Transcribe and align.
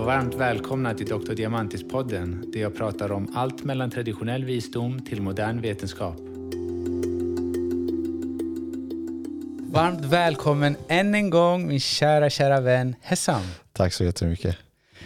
och 0.00 0.06
varmt 0.06 0.34
välkomna 0.34 0.94
till 0.94 1.06
Dr. 1.06 1.32
Diamantis-podden 1.32 2.50
där 2.52 2.60
jag 2.60 2.76
pratar 2.76 3.12
om 3.12 3.36
allt 3.36 3.64
mellan 3.64 3.90
traditionell 3.90 4.44
visdom 4.44 5.04
till 5.04 5.22
modern 5.22 5.60
vetenskap. 5.60 6.16
Varmt 9.72 10.04
välkommen 10.04 10.76
än 10.88 11.14
en 11.14 11.30
gång 11.30 11.66
min 11.66 11.80
kära, 11.80 12.30
kära 12.30 12.60
vän 12.60 12.94
Hessam. 13.00 13.42
Tack 13.72 13.92
så 13.92 14.04
jättemycket. 14.04 14.56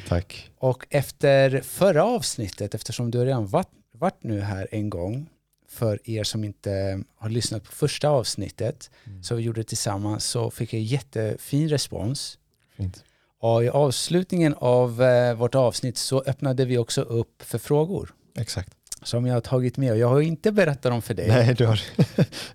Tack. 0.09 0.51
Och 0.59 0.87
efter 0.91 1.61
förra 1.61 2.05
avsnittet, 2.05 2.75
eftersom 2.75 3.11
du 3.11 3.25
redan 3.25 3.47
varit, 3.47 3.71
varit 3.93 4.23
nu 4.23 4.41
här 4.41 4.69
en 4.71 4.91
gång, 4.91 5.29
för 5.69 6.11
er 6.11 6.25
som 6.25 6.45
inte 6.45 7.03
har 7.17 7.29
lyssnat 7.29 7.65
på 7.65 7.73
första 7.73 8.09
avsnittet, 8.09 8.91
mm. 9.05 9.23
så 9.23 9.35
vi 9.35 9.43
gjorde 9.43 9.65
tillsammans, 9.65 10.25
så 10.25 10.51
fick 10.51 10.73
jag 10.73 10.83
jättefin 10.83 11.69
respons. 11.69 12.39
Fint. 12.77 13.05
Och 13.45 13.65
i 13.65 13.69
avslutningen 13.69 14.55
av 14.59 15.03
eh, 15.03 15.35
vårt 15.35 15.55
avsnitt 15.55 15.99
så 15.99 16.23
öppnade 16.27 16.65
vi 16.65 16.79
också 16.79 17.03
upp 17.03 17.43
för 17.43 17.59
frågor. 17.59 18.15
Exakt. 18.39 18.69
Som 19.03 19.27
jag 19.27 19.35
har 19.35 19.41
tagit 19.41 19.77
med 19.77 19.93
och 19.93 19.99
jag 19.99 20.09
har 20.09 20.21
inte 20.21 20.53
berättat 20.53 20.83
dem 20.83 21.03
för 21.03 21.15
dig. 21.15 21.29
Nej, 21.29 21.55
du 21.55 21.67
har, 21.67 21.81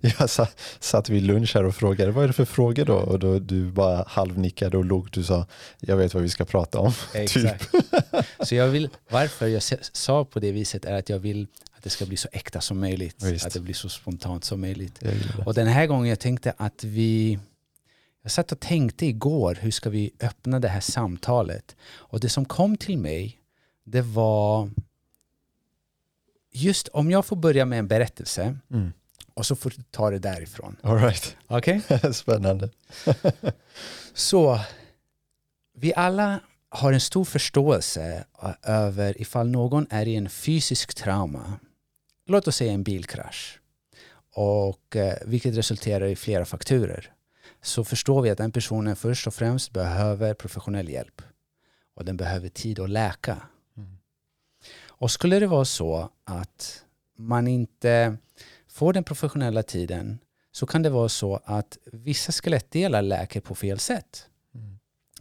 jag 0.00 0.30
satt, 0.30 0.60
satt 0.80 1.08
vid 1.08 1.22
lunch 1.22 1.54
här 1.54 1.64
och 1.64 1.74
frågade 1.74 2.10
vad 2.10 2.24
är 2.24 2.28
det 2.28 2.32
för 2.32 2.44
frågor 2.44 2.84
då? 2.84 2.94
Och 2.94 3.18
då 3.18 3.38
du 3.38 3.70
bara 3.70 4.04
halvnickade 4.08 4.76
och 4.76 4.84
log. 4.84 5.08
Du 5.12 5.22
sa 5.22 5.46
jag 5.80 5.96
vet 5.96 6.14
vad 6.14 6.22
vi 6.22 6.28
ska 6.28 6.44
prata 6.44 6.78
om. 6.78 6.92
Exakt. 7.14 7.72
Typ. 7.72 7.84
Så 8.40 8.54
jag 8.54 8.68
vill, 8.68 8.88
varför 9.10 9.46
jag 9.46 9.62
sa 9.92 10.24
på 10.24 10.40
det 10.40 10.52
viset 10.52 10.84
är 10.84 10.98
att 10.98 11.08
jag 11.08 11.18
vill 11.18 11.46
att 11.72 11.82
det 11.82 11.90
ska 11.90 12.06
bli 12.06 12.16
så 12.16 12.28
äkta 12.32 12.60
som 12.60 12.80
möjligt. 12.80 13.22
Visst. 13.22 13.46
Att 13.46 13.52
det 13.52 13.60
blir 13.60 13.74
så 13.74 13.88
spontant 13.88 14.44
som 14.44 14.60
möjligt. 14.60 15.02
Och 15.46 15.54
den 15.54 15.66
här 15.66 15.86
gången 15.86 16.08
jag 16.08 16.20
tänkte 16.20 16.54
att 16.56 16.84
vi 16.84 17.38
jag 18.30 18.34
satt 18.34 18.52
och 18.52 18.60
tänkte 18.60 19.06
igår, 19.06 19.58
hur 19.60 19.70
ska 19.70 19.90
vi 19.90 20.10
öppna 20.20 20.60
det 20.60 20.68
här 20.68 20.80
samtalet? 20.80 21.76
Och 21.82 22.20
det 22.20 22.28
som 22.28 22.44
kom 22.44 22.76
till 22.76 22.98
mig, 22.98 23.40
det 23.84 24.02
var 24.02 24.70
just 26.52 26.88
om 26.88 27.10
jag 27.10 27.26
får 27.26 27.36
börja 27.36 27.64
med 27.64 27.78
en 27.78 27.88
berättelse 27.88 28.58
mm. 28.70 28.92
och 29.34 29.46
så 29.46 29.56
får 29.56 29.70
du 29.70 29.82
ta 29.82 30.10
det 30.10 30.18
därifrån. 30.18 30.76
All 30.82 30.98
right. 30.98 31.36
Okay? 31.48 31.80
Spännande. 32.12 32.70
så, 34.14 34.60
vi 35.76 35.94
alla 35.94 36.40
har 36.68 36.92
en 36.92 37.00
stor 37.00 37.24
förståelse 37.24 38.24
över 38.62 39.20
ifall 39.20 39.48
någon 39.48 39.86
är 39.90 40.08
i 40.08 40.16
en 40.16 40.30
fysisk 40.30 40.94
trauma, 40.94 41.58
låt 42.26 42.48
oss 42.48 42.56
säga 42.56 42.72
en 42.72 42.82
bilkrasch, 42.82 43.60
och 44.34 44.96
eh, 44.96 45.14
vilket 45.26 45.56
resulterar 45.56 46.06
i 46.06 46.16
flera 46.16 46.44
fakturer 46.44 47.14
så 47.62 47.84
förstår 47.84 48.22
vi 48.22 48.30
att 48.30 48.38
den 48.38 48.52
personen 48.52 48.96
först 48.96 49.26
och 49.26 49.34
främst 49.34 49.72
behöver 49.72 50.34
professionell 50.34 50.88
hjälp. 50.88 51.22
Och 51.94 52.04
den 52.04 52.16
behöver 52.16 52.48
tid 52.48 52.80
att 52.80 52.90
läka. 52.90 53.42
Mm. 53.76 53.98
Och 54.86 55.10
skulle 55.10 55.40
det 55.40 55.46
vara 55.46 55.64
så 55.64 56.10
att 56.24 56.84
man 57.16 57.48
inte 57.48 58.16
får 58.68 58.92
den 58.92 59.04
professionella 59.04 59.62
tiden 59.62 60.18
så 60.52 60.66
kan 60.66 60.82
det 60.82 60.90
vara 60.90 61.08
så 61.08 61.40
att 61.44 61.78
vissa 61.84 62.32
skelettdelar 62.32 63.02
läker 63.02 63.40
på 63.40 63.54
fel 63.54 63.78
sätt. 63.78 64.28
Mm. 64.54 64.78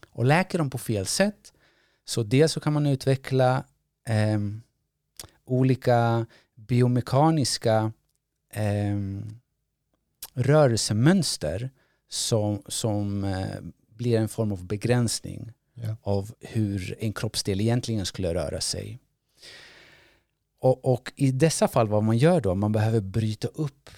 Och 0.10 0.26
läker 0.26 0.58
de 0.58 0.70
på 0.70 0.78
fel 0.78 1.06
sätt 1.06 1.54
så 2.06 2.24
dels 2.24 2.52
så 2.52 2.60
kan 2.60 2.74
man 2.74 2.86
utveckla 2.86 3.64
eh, 4.08 4.40
olika 5.46 6.26
biomekaniska 6.56 7.92
eh, 8.54 8.98
rörelsemönster 10.34 11.70
som, 12.10 12.62
som 12.68 13.24
eh, 13.24 13.58
blir 13.96 14.18
en 14.18 14.30
form 14.30 14.52
av 14.52 14.66
begränsning 14.66 15.52
ja. 15.74 15.96
av 16.02 16.34
hur 16.40 16.96
en 17.00 17.14
kroppsdel 17.14 17.62
egentligen 17.62 18.06
skulle 18.06 18.34
röra 18.34 18.62
sig. 18.62 19.00
Och, 20.62 20.86
och, 20.94 21.14
i 21.16 21.32
dessa 21.32 21.68
fall 21.68 21.88
vad 21.88 22.04
man 22.04 22.18
gör 22.18 22.42
då, 22.42 22.56
man 22.56 22.72
behöver 22.72 23.02
bryta 23.02 23.48
upp 23.48 23.90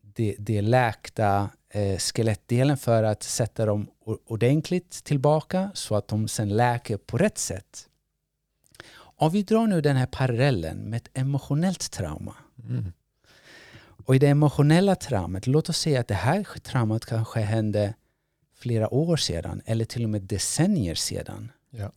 det, 0.00 0.36
det 0.38 0.62
läkta 0.62 1.50
eh, 1.70 1.98
skelettdelen 1.98 2.76
för 2.76 3.02
att 3.02 3.22
sätta 3.22 3.66
dem 3.66 3.90
ordentligt 4.26 4.90
tillbaka 4.90 5.70
så 5.74 5.94
att 5.96 6.08
de 6.08 6.28
sen 6.28 6.48
läker 6.48 6.96
på 6.96 7.18
rätt 7.18 7.38
sätt. 7.38 7.88
Om 8.98 9.30
vi 9.30 9.42
drar 9.42 9.66
nu 9.66 9.80
den 9.80 9.96
här 9.96 10.06
parallellen 10.06 10.78
med 10.78 10.96
ett 10.96 11.10
emotionellt 11.14 11.90
trauma. 11.90 12.34
Mm. 12.68 12.92
Och 14.08 14.16
i 14.16 14.18
det 14.18 14.28
emotionella 14.28 14.96
traumat, 14.96 15.46
låt 15.46 15.68
oss 15.68 15.78
säga 15.78 16.00
att 16.00 16.08
det 16.08 16.14
här 16.14 16.44
traumat 16.60 17.06
kanske 17.06 17.40
hände 17.40 17.94
flera 18.54 18.94
år 18.94 19.16
sedan 19.16 19.62
eller 19.64 19.84
till 19.84 20.04
och 20.04 20.10
med 20.10 20.22
decennier 20.22 20.94
sedan. 20.94 21.52
Ja. 21.70 21.92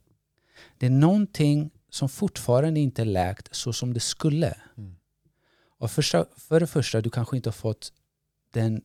Det 0.77 0.85
är 0.85 0.89
någonting 0.89 1.71
som 1.89 2.09
fortfarande 2.09 2.79
inte 2.79 3.01
är 3.01 3.05
läkt 3.05 3.55
så 3.55 3.73
som 3.73 3.93
det 3.93 3.99
skulle. 3.99 4.57
Mm. 4.77 4.95
Och 5.77 5.91
första, 5.91 6.25
för 6.37 6.59
det 6.59 6.67
första, 6.67 7.01
du 7.01 7.09
kanske 7.09 7.35
inte 7.37 7.49
har 7.49 7.53
fått 7.53 7.93
den, 8.53 8.81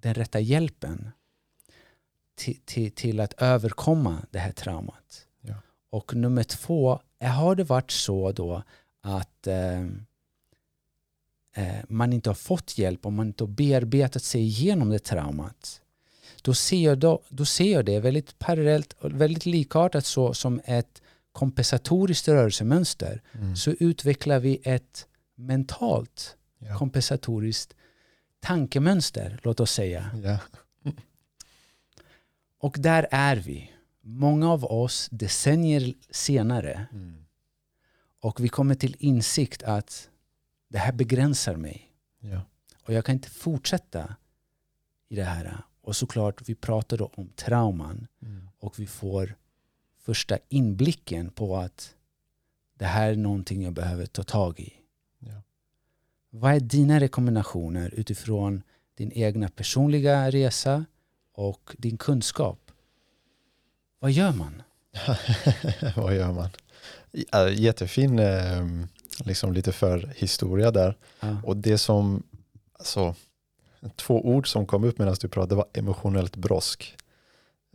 den 0.00 0.14
rätta 0.14 0.40
hjälpen 0.40 1.10
till, 2.34 2.60
till, 2.64 2.92
till 2.92 3.20
att 3.20 3.32
överkomma 3.32 4.26
det 4.30 4.38
här 4.38 4.52
traumat. 4.52 5.26
Ja. 5.40 5.54
Och 5.90 6.14
nummer 6.14 6.44
två, 6.44 7.00
har 7.20 7.54
det 7.54 7.64
varit 7.64 7.90
så 7.90 8.32
då 8.32 8.62
att 9.00 9.46
eh, 9.46 9.80
eh, 9.80 9.86
man 11.88 12.12
inte 12.12 12.30
har 12.30 12.34
fått 12.34 12.78
hjälp 12.78 13.06
och 13.06 13.12
man 13.12 13.26
inte 13.26 13.44
har 13.44 13.48
bearbetat 13.48 14.22
sig 14.22 14.40
igenom 14.40 14.90
det 14.90 14.98
traumat 14.98 15.80
då 16.44 16.54
ser 16.54 16.84
jag, 16.84 16.98
då, 16.98 17.22
då 17.28 17.44
ser 17.44 17.72
jag 17.72 17.84
det 17.84 18.00
väldigt 18.00 18.38
parallellt 18.38 18.92
och 18.92 19.20
väldigt 19.20 19.46
likartat 19.46 20.06
så 20.06 20.34
som 20.34 20.60
ett 20.64 21.02
kompensatoriskt 21.32 22.28
rörelsemönster 22.28 23.22
mm. 23.32 23.56
så 23.56 23.70
utvecklar 23.70 24.38
vi 24.38 24.60
ett 24.64 25.06
mentalt 25.34 26.36
ja. 26.58 26.78
kompensatoriskt 26.78 27.74
tankemönster, 28.40 29.40
låt 29.42 29.60
oss 29.60 29.72
säga. 29.72 30.10
Ja. 30.24 30.38
och 32.60 32.76
där 32.78 33.06
är 33.10 33.36
vi. 33.36 33.70
Många 34.00 34.52
av 34.52 34.64
oss 34.64 35.08
decennier 35.10 35.94
senare 36.10 36.86
mm. 36.92 37.24
och 38.20 38.44
vi 38.44 38.48
kommer 38.48 38.74
till 38.74 38.96
insikt 38.98 39.62
att 39.62 40.08
det 40.74 40.80
här 40.80 40.92
begränsar 40.92 41.56
mig. 41.56 41.90
Ja. 42.20 42.40
Och 42.82 42.92
jag 42.92 43.04
kan 43.04 43.14
inte 43.14 43.30
fortsätta 43.30 44.16
i 45.08 45.16
det 45.16 45.24
här. 45.24 45.62
Och 45.80 45.96
såklart, 45.96 46.48
vi 46.48 46.54
pratar 46.54 46.96
då 46.98 47.10
om 47.14 47.28
trauman 47.28 48.06
mm. 48.22 48.48
och 48.58 48.78
vi 48.78 48.86
får 48.86 49.34
första 49.98 50.38
inblicken 50.48 51.30
på 51.30 51.56
att 51.56 51.94
det 52.78 52.84
här 52.84 53.10
är 53.10 53.16
någonting 53.16 53.62
jag 53.62 53.72
behöver 53.72 54.06
ta 54.06 54.22
tag 54.22 54.60
i. 54.60 54.72
Ja. 55.18 55.42
Vad 56.30 56.54
är 56.54 56.60
dina 56.60 57.00
rekommendationer 57.00 57.94
utifrån 57.94 58.62
din 58.94 59.12
egna 59.12 59.48
personliga 59.48 60.30
resa 60.30 60.84
och 61.32 61.74
din 61.78 61.98
kunskap? 61.98 62.70
Vad 63.98 64.12
gör 64.12 64.32
man? 64.32 64.62
Vad 65.96 66.16
gör 66.16 66.32
man? 66.32 66.50
Jättefin 67.52 68.18
ehm, 68.18 68.88
liksom 69.18 69.52
lite 69.52 69.72
för 69.72 70.12
historia 70.16 70.70
där. 70.70 70.96
Ja. 71.20 71.36
Och 71.44 71.56
det 71.56 71.78
som, 71.78 72.22
alltså, 72.78 73.14
två 73.96 74.26
ord 74.26 74.48
som 74.48 74.66
kom 74.66 74.84
upp 74.84 74.98
medan 74.98 75.16
du 75.20 75.28
pratade 75.28 75.54
var 75.54 75.66
emotionellt 75.72 76.36
brosk. 76.36 76.96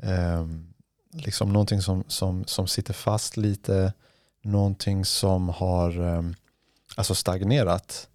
Um, 0.02 0.74
liksom 1.12 1.54
någonting 1.54 1.82
som, 1.82 2.04
som, 2.08 2.46
som 2.46 2.68
sitter 2.68 2.94
fast 2.94 3.38
lite, 3.38 3.94
någonting 4.42 5.06
som 5.06 5.50
har 5.50 6.00
um, 6.00 6.36
alltså 6.96 7.16
stagnerat. 7.16 8.10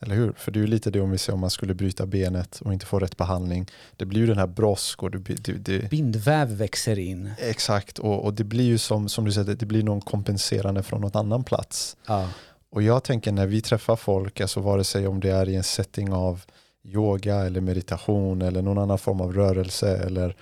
Eller 0.00 0.14
hur? 0.14 0.32
För 0.32 0.52
det 0.52 0.58
är 0.58 0.60
ju 0.60 0.66
lite 0.66 0.90
det 0.90 1.00
om 1.00 1.10
vi 1.10 1.18
ser 1.18 1.32
om 1.32 1.40
man 1.40 1.50
skulle 1.50 1.74
bryta 1.74 2.06
benet 2.06 2.60
och 2.60 2.72
inte 2.72 2.86
få 2.86 2.98
rätt 2.98 3.16
behandling. 3.16 3.70
Det 3.96 4.04
blir 4.04 4.20
ju 4.20 4.26
den 4.26 4.38
här 4.38 4.46
brosk 4.46 5.02
och 5.02 5.10
det, 5.10 5.18
det, 5.18 5.52
det 5.52 5.90
Bindväv 5.90 6.48
växer 6.48 6.98
in. 6.98 7.30
Exakt 7.38 7.98
och, 7.98 8.24
och 8.24 8.34
det 8.34 8.44
blir 8.44 8.64
ju 8.64 8.78
som, 8.78 9.08
som 9.08 9.24
du 9.24 9.32
säger, 9.32 9.54
det 9.54 9.66
blir 9.66 9.82
någon 9.82 10.00
kompenserande 10.00 10.82
från 10.82 11.00
någon 11.00 11.16
annan 11.16 11.44
plats. 11.44 11.96
Ja. 12.06 12.28
Och 12.74 12.82
jag 12.82 13.04
tänker 13.04 13.32
när 13.32 13.46
vi 13.46 13.60
träffar 13.60 13.96
folk, 13.96 14.40
alltså 14.40 14.60
vare 14.60 14.84
sig 14.84 15.06
om 15.06 15.20
det 15.20 15.30
är 15.30 15.48
i 15.48 15.54
en 15.54 15.62
setting 15.62 16.12
av 16.12 16.42
yoga 16.84 17.36
eller 17.36 17.60
meditation 17.60 18.42
eller 18.42 18.62
någon 18.62 18.78
annan 18.78 18.98
form 18.98 19.20
av 19.20 19.32
rörelse 19.32 19.96
eller 19.96 20.36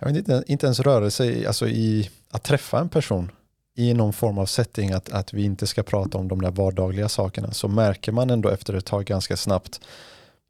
jag 0.00 0.08
vet 0.08 0.16
inte, 0.16 0.44
inte 0.46 0.66
ens 0.66 0.80
rörelse, 0.80 1.44
alltså 1.46 1.68
i 1.68 2.10
att 2.30 2.42
träffa 2.42 2.80
en 2.80 2.88
person 2.88 3.30
i 3.74 3.94
någon 3.94 4.12
form 4.12 4.38
av 4.38 4.46
setting 4.46 4.92
att, 4.92 5.12
att 5.12 5.32
vi 5.32 5.44
inte 5.44 5.66
ska 5.66 5.82
prata 5.82 6.18
om 6.18 6.28
de 6.28 6.42
där 6.42 6.50
vardagliga 6.50 7.08
sakerna 7.08 7.52
så 7.52 7.68
märker 7.68 8.12
man 8.12 8.30
ändå 8.30 8.48
efter 8.48 8.74
ett 8.74 8.86
tag 8.86 9.04
ganska 9.04 9.36
snabbt 9.36 9.80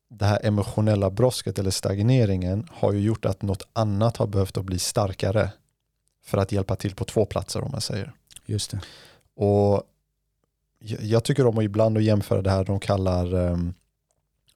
det 0.09 0.25
här 0.25 0.41
emotionella 0.43 1.11
brosket 1.11 1.59
eller 1.59 1.71
stagneringen 1.71 2.69
har 2.73 2.93
ju 2.93 3.01
gjort 3.01 3.25
att 3.25 3.43
något 3.43 3.69
annat 3.73 4.17
har 4.17 4.27
behövt 4.27 4.57
att 4.57 4.65
bli 4.65 4.79
starkare 4.79 5.51
för 6.25 6.39
att 6.39 6.53
hjälpa 6.53 6.77
till 6.77 6.95
på 6.95 7.05
två 7.05 7.25
platser 7.25 7.65
om 7.65 7.71
man 7.71 7.81
säger. 7.81 8.13
Just 8.47 8.71
det. 8.71 8.81
Och 9.37 9.83
jag 11.01 11.25
tycker 11.25 11.47
om 11.47 11.59
att 11.59 11.65
ibland 11.65 11.97
att 11.97 12.05
jämföra 12.05 12.43
det 12.43 12.51
här 12.51 12.65
de 12.65 12.81
kallar 12.81 13.35
ehm, 13.35 13.75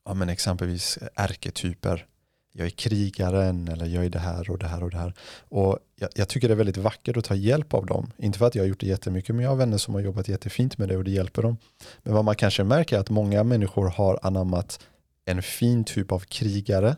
ja, 0.05 0.13
men 0.13 0.29
exempelvis 0.29 0.99
ärketyper 1.15 2.07
jag 2.53 2.65
är 2.65 2.69
krigaren 2.69 3.67
eller 3.67 3.85
jag 3.85 4.05
är 4.05 4.09
det 4.09 4.19
här 4.19 4.49
och 4.49 4.57
det 4.57 4.67
här 4.67 4.83
och 4.83 4.91
det 4.91 4.97
här. 4.97 5.13
Och 5.39 5.79
jag, 5.95 6.09
jag, 6.15 6.27
tycker 6.27 6.47
det 6.47 6.53
är 6.53 6.55
väldigt 6.55 6.77
vackert 6.77 7.17
att 7.17 7.25
ta 7.25 7.35
hjälp 7.35 7.73
av 7.73 7.85
dem. 7.85 8.11
Inte 8.17 8.39
för 8.39 8.47
att 8.47 8.55
jag 8.55 8.63
har 8.63 8.67
gjort 8.67 8.79
det 8.79 8.87
jättemycket, 8.87 9.35
men 9.35 9.43
jag 9.43 9.51
har 9.51 9.57
vänner 9.57 9.77
som 9.77 9.93
har 9.93 10.01
jobbat 10.01 10.27
jättefint 10.27 10.77
med 10.77 10.89
det 10.89 10.97
och 10.97 11.03
det 11.03 11.11
hjälper 11.11 11.41
dem. 11.41 11.57
Men 12.03 12.13
vad 12.13 12.25
man 12.25 12.35
kanske 12.35 12.63
märker 12.63 12.95
är 12.95 12.99
att 12.99 13.09
många 13.09 13.43
människor 13.43 13.87
har 13.87 14.19
anammat 14.21 14.79
en 15.25 15.43
fin 15.43 15.83
typ 15.83 16.11
av 16.11 16.19
krigare, 16.19 16.95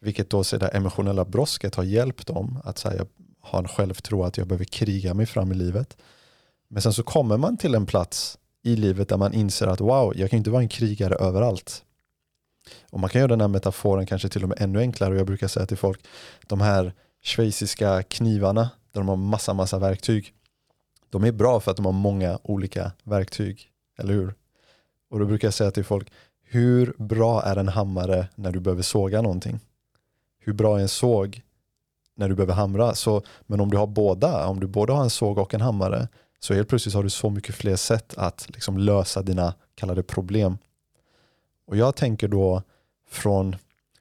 vilket 0.00 0.30
då 0.30 0.42
det 0.42 0.68
emotionella 0.68 1.24
brosket 1.24 1.74
har 1.74 1.84
hjälpt 1.84 2.26
dem 2.26 2.60
att 2.64 2.82
här, 2.82 3.06
ha 3.40 3.58
en 3.58 3.68
självtro 3.68 4.22
att 4.24 4.36
jag 4.36 4.46
behöver 4.46 4.64
kriga 4.64 5.14
mig 5.14 5.26
fram 5.26 5.52
i 5.52 5.54
livet. 5.54 5.96
Men 6.68 6.82
sen 6.82 6.92
så 6.92 7.02
kommer 7.02 7.36
man 7.36 7.56
till 7.56 7.74
en 7.74 7.86
plats 7.86 8.38
i 8.62 8.76
livet 8.76 9.08
där 9.08 9.16
man 9.16 9.32
inser 9.34 9.66
att 9.66 9.80
wow, 9.80 10.12
jag 10.16 10.30
kan 10.30 10.36
inte 10.36 10.50
vara 10.50 10.62
en 10.62 10.68
krigare 10.68 11.14
överallt. 11.14 11.84
Och 12.90 13.00
man 13.00 13.10
kan 13.10 13.18
göra 13.18 13.28
den 13.28 13.40
här 13.40 13.48
metaforen 13.48 14.06
kanske 14.06 14.28
till 14.28 14.42
och 14.42 14.48
med 14.48 14.60
ännu 14.60 14.78
enklare 14.78 15.10
och 15.10 15.18
jag 15.18 15.26
brukar 15.26 15.48
säga 15.48 15.66
till 15.66 15.76
folk, 15.76 16.06
de 16.46 16.60
här 16.60 16.92
schweiziska 17.22 18.02
knivarna 18.02 18.70
där 18.92 19.00
de 19.00 19.08
har 19.08 19.16
massa, 19.16 19.54
massa 19.54 19.78
verktyg, 19.78 20.32
de 21.10 21.24
är 21.24 21.32
bra 21.32 21.60
för 21.60 21.70
att 21.70 21.76
de 21.76 21.86
har 21.86 21.92
många 21.92 22.38
olika 22.42 22.92
verktyg, 23.02 23.70
eller 23.98 24.14
hur? 24.14 24.34
Och 25.10 25.18
då 25.18 25.26
brukar 25.26 25.46
jag 25.46 25.54
säga 25.54 25.70
till 25.70 25.84
folk, 25.84 26.12
hur 26.42 26.94
bra 26.98 27.42
är 27.42 27.56
en 27.56 27.68
hammare 27.68 28.28
när 28.34 28.52
du 28.52 28.60
behöver 28.60 28.82
såga 28.82 29.22
någonting? 29.22 29.60
Hur 30.38 30.52
bra 30.52 30.78
är 30.78 30.82
en 30.82 30.88
såg 30.88 31.42
när 32.14 32.28
du 32.28 32.34
behöver 32.34 32.54
hamra? 32.54 32.94
Så, 32.94 33.22
men 33.46 33.60
om 33.60 33.70
du 33.70 33.76
har 33.76 33.86
båda, 33.86 34.46
om 34.46 34.60
du 34.60 34.66
både 34.66 34.92
har 34.92 35.02
en 35.02 35.10
såg 35.10 35.38
och 35.38 35.54
en 35.54 35.60
hammare, 35.60 36.08
så 36.40 36.54
helt 36.54 36.68
plötsligt 36.68 36.94
har 36.94 37.02
du 37.02 37.10
så 37.10 37.30
mycket 37.30 37.54
fler 37.54 37.76
sätt 37.76 38.14
att 38.16 38.46
liksom 38.48 38.78
lösa 38.78 39.22
dina 39.22 39.54
kallade 39.74 40.02
problem. 40.02 40.58
Och 41.66 41.76
jag 41.76 41.96
tänker 41.96 42.28
då 42.28 42.62
från, 43.08 43.56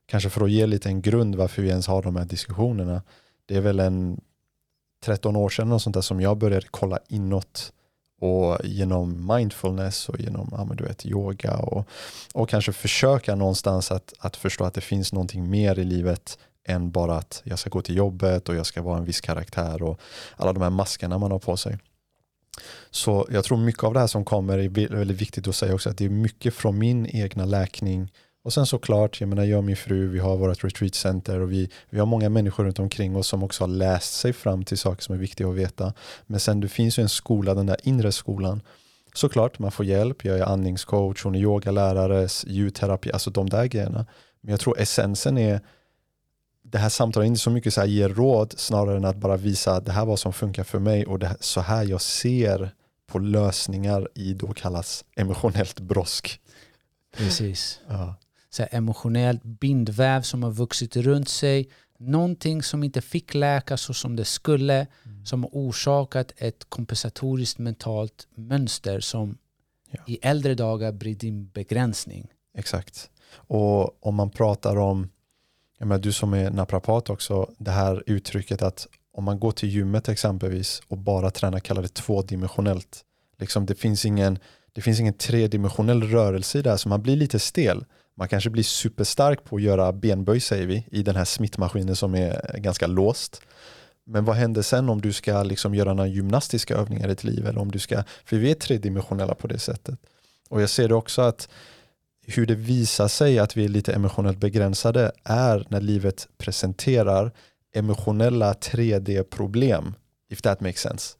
kanske 0.06 0.30
för 0.30 0.44
att 0.44 0.52
ge 0.52 0.66
lite 0.66 0.90
en 0.90 1.02
grund 1.02 1.36
varför 1.36 1.62
vi 1.62 1.70
ens 1.70 1.88
har 1.88 2.02
de 2.02 2.16
här 2.16 2.26
diskussionerna, 2.26 3.02
det 3.46 3.56
är 3.56 3.62
väl 3.62 3.80
en 3.80 4.22
13 5.04 5.36
år 5.36 5.50
sedan 5.50 5.72
och 5.72 5.82
sånt 5.82 5.94
där 5.94 6.02
som 6.02 6.22
jag 6.22 6.38
började 6.38 6.68
kolla 6.72 7.00
inåt 7.08 7.74
och 8.20 8.58
genom 8.64 9.36
mindfulness 9.36 10.10
och 10.10 10.20
genom 10.20 10.50
ja, 10.52 10.66
men 10.66 10.78
du 10.78 10.84
vet, 10.84 11.06
yoga 11.06 11.58
och, 11.58 11.88
och 12.34 12.50
kanske 12.50 12.74
försöka 12.74 13.36
någonstans 13.36 13.92
att, 13.92 14.14
att 14.20 14.36
förstå 14.36 14.64
att 14.64 14.74
det 14.74 14.82
finns 14.82 15.14
någonting 15.14 15.50
mer 15.50 15.80
i 15.80 15.84
livet 15.84 16.38
än 16.68 16.92
bara 16.92 17.18
att 17.18 17.42
jag 17.46 17.60
ska 17.60 17.70
gå 17.70 17.82
till 17.82 17.96
jobbet 17.96 18.50
och 18.50 18.56
jag 18.56 18.66
ska 18.66 18.82
vara 18.82 18.98
en 18.98 19.06
viss 19.06 19.22
karaktär 19.22 19.84
och 19.84 20.00
alla 20.36 20.54
de 20.54 20.64
här 20.64 20.70
maskerna 20.70 21.18
man 21.18 21.32
har 21.32 21.40
på 21.40 21.58
sig. 21.58 21.78
Så 22.92 23.28
jag 23.32 23.44
tror 23.44 23.58
mycket 23.58 23.84
av 23.84 23.94
det 23.94 24.00
här 24.00 24.08
som 24.08 24.26
kommer 24.26 24.58
är 24.58 24.90
väldigt 24.96 25.22
viktigt 25.22 25.48
att 25.48 25.56
säga 25.56 25.74
också 25.74 25.90
att 25.90 25.98
det 25.98 26.06
är 26.06 26.10
mycket 26.10 26.54
från 26.54 26.78
min 26.78 27.06
egna 27.06 27.46
läkning 27.46 28.10
och 28.46 28.54
sen 28.54 28.66
såklart, 28.66 29.22
jag 29.22 29.30
menar 29.30 29.44
jag 29.44 29.58
och 29.58 29.64
min 29.64 29.76
fru, 29.76 30.08
vi 30.08 30.20
har 30.20 30.38
vårt 30.38 30.64
retreat 30.64 30.96
center 30.96 31.40
och 31.40 31.52
vi, 31.52 31.70
vi 31.90 32.00
har 32.00 32.06
många 32.06 32.30
människor 32.30 32.64
runt 32.64 32.80
omkring 32.80 33.16
oss 33.16 33.28
som 33.28 33.44
också 33.44 33.64
har 33.64 33.68
läst 33.68 34.14
sig 34.14 34.34
fram 34.34 34.64
till 34.64 34.78
saker 34.78 35.04
som 35.04 35.16
är 35.16 35.20
viktiga 35.20 35.48
att 35.48 35.56
veta. 35.56 35.94
Men 36.26 36.40
sen 36.40 36.60
det 36.60 36.68
finns 36.68 37.00
ju 37.00 37.04
en 37.04 37.10
skola, 37.10 37.54
den 37.54 37.66
där 37.66 37.78
inre 37.84 38.12
skolan. 38.12 38.62
Såklart, 39.14 39.60
man 39.60 39.72
får 39.72 39.86
hjälp. 39.86 40.26
Jag 40.26 40.40
är 40.40 40.44
andningscoach, 40.44 41.24
hon 41.24 41.36
är 41.36 41.40
yogalärare, 41.40 42.28
ljudterapi, 42.46 43.12
alltså 43.12 43.30
de 43.30 43.50
där 43.50 43.66
grejerna. 43.66 44.06
Men 44.42 44.52
jag 44.52 44.60
tror 44.60 44.80
essensen 44.80 45.38
är 45.38 45.62
det 46.72 46.78
här 46.78 46.90
samtalet 46.90 47.28
inte 47.28 47.40
så 47.40 47.50
mycket 47.50 47.74
så 47.74 47.82
här 47.82 47.88
ger 47.88 48.10
råd 48.10 48.54
snarare 48.58 48.98
än 48.98 49.06
att 49.06 49.18
bara 49.18 49.38
visa 49.38 49.76
att 49.76 49.86
det 49.86 49.92
här 49.92 50.06
var 50.06 50.16
som 50.16 50.34
funkar 50.34 50.64
för 50.64 50.80
mig 50.80 51.06
och 51.06 51.20
det 51.20 51.38
så 51.40 51.62
här 51.62 51.84
jag 51.84 52.02
ser 52.02 52.72
på 53.08 53.20
lösningar 53.20 54.10
i 54.16 54.34
då 54.34 54.54
kallas 54.54 55.06
emotionellt 55.16 55.80
brosk. 55.80 56.40
Precis. 57.18 57.80
Ja 57.90 58.16
så 58.56 58.64
här, 58.64 58.70
emotionellt 58.78 59.44
bindväv 59.44 60.22
som 60.22 60.44
har 60.44 60.52
vuxit 60.52 60.96
runt 60.96 61.30
sig. 61.30 61.70
Någonting 62.00 62.64
som 62.64 62.84
inte 62.84 63.02
fick 63.02 63.34
läka 63.34 63.78
så 63.78 63.94
som 63.94 64.16
det 64.16 64.26
skulle. 64.26 64.88
Mm. 65.06 65.26
Som 65.26 65.44
har 65.44 65.50
orsakat 65.54 66.32
ett 66.38 66.70
kompensatoriskt 66.70 67.60
mentalt 67.60 68.28
mönster 68.36 69.00
som 69.00 69.38
ja. 69.92 70.04
i 70.08 70.20
äldre 70.22 70.56
dagar 70.56 70.92
blir 70.92 71.16
din 71.16 71.48
begränsning. 71.48 72.28
Exakt. 72.58 73.10
Och 73.36 74.06
om 74.06 74.16
man 74.16 74.30
pratar 74.30 74.78
om, 74.78 75.10
jag 75.78 75.88
menar, 75.88 76.00
du 76.00 76.12
som 76.12 76.34
är 76.34 76.50
naprapat 76.50 77.10
också, 77.10 77.52
det 77.58 77.72
här 77.72 78.04
uttrycket 78.06 78.62
att 78.62 78.88
om 79.14 79.24
man 79.24 79.40
går 79.40 79.52
till 79.52 79.70
gymmet 79.70 80.10
exempelvis 80.10 80.82
och 80.88 80.98
bara 80.98 81.32
tränar 81.32 81.60
kallar 81.60 81.82
det 81.82 81.94
tvådimensionellt. 81.94 83.02
Liksom 83.40 83.66
det, 83.66 83.76
finns 83.76 84.06
ingen, 84.06 84.40
det 84.74 84.82
finns 84.82 85.00
ingen 85.00 85.14
tredimensionell 85.14 86.04
rörelse 86.04 86.60
i 86.60 86.62
det 86.62 86.70
här 86.70 86.78
så 86.78 86.90
man 86.90 87.02
blir 87.02 87.16
lite 87.16 87.40
stel. 87.40 87.86
Man 88.18 88.28
kanske 88.28 88.50
blir 88.50 88.64
superstark 88.64 89.44
på 89.44 89.56
att 89.56 89.62
göra 89.62 89.94
benböj 89.94 90.40
säger 90.40 90.68
vi 90.68 90.88
i 90.92 91.04
den 91.04 91.16
här 91.16 91.26
smittmaskinen 91.26 91.96
som 91.96 92.16
är 92.16 92.58
ganska 92.58 92.88
låst. 92.88 93.42
Men 94.06 94.26
vad 94.26 94.36
händer 94.36 94.62
sen 94.62 94.90
om 94.90 95.02
du 95.02 95.14
ska 95.14 95.44
liksom 95.44 95.76
göra 95.76 95.94
några 95.94 96.10
gymnastiska 96.10 96.76
övningar 96.76 97.06
i 97.06 97.10
ditt 97.10 97.24
liv? 97.24 97.48
Eller 97.48 97.60
om 97.60 97.72
du 97.72 97.80
ska, 97.80 98.04
för 98.26 98.38
vi 98.38 98.52
är 98.52 98.56
tredimensionella 98.56 99.36
på 99.36 99.48
det 99.48 99.60
sättet. 99.60 100.00
Och 100.50 100.62
jag 100.62 100.70
ser 100.70 100.88
det 100.88 100.96
också 100.96 101.22
att 101.22 101.50
hur 102.28 102.46
det 102.46 102.56
visar 102.56 103.08
sig 103.08 103.40
att 103.40 103.58
vi 103.58 103.66
är 103.66 103.70
lite 103.70 103.94
emotionellt 103.94 104.38
begränsade 104.38 105.12
är 105.24 105.66
när 105.70 105.82
livet 105.82 106.28
presenterar 106.38 107.32
emotionella 107.74 108.54
3D-problem. 108.54 109.94
If 110.30 110.42
that 110.42 110.62
makes 110.62 110.82
sense. 110.82 111.16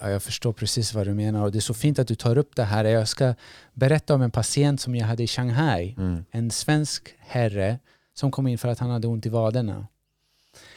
Ja, 0.00 0.10
jag 0.10 0.22
förstår 0.22 0.52
precis 0.52 0.94
vad 0.94 1.06
du 1.06 1.14
menar 1.14 1.44
och 1.44 1.52
det 1.52 1.58
är 1.58 1.60
så 1.60 1.74
fint 1.74 1.98
att 1.98 2.08
du 2.08 2.14
tar 2.14 2.38
upp 2.38 2.56
det 2.56 2.64
här. 2.64 2.84
Jag 2.84 3.08
ska 3.08 3.34
berätta 3.72 4.14
om 4.14 4.22
en 4.22 4.30
patient 4.30 4.80
som 4.80 4.96
jag 4.96 5.06
hade 5.06 5.22
i 5.22 5.26
Shanghai. 5.26 5.94
Mm. 5.98 6.24
En 6.30 6.50
svensk 6.50 7.14
herre 7.18 7.78
som 8.14 8.30
kom 8.30 8.46
in 8.46 8.58
för 8.58 8.68
att 8.68 8.78
han 8.78 8.90
hade 8.90 9.06
ont 9.06 9.26
i 9.26 9.28
vaderna. 9.28 9.86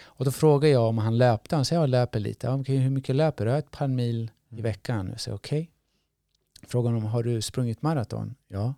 Och 0.03 0.25
då 0.25 0.31
frågade 0.31 0.73
jag 0.73 0.83
om 0.83 0.97
han 0.97 1.17
löpte. 1.17 1.55
Han 1.55 1.65
sa 1.65 1.75
jag 1.75 1.89
löper 1.89 2.19
lite. 2.19 2.49
Okay, 2.49 2.77
hur 2.77 2.89
mycket 2.89 3.15
löper 3.15 3.45
du? 3.45 3.51
Ett 3.51 3.71
par 3.71 3.87
mil 3.87 4.31
i 4.49 4.53
mm. 4.53 4.63
veckan. 4.63 5.09
Jag 5.11 5.19
sa 5.19 5.33
okej. 5.33 5.61
Okay. 5.61 6.69
Frågade 6.69 6.97
om 6.97 7.05
har 7.05 7.23
du 7.23 7.41
sprungit 7.41 7.81
maraton? 7.81 8.35
Ja. 8.47 8.73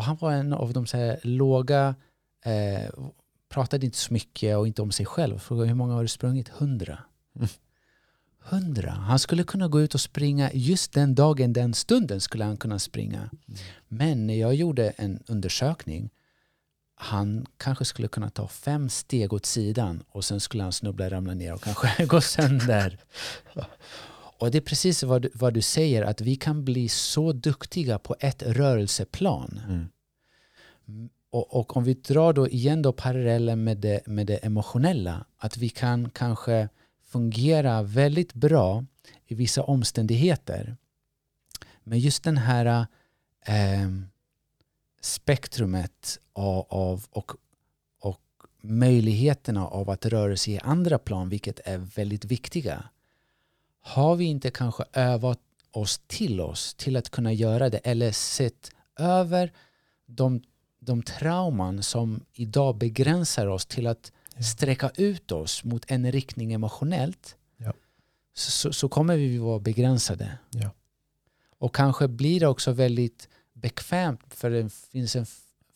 Och 0.00 0.06
han 0.06 0.16
var 0.16 0.32
en 0.32 0.52
av 0.52 0.72
de 0.72 0.86
så 0.86 0.96
här 0.96 1.20
låga, 1.22 1.94
eh, 2.44 2.90
pratade 3.48 3.86
inte 3.86 3.98
så 3.98 4.12
mycket 4.12 4.56
och 4.56 4.66
inte 4.66 4.82
om 4.82 4.92
sig 4.92 5.06
själv. 5.06 5.38
Frågade 5.38 5.68
hur 5.68 5.74
många 5.74 5.94
har 5.94 6.02
du 6.02 6.08
sprungit? 6.08 6.48
Hundra. 6.48 6.98
Mm. 7.36 7.48
Hundra. 8.38 8.90
Han 8.90 9.18
skulle 9.18 9.44
kunna 9.44 9.68
gå 9.68 9.80
ut 9.80 9.94
och 9.94 10.00
springa 10.00 10.50
just 10.52 10.92
den 10.92 11.14
dagen, 11.14 11.52
den 11.52 11.74
stunden 11.74 12.20
skulle 12.20 12.44
han 12.44 12.56
kunna 12.56 12.78
springa. 12.78 13.18
Mm. 13.18 13.60
Men 13.88 14.26
när 14.26 14.34
jag 14.34 14.54
gjorde 14.54 14.90
en 14.90 15.22
undersökning, 15.26 16.10
han 16.94 17.46
kanske 17.56 17.84
skulle 17.84 18.08
kunna 18.08 18.30
ta 18.30 18.48
fem 18.48 18.88
steg 18.88 19.32
åt 19.32 19.46
sidan 19.46 20.02
och 20.08 20.24
sen 20.24 20.40
skulle 20.40 20.62
han 20.62 20.72
snubbla, 20.72 21.10
ramla 21.10 21.34
ner 21.34 21.54
och 21.54 21.62
kanske 21.62 22.04
gå 22.06 22.20
sönder. 22.20 22.98
Och 24.38 24.50
det 24.50 24.58
är 24.58 24.62
precis 24.62 25.02
vad 25.02 25.22
du, 25.22 25.30
vad 25.34 25.54
du 25.54 25.62
säger, 25.62 26.02
att 26.02 26.20
vi 26.20 26.36
kan 26.36 26.64
bli 26.64 26.88
så 26.88 27.32
duktiga 27.32 27.98
på 27.98 28.16
ett 28.20 28.42
rörelseplan. 28.42 29.60
Mm. 29.68 29.88
Mm, 30.90 31.08
och, 31.30 31.54
och, 31.54 31.76
om 31.76 31.84
vi 31.84 31.94
drar 31.94 32.32
då 32.32 32.48
igen 32.48 32.82
då 32.82 32.92
parallellen 32.92 33.64
med 33.64 33.76
det, 33.78 34.06
med 34.06 34.26
det 34.26 34.36
emotionella, 34.36 35.26
att 35.36 35.56
vi 35.56 35.68
kan 35.68 36.10
kanske 36.10 36.68
fungera 37.02 37.82
väldigt 37.82 38.34
bra 38.34 38.84
i 39.26 39.34
vissa 39.34 39.62
omständigheter. 39.62 40.76
Men 41.84 41.98
just 41.98 42.24
den 42.24 42.36
här 42.36 42.86
eh, 43.46 43.88
spektrumet 45.00 46.18
av, 46.32 46.66
av, 46.68 47.06
och, 47.10 47.32
och 48.00 48.20
möjligheterna 48.60 49.66
av 49.66 49.90
att 49.90 50.06
röra 50.06 50.36
sig 50.36 50.54
i 50.54 50.58
andra 50.58 50.98
plan, 50.98 51.28
vilket 51.28 51.60
är 51.64 51.78
väldigt 51.78 52.24
viktiga. 52.24 52.84
Har 53.80 54.16
vi 54.16 54.24
inte 54.24 54.50
kanske 54.50 54.84
övat 54.92 55.40
oss 55.70 56.00
till 56.06 56.40
oss 56.40 56.74
till 56.74 56.96
att 56.96 57.10
kunna 57.10 57.32
göra 57.32 57.70
det 57.70 57.78
eller 57.78 58.12
sett 58.12 58.70
över 58.96 59.52
de, 60.06 60.42
de 60.80 61.02
trauman 61.02 61.82
som 61.82 62.20
idag 62.32 62.76
begränsar 62.76 63.46
oss 63.46 63.66
till 63.66 63.86
att 63.86 64.12
sträcka 64.38 64.90
ut 64.96 65.32
oss 65.32 65.64
mot 65.64 65.84
en 65.86 66.12
riktning 66.12 66.52
emotionellt 66.52 67.36
ja. 67.56 67.72
så, 68.34 68.72
så, 68.72 68.88
kommer 68.88 69.16
vi 69.16 69.38
vara 69.38 69.58
begränsade. 69.58 70.38
Ja. 70.50 70.70
Och 71.58 71.74
kanske 71.74 72.08
blir 72.08 72.40
det 72.40 72.46
också 72.46 72.72
väldigt 72.72 73.28
bekvämt 73.52 74.34
för 74.34 74.50
det 74.50 74.72
finns 74.72 75.16
en 75.16 75.26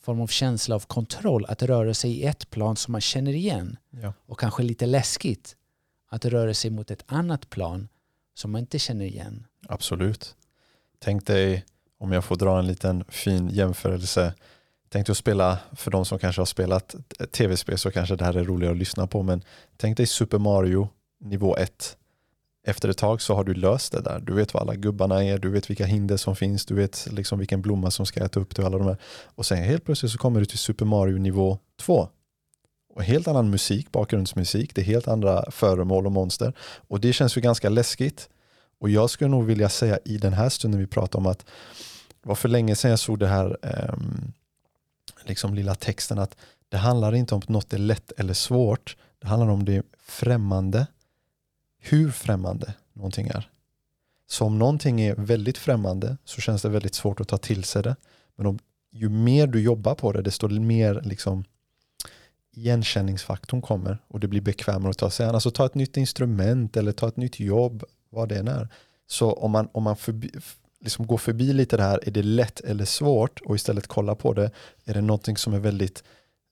form 0.00 0.20
av 0.20 0.26
känsla 0.26 0.74
av 0.74 0.86
kontroll 0.86 1.44
att 1.48 1.62
röra 1.62 1.94
sig 1.94 2.10
i 2.10 2.24
ett 2.24 2.50
plan 2.50 2.76
som 2.76 2.92
man 2.92 3.00
känner 3.00 3.32
igen. 3.32 3.76
Och 4.26 4.38
kanske 4.38 4.62
lite 4.62 4.86
läskigt 4.86 5.56
att 6.08 6.24
röra 6.24 6.54
sig 6.54 6.70
mot 6.70 6.90
ett 6.90 7.04
annat 7.06 7.50
plan 7.50 7.88
som 8.34 8.52
man 8.52 8.60
inte 8.60 8.78
känner 8.78 9.04
igen. 9.04 9.46
Absolut. 9.68 10.36
Tänk 10.98 11.26
dig, 11.26 11.64
om 11.98 12.12
jag 12.12 12.24
får 12.24 12.36
dra 12.36 12.58
en 12.58 12.66
liten 12.66 13.04
fin 13.08 13.48
jämförelse, 13.48 14.34
Tänk 14.94 15.06
dig 15.06 15.12
att 15.12 15.18
spela, 15.18 15.58
för 15.72 15.90
de 15.90 16.04
som 16.04 16.18
kanske 16.18 16.40
har 16.40 16.46
spelat 16.46 16.94
tv-spel 17.32 17.78
så 17.78 17.90
kanske 17.90 18.16
det 18.16 18.24
här 18.24 18.34
är 18.34 18.44
roligare 18.44 18.72
att 18.72 18.78
lyssna 18.78 19.06
på, 19.06 19.22
men 19.22 19.42
tänk 19.76 19.96
dig 19.96 20.06
Super 20.06 20.38
Mario 20.38 20.88
nivå 21.20 21.56
1. 21.56 21.96
Efter 22.66 22.88
ett 22.88 22.98
tag 22.98 23.22
så 23.22 23.34
har 23.34 23.44
du 23.44 23.54
löst 23.54 23.92
det 23.92 24.00
där. 24.00 24.20
Du 24.20 24.32
vet 24.32 24.54
vad 24.54 24.62
alla 24.62 24.74
gubbarna 24.74 25.24
är, 25.24 25.38
du 25.38 25.50
vet 25.50 25.70
vilka 25.70 25.86
hinder 25.86 26.16
som 26.16 26.36
finns, 26.36 26.66
du 26.66 26.74
vet 26.74 27.08
liksom 27.10 27.38
vilken 27.38 27.62
blomma 27.62 27.90
som 27.90 28.06
ska 28.06 28.24
äta 28.24 28.40
upp 28.40 28.56
dig 28.56 28.62
och 28.62 28.66
alla 28.66 28.78
de 28.78 28.86
här. 28.86 28.96
Och 29.24 29.46
sen 29.46 29.58
helt 29.58 29.84
plötsligt 29.84 30.12
så 30.12 30.18
kommer 30.18 30.40
du 30.40 30.46
till 30.46 30.58
Super 30.58 30.84
Mario 30.84 31.18
nivå 31.18 31.58
2. 31.80 32.08
och 32.94 33.02
helt 33.02 33.28
annan 33.28 33.50
musik, 33.50 33.92
bakgrundsmusik, 33.92 34.74
det 34.74 34.80
är 34.80 34.84
helt 34.84 35.08
andra 35.08 35.50
föremål 35.50 36.06
och 36.06 36.12
monster. 36.12 36.52
Och 36.88 37.00
det 37.00 37.12
känns 37.12 37.36
ju 37.36 37.40
ganska 37.40 37.68
läskigt. 37.68 38.28
Och 38.80 38.90
jag 38.90 39.10
skulle 39.10 39.30
nog 39.30 39.44
vilja 39.44 39.68
säga 39.68 39.98
i 40.04 40.18
den 40.18 40.32
här 40.32 40.48
stunden 40.48 40.80
vi 40.80 40.86
pratar 40.86 41.18
om 41.18 41.26
att 41.26 41.46
det 42.22 42.28
var 42.28 42.34
för 42.34 42.48
länge 42.48 42.76
sedan 42.76 42.90
jag 42.90 42.98
såg 42.98 43.18
det 43.18 43.28
här 43.28 43.56
eh, 43.62 43.94
liksom 45.28 45.54
lilla 45.54 45.74
texten 45.74 46.18
att 46.18 46.36
det 46.68 46.76
handlar 46.76 47.14
inte 47.14 47.34
om 47.34 47.38
att 47.38 47.48
något 47.48 47.72
är 47.72 47.78
lätt 47.78 48.12
eller 48.16 48.34
svårt. 48.34 48.96
Det 49.18 49.26
handlar 49.26 49.48
om 49.48 49.64
det 49.64 49.82
främmande. 50.06 50.86
Hur 51.78 52.10
främmande 52.10 52.74
någonting 52.92 53.28
är. 53.28 53.50
Så 54.26 54.44
om 54.44 54.58
någonting 54.58 55.00
är 55.00 55.14
väldigt 55.14 55.58
främmande 55.58 56.16
så 56.24 56.40
känns 56.40 56.62
det 56.62 56.68
väldigt 56.68 56.94
svårt 56.94 57.20
att 57.20 57.28
ta 57.28 57.38
till 57.38 57.64
sig 57.64 57.82
det. 57.82 57.96
Men 58.36 58.46
om, 58.46 58.58
ju 58.90 59.08
mer 59.08 59.46
du 59.46 59.60
jobbar 59.60 59.94
på 59.94 60.12
det 60.12 60.22
desto 60.22 60.48
mer 60.48 61.00
liksom 61.04 61.44
igenkänningsfaktorn 62.52 63.62
kommer 63.62 63.98
och 64.08 64.20
det 64.20 64.28
blir 64.28 64.40
bekvämare 64.40 64.90
att 64.90 64.98
ta 64.98 65.10
sig 65.10 65.26
an. 65.26 65.34
Alltså 65.34 65.50
ta 65.50 65.66
ett 65.66 65.74
nytt 65.74 65.96
instrument 65.96 66.76
eller 66.76 66.92
ta 66.92 67.08
ett 67.08 67.16
nytt 67.16 67.40
jobb, 67.40 67.84
vad 68.10 68.28
det 68.28 68.38
än 68.38 68.48
är. 68.48 68.68
Så 69.06 69.32
om 69.32 69.50
man, 69.50 69.68
om 69.72 69.82
man 69.82 69.96
förbi, 69.96 70.30
liksom 70.84 71.06
gå 71.06 71.18
förbi 71.18 71.52
lite 71.52 71.76
det 71.76 71.82
här, 71.82 72.00
är 72.02 72.10
det 72.10 72.22
lätt 72.22 72.60
eller 72.60 72.84
svårt? 72.84 73.40
Och 73.40 73.54
istället 73.54 73.86
kolla 73.86 74.14
på 74.14 74.32
det, 74.32 74.50
är 74.84 74.94
det 74.94 75.00
någonting 75.00 75.36
som 75.36 75.54
är 75.54 75.58
väldigt 75.58 76.04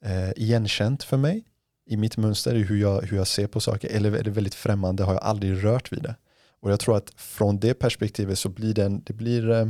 eh, 0.05 0.31
igenkänt 0.31 1.03
för 1.03 1.17
mig? 1.17 1.45
I 1.87 1.97
mitt 1.97 2.17
mönster, 2.17 2.55
i 2.55 2.63
hur 2.63 2.81
jag, 2.81 3.03
hur 3.03 3.17
jag 3.17 3.27
ser 3.27 3.47
på 3.47 3.61
saker, 3.61 3.89
eller 3.89 4.13
är 4.13 4.23
det 4.23 4.31
väldigt 4.31 4.55
främmande, 4.55 5.05
har 5.05 5.13
jag 5.13 5.23
aldrig 5.23 5.65
rört 5.65 5.93
vid 5.93 6.03
det. 6.03 6.15
Och 6.61 6.73
jag 6.73 6.81
tror 6.81 6.97
att 6.97 7.11
från 7.17 7.61
det 7.61 7.75
perspektivet 7.75 8.39
så 8.39 8.49
blir 8.49 8.75
det, 8.75 8.85
en, 8.85 9.03
det 9.03 9.13
blir 9.13 9.51
eh, 9.51 9.67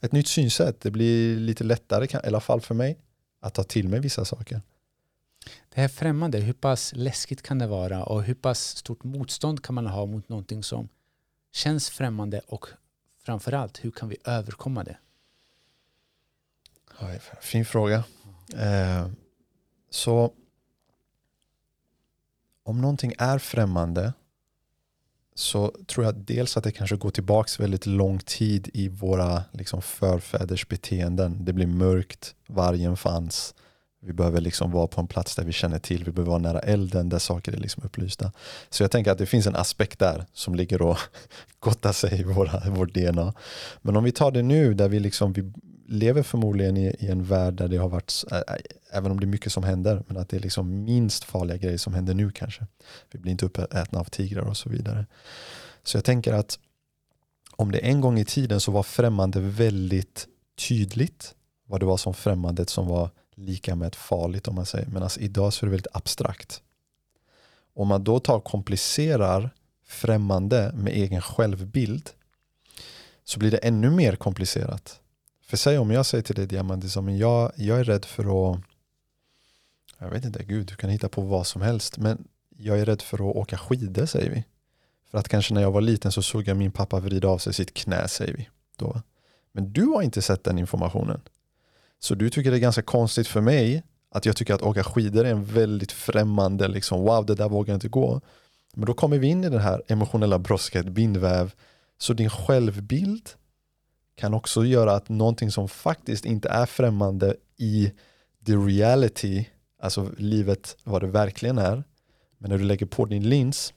ett 0.00 0.12
nytt 0.12 0.28
synsätt, 0.28 0.80
det 0.80 0.90
blir 0.90 1.36
lite 1.36 1.64
lättare, 1.64 2.04
i 2.04 2.26
alla 2.26 2.40
fall 2.40 2.60
för 2.60 2.74
mig, 2.74 2.98
att 3.40 3.54
ta 3.54 3.62
till 3.62 3.88
mig 3.88 4.00
vissa 4.00 4.24
saker. 4.24 4.60
Det 5.74 5.80
här 5.80 5.88
främmande, 5.88 6.38
hur 6.38 6.52
pass 6.52 6.92
läskigt 6.96 7.42
kan 7.42 7.58
det 7.58 7.66
vara? 7.66 8.04
Och 8.04 8.22
hur 8.22 8.34
pass 8.34 8.76
stort 8.76 9.04
motstånd 9.04 9.62
kan 9.62 9.74
man 9.74 9.86
ha 9.86 10.06
mot 10.06 10.28
någonting 10.28 10.62
som 10.62 10.88
känns 11.52 11.90
främmande 11.90 12.40
och 12.46 12.66
framförallt 13.24 13.84
hur 13.84 13.90
kan 13.90 14.08
vi 14.08 14.16
överkomma 14.24 14.84
det? 14.84 14.96
Fin 17.40 17.64
fråga. 17.64 18.04
Eh, 18.54 19.08
så 19.90 20.32
om 22.62 22.80
någonting 22.80 23.12
är 23.18 23.38
främmande 23.38 24.12
så 25.34 25.76
tror 25.86 26.06
jag 26.06 26.14
dels 26.14 26.56
att 26.56 26.64
det 26.64 26.72
kanske 26.72 26.96
går 26.96 27.10
tillbaka 27.10 27.62
väldigt 27.62 27.86
lång 27.86 28.18
tid 28.18 28.70
i 28.74 28.88
våra 28.88 29.44
liksom, 29.52 29.82
förfäders 29.82 30.68
beteenden. 30.68 31.44
Det 31.44 31.52
blir 31.52 31.66
mörkt, 31.66 32.34
vargen 32.46 32.96
fanns, 32.96 33.54
vi 34.04 34.12
behöver 34.12 34.40
liksom 34.40 34.70
vara 34.70 34.86
på 34.86 35.00
en 35.00 35.06
plats 35.06 35.36
där 35.36 35.44
vi 35.44 35.52
känner 35.52 35.78
till, 35.78 36.04
vi 36.04 36.12
behöver 36.12 36.30
vara 36.30 36.42
nära 36.42 36.58
elden 36.60 37.08
där 37.08 37.18
saker 37.18 37.52
är 37.52 37.56
liksom 37.56 37.82
upplysta. 37.84 38.32
Så 38.70 38.82
jag 38.82 38.90
tänker 38.90 39.12
att 39.12 39.18
det 39.18 39.26
finns 39.26 39.46
en 39.46 39.56
aspekt 39.56 39.98
där 39.98 40.26
som 40.32 40.54
ligger 40.54 40.82
och 40.82 40.98
gottar 41.58 41.92
sig 41.92 42.20
i 42.20 42.22
våra, 42.22 42.62
vår 42.70 42.86
DNA. 42.86 43.34
Men 43.82 43.96
om 43.96 44.04
vi 44.04 44.12
tar 44.12 44.30
det 44.30 44.42
nu 44.42 44.74
där 44.74 44.88
vi, 44.88 45.00
liksom, 45.00 45.32
vi 45.32 45.52
lever 45.86 46.22
förmodligen 46.22 46.76
i, 46.76 46.96
i 46.98 47.08
en 47.08 47.24
värld 47.24 47.54
där 47.54 47.68
det 47.68 47.76
har 47.76 47.88
varit, 47.88 48.24
även 48.92 49.10
om 49.10 49.20
det 49.20 49.24
är 49.24 49.28
mycket 49.28 49.52
som 49.52 49.64
händer, 49.64 50.02
men 50.06 50.16
att 50.16 50.28
det 50.28 50.36
är 50.36 50.40
liksom 50.40 50.84
minst 50.84 51.24
farliga 51.24 51.56
grejer 51.56 51.78
som 51.78 51.94
händer 51.94 52.14
nu 52.14 52.30
kanske. 52.30 52.66
Vi 53.12 53.18
blir 53.18 53.32
inte 53.32 53.46
uppätna 53.46 54.00
av 54.00 54.04
tigrar 54.04 54.42
och 54.42 54.56
så 54.56 54.68
vidare. 54.68 55.06
Så 55.82 55.96
jag 55.96 56.04
tänker 56.04 56.32
att 56.32 56.58
om 57.56 57.72
det 57.72 57.78
en 57.78 58.00
gång 58.00 58.18
i 58.18 58.24
tiden 58.24 58.60
så 58.60 58.72
var 58.72 58.82
främmande 58.82 59.40
väldigt 59.40 60.26
tydligt 60.68 61.34
vad 61.66 61.80
det 61.80 61.86
var 61.86 61.96
som 61.96 62.14
främmandet 62.14 62.70
som 62.70 62.86
var 62.86 63.10
lika 63.34 63.76
med 63.76 63.94
farligt 63.94 64.48
om 64.48 64.54
man 64.54 64.66
säger. 64.66 64.86
Men 64.86 65.02
alltså 65.02 65.20
idag 65.20 65.52
så 65.52 65.64
är 65.64 65.66
det 65.66 65.70
väldigt 65.70 65.96
abstrakt. 65.96 66.62
Om 67.74 67.88
man 67.88 68.04
då 68.04 68.20
tar 68.20 68.40
komplicerar 68.40 69.50
främmande 69.86 70.72
med 70.74 70.92
egen 70.92 71.22
självbild 71.22 72.10
så 73.24 73.38
blir 73.38 73.50
det 73.50 73.56
ännu 73.56 73.90
mer 73.90 74.16
komplicerat. 74.16 75.00
För 75.46 75.56
säg 75.56 75.78
om 75.78 75.90
jag 75.90 76.06
säger 76.06 76.22
till 76.22 76.34
dig 76.34 76.46
Diamantis, 76.46 76.96
jag, 76.96 77.52
jag 77.56 77.80
är 77.80 77.84
rädd 77.84 78.04
för 78.04 78.52
att 78.52 78.60
jag 79.98 80.10
vet 80.10 80.24
inte, 80.24 80.44
gud 80.44 80.66
du 80.66 80.76
kan 80.76 80.90
hitta 80.90 81.08
på 81.08 81.22
vad 81.22 81.46
som 81.46 81.62
helst 81.62 81.98
men 81.98 82.24
jag 82.56 82.80
är 82.80 82.84
rädd 82.84 83.02
för 83.02 83.30
att 83.30 83.36
åka 83.36 83.58
skidor 83.58 84.06
säger 84.06 84.30
vi. 84.30 84.44
För 85.10 85.18
att 85.18 85.28
kanske 85.28 85.54
när 85.54 85.62
jag 85.62 85.72
var 85.72 85.80
liten 85.80 86.12
så 86.12 86.22
såg 86.22 86.48
jag 86.48 86.56
min 86.56 86.72
pappa 86.72 87.00
vrida 87.00 87.28
av 87.28 87.38
sig 87.38 87.54
sitt 87.54 87.74
knä 87.74 88.08
säger 88.08 88.34
vi. 88.34 88.48
Då. 88.76 89.02
Men 89.52 89.72
du 89.72 89.86
har 89.86 90.02
inte 90.02 90.22
sett 90.22 90.44
den 90.44 90.58
informationen. 90.58 91.20
Så 92.02 92.14
du 92.14 92.30
tycker 92.30 92.50
det 92.50 92.56
är 92.56 92.60
ganska 92.60 92.82
konstigt 92.82 93.28
för 93.28 93.40
mig 93.40 93.82
att 94.10 94.26
jag 94.26 94.36
tycker 94.36 94.54
att 94.54 94.62
åka 94.62 94.84
skidor 94.84 95.24
är 95.24 95.30
en 95.30 95.44
väldigt 95.44 95.92
främmande, 95.92 96.68
liksom, 96.68 97.00
wow 97.00 97.26
det 97.26 97.34
där 97.34 97.48
vågar 97.48 97.72
jag 97.72 97.76
inte 97.76 97.88
gå. 97.88 98.20
Men 98.74 98.86
då 98.86 98.94
kommer 98.94 99.18
vi 99.18 99.26
in 99.26 99.44
i 99.44 99.48
den 99.48 99.60
här 99.60 99.82
emotionella 99.88 100.38
brosket, 100.38 100.86
bindväv. 100.86 101.52
Så 101.98 102.12
din 102.12 102.30
självbild 102.30 103.28
kan 104.14 104.34
också 104.34 104.64
göra 104.64 104.92
att 104.92 105.08
någonting 105.08 105.50
som 105.50 105.68
faktiskt 105.68 106.24
inte 106.24 106.48
är 106.48 106.66
främmande 106.66 107.36
i 107.56 107.92
the 108.46 108.52
reality, 108.52 109.44
alltså 109.82 110.10
livet 110.18 110.76
vad 110.84 111.02
det 111.02 111.06
verkligen 111.06 111.58
är, 111.58 111.84
men 112.38 112.50
när 112.50 112.58
du 112.58 112.64
lägger 112.64 112.86
på 112.86 113.04
din 113.04 113.28
lins 113.28 113.72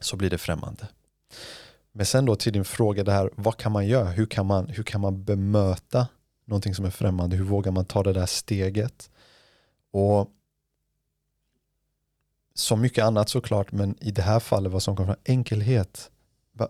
så 0.00 0.16
blir 0.16 0.30
det 0.30 0.38
främmande. 0.38 0.88
Men 1.92 2.06
sen 2.06 2.24
då 2.24 2.36
till 2.36 2.52
din 2.52 2.64
fråga, 2.64 3.04
det 3.04 3.12
här, 3.12 3.30
vad 3.34 3.56
kan 3.56 3.72
man 3.72 3.86
göra? 3.86 4.08
Hur 4.08 4.26
kan 4.26 4.46
man, 4.46 4.68
hur 4.68 4.82
kan 4.82 5.00
man 5.00 5.24
bemöta 5.24 6.06
någonting 6.44 6.74
som 6.74 6.84
är 6.84 6.90
främmande. 6.90 7.36
Hur 7.36 7.44
vågar 7.44 7.72
man 7.72 7.84
ta 7.84 8.02
det 8.02 8.12
där 8.12 8.26
steget? 8.26 9.10
Och 9.90 10.30
som 12.54 12.80
mycket 12.80 13.04
annat 13.04 13.28
såklart, 13.28 13.72
men 13.72 13.96
i 14.00 14.10
det 14.10 14.22
här 14.22 14.40
fallet 14.40 14.72
vad 14.72 14.82
som 14.82 14.96
kommer 14.96 15.06
från 15.06 15.24
enkelhet. 15.24 16.10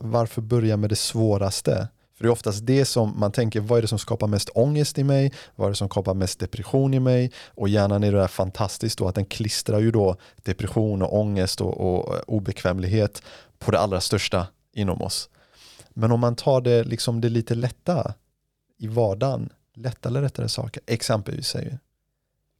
Varför 0.00 0.42
börja 0.42 0.76
med 0.76 0.90
det 0.90 0.96
svåraste? 0.96 1.88
För 2.14 2.24
det 2.24 2.28
är 2.28 2.32
oftast 2.32 2.66
det 2.66 2.84
som 2.84 3.20
man 3.20 3.32
tänker, 3.32 3.60
vad 3.60 3.78
är 3.78 3.82
det 3.82 3.88
som 3.88 3.98
skapar 3.98 4.26
mest 4.26 4.48
ångest 4.54 4.98
i 4.98 5.04
mig? 5.04 5.32
Vad 5.56 5.66
är 5.66 5.70
det 5.70 5.76
som 5.76 5.88
skapar 5.88 6.14
mest 6.14 6.38
depression 6.38 6.94
i 6.94 7.00
mig? 7.00 7.32
Och 7.46 7.68
hjärnan 7.68 8.04
är 8.04 8.12
det 8.12 8.18
där 8.18 8.28
fantastiskt 8.28 8.98
då 8.98 9.08
att 9.08 9.14
den 9.14 9.24
klistrar 9.24 9.80
ju 9.80 9.90
då 9.90 10.16
depression 10.36 11.02
och 11.02 11.18
ångest 11.18 11.60
och, 11.60 11.80
och 11.80 12.20
obekvämlighet 12.26 13.22
på 13.58 13.70
det 13.70 13.78
allra 13.78 14.00
största 14.00 14.46
inom 14.72 15.02
oss. 15.02 15.28
Men 15.90 16.12
om 16.12 16.20
man 16.20 16.36
tar 16.36 16.60
det, 16.60 16.84
liksom 16.84 17.20
det 17.20 17.28
lite 17.28 17.54
lätta 17.54 18.14
i 18.78 18.86
vardagen, 18.86 19.52
lätta 19.74 20.08
eller 20.08 20.22
lättare 20.22 20.48
saker. 20.48 20.82
Exempelvis 20.86 21.48
säger 21.48 21.78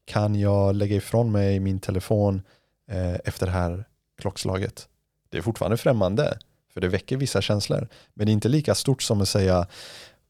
kan 0.04 0.35
jag 0.35 0.75
lägga 0.75 0.97
ifrån 0.97 1.33
mig 1.33 1.61
min 1.61 1.81
telefon 1.81 2.42
eh, 2.90 3.14
efter 3.25 3.47
det 3.47 3.52
här 3.52 3.85
klockslaget? 4.19 4.88
Det 5.28 5.38
är 5.38 5.42
fortfarande 5.42 5.76
främmande, 5.76 6.38
för 6.73 6.81
det 6.81 6.88
väcker 6.88 7.16
vissa 7.16 7.42
känslor. 7.42 7.88
Men 8.14 8.26
det 8.26 8.31
är 8.31 8.35
inte 8.35 8.49
lika 8.49 8.75
stort 8.75 9.02
som 9.02 9.21
att 9.21 9.28
säga 9.28 9.66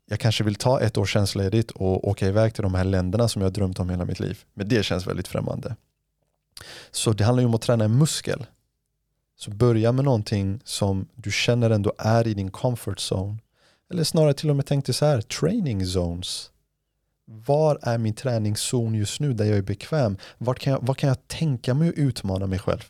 jag 0.06 0.20
kanske 0.20 0.44
vill 0.44 0.54
ta 0.54 0.80
ett 0.80 0.96
år 0.96 1.06
tjänstledigt 1.06 1.70
och 1.70 2.08
åka 2.08 2.26
iväg 2.26 2.54
till 2.54 2.62
de 2.62 2.74
här 2.74 2.84
länderna 2.84 3.28
som 3.28 3.42
jag 3.42 3.52
drömt 3.52 3.80
om 3.80 3.90
hela 3.90 4.04
mitt 4.04 4.20
liv. 4.20 4.44
Men 4.54 4.68
det 4.68 4.82
känns 4.82 5.06
väldigt 5.06 5.28
främmande. 5.28 5.76
Så 6.90 7.12
det 7.12 7.24
handlar 7.24 7.42
ju 7.42 7.46
om 7.46 7.54
att 7.54 7.62
träna 7.62 7.84
en 7.84 7.98
muskel. 7.98 8.46
Så 9.36 9.50
börja 9.50 9.92
med 9.92 10.04
någonting 10.04 10.60
som 10.64 11.08
du 11.14 11.30
känner 11.32 11.70
ändå 11.70 11.92
är 11.98 12.26
i 12.26 12.34
din 12.34 12.50
comfort 12.50 12.98
zone. 12.98 13.38
Eller 13.90 14.04
snarare 14.04 14.34
till 14.34 14.50
och 14.50 14.56
med 14.56 14.66
tänk 14.66 14.86
dig 14.86 14.94
så 14.94 15.04
här, 15.04 15.20
training 15.20 15.86
zones 15.86 16.50
var 17.46 17.78
är 17.82 17.98
min 17.98 18.14
träningszon 18.14 18.94
just 18.94 19.20
nu 19.20 19.32
där 19.32 19.44
jag 19.44 19.58
är 19.58 19.62
bekväm? 19.62 20.16
Vart 20.38 20.58
kan 20.58 20.72
jag, 20.72 20.80
vad 20.82 20.96
kan 20.96 21.08
jag 21.08 21.28
tänka 21.28 21.74
mig 21.74 21.88
att 21.88 21.94
utmana 21.94 22.46
mig 22.46 22.58
själv? 22.58 22.84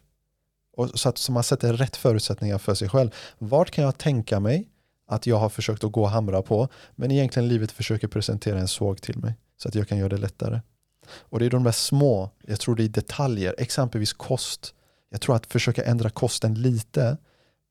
Och 0.76 0.90
så 1.00 1.08
att 1.08 1.18
så 1.18 1.32
man 1.32 1.42
sätter 1.42 1.72
rätt 1.72 1.96
förutsättningar 1.96 2.58
för 2.58 2.74
sig 2.74 2.88
själv. 2.88 3.10
Vart 3.38 3.70
kan 3.70 3.84
jag 3.84 3.98
tänka 3.98 4.40
mig 4.40 4.68
att 5.06 5.26
jag 5.26 5.36
har 5.36 5.48
försökt 5.48 5.84
att 5.84 5.92
gå 5.92 6.02
och 6.02 6.10
hamra 6.10 6.42
på 6.42 6.68
men 6.94 7.10
egentligen 7.10 7.48
livet 7.48 7.72
försöker 7.72 8.08
presentera 8.08 8.58
en 8.58 8.68
såg 8.68 9.02
till 9.02 9.18
mig 9.18 9.34
så 9.56 9.68
att 9.68 9.74
jag 9.74 9.88
kan 9.88 9.98
göra 9.98 10.08
det 10.08 10.16
lättare. 10.16 10.60
Och 11.06 11.38
det 11.38 11.46
är 11.46 11.50
de 11.50 11.64
där 11.64 11.72
små, 11.72 12.30
jag 12.46 12.60
tror 12.60 12.74
det 12.74 12.84
är 12.84 12.88
detaljer, 12.88 13.54
exempelvis 13.58 14.12
kost. 14.12 14.74
Jag 15.10 15.20
tror 15.20 15.36
att 15.36 15.46
försöka 15.46 15.84
ändra 15.84 16.10
kosten 16.10 16.54
lite, 16.54 17.16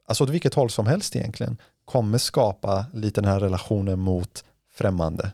alltså 0.08 0.24
åt 0.24 0.30
vilket 0.30 0.54
håll 0.54 0.70
som 0.70 0.88
helst 0.88 1.16
egentligen, 1.16 1.58
kommer 1.86 2.18
skapa 2.18 2.86
lite 2.94 3.22
den 3.22 3.32
här 3.32 3.40
relationen 3.40 4.00
mot 4.00 4.44
främmande 4.74 5.32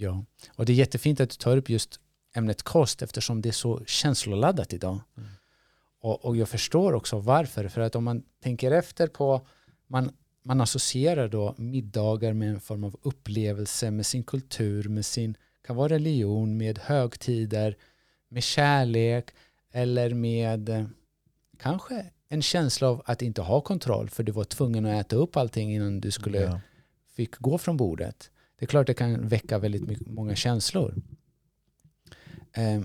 Ja, 0.00 0.24
och 0.56 0.66
det 0.66 0.72
är 0.72 0.76
jättefint 0.76 1.20
att 1.20 1.30
du 1.30 1.36
tar 1.36 1.56
upp 1.56 1.70
just 1.70 2.00
ämnet 2.34 2.62
kost 2.62 3.02
eftersom 3.02 3.42
det 3.42 3.48
är 3.48 3.52
så 3.52 3.84
känsloladdat 3.84 4.72
idag. 4.72 5.00
Mm. 5.16 5.28
Och, 6.00 6.24
och 6.24 6.36
jag 6.36 6.48
förstår 6.48 6.92
också 6.92 7.18
varför, 7.18 7.68
för 7.68 7.80
att 7.80 7.94
om 7.94 8.04
man 8.04 8.22
tänker 8.42 8.70
efter 8.70 9.06
på, 9.06 9.46
man, 9.86 10.10
man 10.42 10.60
associerar 10.60 11.28
då 11.28 11.54
middagar 11.58 12.32
med 12.32 12.50
en 12.50 12.60
form 12.60 12.84
av 12.84 12.96
upplevelse, 13.02 13.90
med 13.90 14.06
sin 14.06 14.22
kultur, 14.22 14.88
med 14.88 15.06
sin, 15.06 15.36
kan 15.62 15.76
vara 15.76 15.88
religion, 15.88 16.56
med 16.56 16.78
högtider, 16.78 17.76
med 18.28 18.42
kärlek 18.42 19.30
eller 19.72 20.14
med 20.14 20.68
eh, 20.68 20.86
kanske 21.58 22.06
en 22.28 22.42
känsla 22.42 22.88
av 22.88 23.02
att 23.04 23.22
inte 23.22 23.42
ha 23.42 23.60
kontroll 23.60 24.10
för 24.10 24.22
du 24.22 24.32
var 24.32 24.44
tvungen 24.44 24.86
att 24.86 25.06
äta 25.06 25.16
upp 25.16 25.36
allting 25.36 25.74
innan 25.74 26.00
du 26.00 26.10
skulle 26.10 26.40
ja. 26.40 26.60
fick 27.16 27.36
gå 27.36 27.58
från 27.58 27.76
bordet. 27.76 28.30
Det 28.58 28.64
är 28.64 28.66
klart 28.66 28.86
det 28.86 28.94
kan 28.94 29.28
väcka 29.28 29.58
väldigt 29.58 29.86
mycket, 29.86 30.08
många 30.08 30.36
känslor. 30.36 30.94
Eh, 32.52 32.80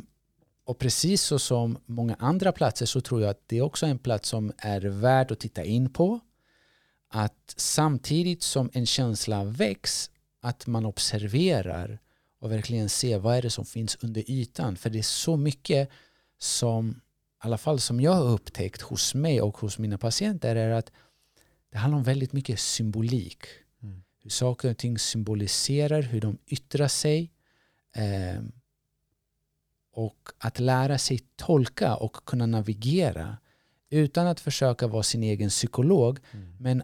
och 0.65 0.80
precis 0.80 1.22
så 1.22 1.39
som 1.39 1.77
många 1.86 2.15
andra 2.20 2.51
platser 2.51 2.86
så 2.86 3.01
tror 3.01 3.22
jag 3.22 3.30
att 3.30 3.44
det 3.48 3.58
är 3.58 3.62
också 3.62 3.86
en 3.86 4.00
plats 4.00 4.30
som 4.30 4.51
är 4.58 4.82
värd 4.82 5.32
att 5.32 5.39
titta 5.39 5.63
in 5.63 5.89
på. 5.94 6.20
Att 7.10 7.53
samtidigt 7.58 8.44
som 8.44 8.70
en 8.74 8.86
känsla 8.86 9.44
väcks, 9.44 10.12
att 10.42 10.68
man 10.68 10.86
observerar 10.86 12.00
och 12.39 12.51
verkligen 12.51 12.89
ser 12.89 13.20
vad 13.20 13.36
är 13.36 13.42
det 13.42 13.50
som 13.50 13.65
finns 13.65 13.98
under 14.01 14.32
ytan. 14.32 14.75
För 14.75 14.89
det 14.89 15.00
är 15.00 15.03
så 15.03 15.38
mycket 15.38 15.89
som, 16.38 16.89
i 16.89 16.94
alla 17.38 17.58
fall 17.58 17.80
som 17.80 18.01
jag 18.01 18.12
har 18.12 18.30
upptäckt 18.30 18.82
hos 18.82 19.15
mig 19.15 19.42
och 19.42 19.58
hos 19.58 19.80
mina 19.80 19.98
patienter, 19.98 20.56
är 20.56 20.70
att 20.70 20.92
det 21.72 21.77
handlar 21.77 21.98
om 21.98 22.03
väldigt 22.03 22.34
mycket 22.34 22.60
symbolik. 22.60 23.46
Hur 24.24 24.30
saker 24.30 24.70
och 24.72 24.77
ting 24.77 25.00
symboliserar, 25.00 26.01
hur 26.01 26.22
de 26.22 26.38
yttrar 26.48 26.88
sig. 26.88 27.32
Eh, 27.96 28.42
och 29.92 30.30
att 30.38 30.60
lära 30.60 30.98
sig 30.98 31.20
tolka 31.36 31.96
och 31.96 32.15
kunna 32.25 32.46
navigera 32.46 33.38
utan 33.89 34.27
att 34.27 34.39
försöka 34.39 34.88
vara 34.88 35.03
sin 35.03 35.24
egen 35.24 35.50
psykolog 35.50 36.20
mm. 36.32 36.56
men 36.60 36.84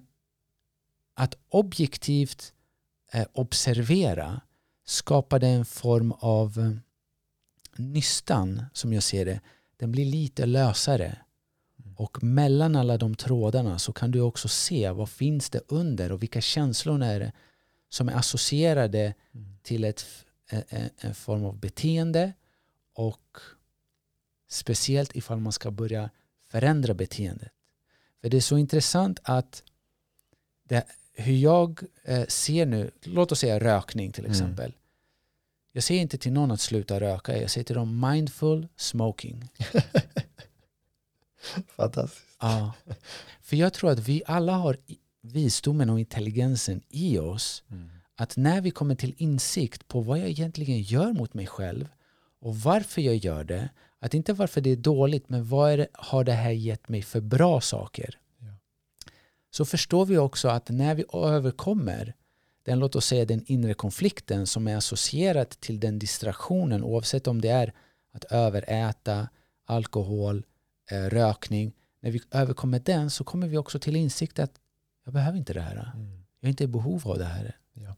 att 1.13 1.35
objektivt 1.49 2.53
eh, 3.11 3.25
observera 3.33 4.41
skapade 4.85 5.47
en 5.47 5.65
form 5.65 6.11
av 6.11 6.59
eh, 6.59 6.71
nystan 7.75 8.65
som 8.73 8.93
jag 8.93 9.03
ser 9.03 9.25
det. 9.25 9.41
Den 9.77 9.91
blir 9.91 10.05
lite 10.05 10.45
lösare. 10.45 11.17
Och 11.99 12.23
mellan 12.23 12.75
alla 12.75 12.97
de 12.97 13.15
trådarna 13.15 13.79
så 13.79 13.93
kan 13.93 14.11
du 14.11 14.21
också 14.21 14.47
se 14.47 14.89
vad 14.89 15.09
finns 15.09 15.49
det 15.49 15.61
under 15.67 16.11
och 16.11 16.23
vilka 16.23 16.41
känslor 16.41 17.03
är 17.03 17.19
det 17.19 17.31
som 17.89 18.09
är 18.09 18.13
associerade 18.13 19.13
mm. 19.33 19.57
till 19.61 19.83
ett, 19.83 20.05
en, 20.49 20.89
en 20.97 21.15
form 21.15 21.45
av 21.45 21.57
beteende 21.57 22.33
och 22.93 23.37
speciellt 24.49 25.15
ifall 25.15 25.39
man 25.39 25.51
ska 25.51 25.71
börja 25.71 26.09
förändra 26.47 26.93
beteendet. 26.93 27.51
För 28.21 28.29
det 28.29 28.37
är 28.37 28.41
så 28.41 28.57
intressant 28.57 29.19
att 29.23 29.63
det, 30.63 30.83
hur 31.13 31.37
jag 31.37 31.81
eh, 32.03 32.25
ser 32.25 32.65
nu, 32.65 32.91
låt 33.03 33.31
oss 33.31 33.39
säga 33.39 33.59
rökning 33.59 34.11
till 34.11 34.25
mm. 34.25 34.31
exempel. 34.31 34.65
Mm. 34.65 34.79
Jag 35.71 35.83
säger 35.83 36.01
inte 36.01 36.17
till 36.17 36.33
någon 36.33 36.51
att 36.51 36.61
sluta 36.61 36.99
röka, 36.99 37.41
jag 37.41 37.51
säger 37.51 37.65
till 37.65 37.75
dem 37.75 38.09
mindful 38.11 38.67
smoking. 38.75 39.49
Fantastiskt. 41.75 42.25
Ja. 42.39 42.73
För 43.41 43.55
jag 43.55 43.73
tror 43.73 43.91
att 43.91 43.99
vi 43.99 44.23
alla 44.25 44.53
har 44.53 44.77
visdomen 45.21 45.89
och 45.89 45.99
intelligensen 45.99 46.81
i 46.89 47.17
oss. 47.17 47.63
Mm. 47.71 47.89
Att 48.15 48.37
när 48.37 48.61
vi 48.61 48.71
kommer 48.71 48.95
till 48.95 49.15
insikt 49.17 49.87
på 49.87 50.01
vad 50.01 50.19
jag 50.19 50.29
egentligen 50.29 50.81
gör 50.81 51.13
mot 51.13 51.33
mig 51.33 51.47
själv 51.47 51.89
och 52.41 52.55
varför 52.55 53.01
jag 53.01 53.15
gör 53.15 53.43
det. 53.43 53.69
Att 53.99 54.13
inte 54.13 54.33
varför 54.33 54.61
det 54.61 54.69
är 54.69 54.75
dåligt, 54.75 55.29
men 55.29 55.45
vad 55.45 55.79
det, 55.79 55.87
har 55.93 56.23
det 56.23 56.31
här 56.31 56.51
gett 56.51 56.89
mig 56.89 57.01
för 57.01 57.21
bra 57.21 57.61
saker? 57.61 58.19
Ja. 58.39 58.47
Så 59.51 59.65
förstår 59.65 60.05
vi 60.05 60.17
också 60.17 60.47
att 60.47 60.69
när 60.69 60.95
vi 60.95 61.05
överkommer 61.13 62.13
den, 62.63 62.79
låt 62.79 62.95
oss 62.95 63.05
säga 63.05 63.25
den 63.25 63.43
inre 63.45 63.73
konflikten 63.73 64.47
som 64.47 64.67
är 64.67 64.75
associerad 64.75 65.49
till 65.49 65.79
den 65.79 65.99
distraktionen 65.99 66.83
oavsett 66.83 67.27
om 67.27 67.41
det 67.41 67.49
är 67.49 67.73
att 68.11 68.23
överäta, 68.23 69.27
alkohol, 69.65 70.43
rökning. 70.91 71.73
När 72.01 72.11
vi 72.11 72.21
överkommer 72.31 72.79
den 72.79 73.09
så 73.09 73.23
kommer 73.23 73.47
vi 73.47 73.57
också 73.57 73.79
till 73.79 73.95
insikt 73.95 74.39
att 74.39 74.51
jag 75.05 75.13
behöver 75.13 75.37
inte 75.37 75.53
det 75.53 75.61
här. 75.61 75.91
Mm. 75.95 76.23
Jag 76.39 76.47
är 76.47 76.49
inte 76.49 76.63
i 76.63 76.67
behov 76.67 77.07
av 77.07 77.17
det 77.17 77.25
här. 77.25 77.57
Ja. 77.73 77.95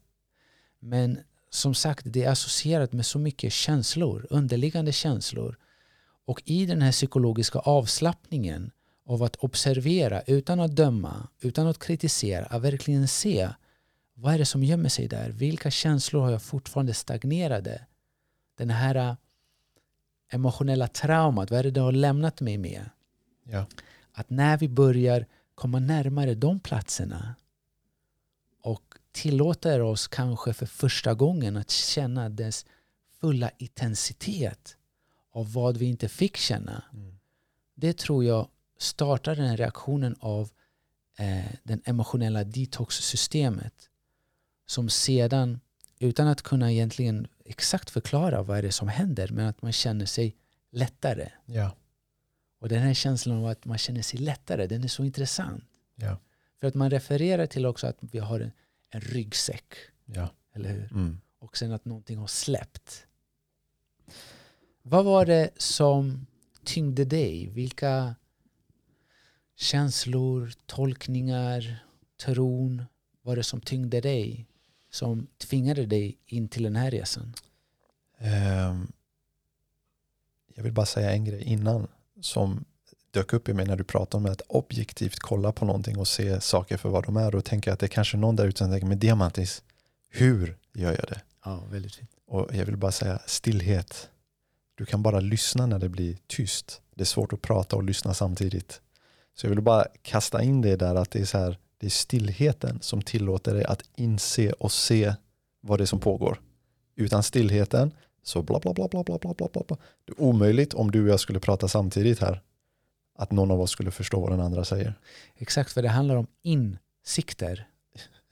Men 0.78 1.18
som 1.50 1.74
sagt, 1.74 2.04
det 2.06 2.24
är 2.24 2.30
associerat 2.30 2.92
med 2.92 3.06
så 3.06 3.18
mycket 3.18 3.52
känslor, 3.52 4.26
underliggande 4.30 4.92
känslor. 4.92 5.58
Och 6.24 6.42
i 6.44 6.66
den 6.66 6.82
här 6.82 6.92
psykologiska 6.92 7.58
avslappningen 7.58 8.70
av 9.06 9.22
att 9.22 9.36
observera 9.36 10.22
utan 10.22 10.60
att 10.60 10.76
döma, 10.76 11.28
utan 11.40 11.66
att 11.66 11.78
kritisera, 11.78 12.46
att 12.46 12.62
verkligen 12.62 13.08
se 13.08 13.48
vad 14.14 14.34
är 14.34 14.38
det 14.38 14.46
som 14.46 14.64
gömmer 14.64 14.88
sig 14.88 15.08
där? 15.08 15.30
Vilka 15.30 15.70
känslor 15.70 16.20
har 16.22 16.30
jag 16.30 16.42
fortfarande 16.42 16.94
stagnerade? 16.94 17.86
Den 18.58 18.70
här 18.70 19.16
emotionella 20.32 20.88
traumat, 20.88 21.50
vad 21.50 21.58
är 21.58 21.64
det 21.64 21.70
det 21.70 21.80
har 21.80 21.92
lämnat 21.92 22.40
mig 22.40 22.58
med? 22.58 22.90
Ja. 23.44 23.66
Att 24.12 24.30
när 24.30 24.56
vi 24.56 24.68
börjar 24.68 25.26
komma 25.54 25.78
närmare 25.78 26.34
de 26.34 26.60
platserna 26.60 27.34
och 28.62 28.82
tillåter 29.12 29.80
oss 29.80 30.08
kanske 30.08 30.52
för 30.52 30.66
första 30.66 31.14
gången 31.14 31.56
att 31.56 31.70
känna 31.70 32.28
dess 32.28 32.66
fulla 33.20 33.50
intensitet 33.58 34.76
av 35.32 35.52
vad 35.52 35.76
vi 35.76 35.86
inte 35.86 36.08
fick 36.08 36.36
känna. 36.36 36.84
Mm. 36.92 37.18
Det 37.74 37.98
tror 37.98 38.24
jag 38.24 38.48
startar 38.78 39.36
den 39.36 39.56
reaktionen 39.56 40.16
av 40.20 40.50
eh, 41.18 41.52
den 41.62 41.82
emotionella 41.84 42.44
detox-systemet 42.44 43.74
som 44.66 44.88
sedan, 44.88 45.60
utan 46.06 46.28
att 46.28 46.42
kunna 46.42 46.72
egentligen 46.72 47.26
exakt 47.44 47.90
förklara 47.90 48.42
vad 48.42 48.58
är 48.58 48.62
det 48.62 48.72
som 48.72 48.88
händer, 48.88 49.28
men 49.28 49.46
att 49.46 49.62
man 49.62 49.72
känner 49.72 50.06
sig 50.06 50.36
lättare. 50.70 51.28
Ja. 51.46 51.76
Och 52.60 52.68
den 52.68 52.82
här 52.82 52.94
känslan 52.94 53.38
av 53.38 53.46
att 53.46 53.64
man 53.64 53.78
känner 53.78 54.02
sig 54.02 54.20
lättare, 54.20 54.66
den 54.66 54.84
är 54.84 54.88
så 54.88 55.04
intressant. 55.04 55.64
Ja. 55.94 56.18
För 56.60 56.66
att 56.66 56.74
man 56.74 56.90
refererar 56.90 57.46
till 57.46 57.66
också 57.66 57.86
att 57.86 57.96
vi 58.00 58.18
har 58.18 58.40
en, 58.40 58.52
en 58.90 59.00
ryggsäck. 59.00 59.74
Ja. 60.04 60.28
Eller 60.54 60.70
hur? 60.70 60.92
Mm. 60.92 61.20
Och 61.38 61.56
sen 61.56 61.72
att 61.72 61.84
någonting 61.84 62.18
har 62.18 62.26
släppt. 62.26 63.06
Vad 64.82 65.04
var 65.04 65.26
det 65.26 65.50
som 65.56 66.26
tyngde 66.64 67.04
dig? 67.04 67.48
Vilka 67.48 68.14
känslor, 69.56 70.52
tolkningar, 70.66 71.84
tron 72.16 72.84
var 73.22 73.36
det 73.36 73.42
som 73.42 73.60
tyngde 73.60 74.00
dig? 74.00 74.46
Som 74.92 75.26
tvingade 75.38 75.86
dig 75.86 76.18
in 76.26 76.48
till 76.48 76.62
den 76.62 76.76
här 76.76 76.90
resan? 76.90 77.34
Um, 78.18 78.92
jag 80.54 80.62
vill 80.62 80.72
bara 80.72 80.86
säga 80.86 81.12
en 81.12 81.24
grej 81.24 81.42
innan 81.42 81.88
som 82.20 82.64
dök 83.10 83.32
upp 83.32 83.48
i 83.48 83.52
mig 83.52 83.66
när 83.66 83.76
du 83.76 83.84
pratade 83.84 84.24
om 84.24 84.32
att 84.32 84.40
objektivt 84.48 85.18
kolla 85.18 85.52
på 85.52 85.64
någonting 85.64 85.98
och 85.98 86.08
se 86.08 86.40
saker 86.40 86.76
för 86.76 86.88
vad 86.88 87.04
de 87.04 87.16
är. 87.16 87.34
och 87.34 87.44
tänka 87.44 87.72
att 87.72 87.78
det 87.78 87.86
är 87.86 87.88
kanske 87.88 88.16
någon 88.16 88.36
där 88.36 88.46
ute 88.46 88.58
som 88.58 88.70
tänker, 88.70 88.86
men 88.86 88.98
Diamantis, 88.98 89.62
hur 90.08 90.56
gör 90.72 90.90
jag 90.90 91.04
det? 91.08 91.20
Ja, 91.44 91.64
väldigt 91.70 91.94
fint. 91.94 92.10
Och 92.26 92.54
jag 92.54 92.64
vill 92.64 92.76
bara 92.76 92.92
säga 92.92 93.20
stillhet. 93.26 94.08
Du 94.74 94.86
kan 94.86 95.02
bara 95.02 95.20
lyssna 95.20 95.66
när 95.66 95.78
det 95.78 95.88
blir 95.88 96.18
tyst. 96.26 96.80
Det 96.94 97.02
är 97.02 97.06
svårt 97.06 97.32
att 97.32 97.42
prata 97.42 97.76
och 97.76 97.82
lyssna 97.82 98.14
samtidigt. 98.14 98.80
Så 99.34 99.46
jag 99.46 99.50
vill 99.50 99.60
bara 99.60 99.86
kasta 100.02 100.42
in 100.42 100.60
det 100.60 100.76
där 100.76 100.94
att 100.94 101.10
det 101.10 101.20
är 101.20 101.24
så 101.24 101.38
här, 101.38 101.58
det 101.82 101.88
är 101.88 101.90
stillheten 101.90 102.78
som 102.80 103.02
tillåter 103.02 103.54
dig 103.54 103.64
att 103.64 103.82
inse 103.96 104.52
och 104.52 104.72
se 104.72 105.14
vad 105.60 105.78
det 105.80 105.84
är 105.84 105.86
som 105.86 106.00
pågår. 106.00 106.40
Utan 106.96 107.22
stillheten 107.22 107.94
så 108.22 108.42
bla 108.42 108.60
bla 108.60 108.72
bla 108.72 108.88
bla 108.88 109.02
bla 109.02 109.18
bla 109.18 109.34
bla 109.34 109.48
bla. 109.52 109.76
Det 110.04 110.12
är 110.12 110.20
omöjligt 110.20 110.74
om 110.74 110.90
du 110.90 111.02
och 111.02 111.08
jag 111.08 111.20
skulle 111.20 111.40
prata 111.40 111.68
samtidigt 111.68 112.20
här 112.20 112.40
att 113.18 113.30
någon 113.30 113.50
av 113.50 113.60
oss 113.60 113.70
skulle 113.70 113.90
förstå 113.90 114.20
vad 114.20 114.30
den 114.30 114.40
andra 114.40 114.64
säger. 114.64 114.94
Exakt, 115.36 115.72
för 115.72 115.82
det 115.82 115.88
handlar 115.88 116.16
om 116.16 116.26
insikter. 116.42 117.68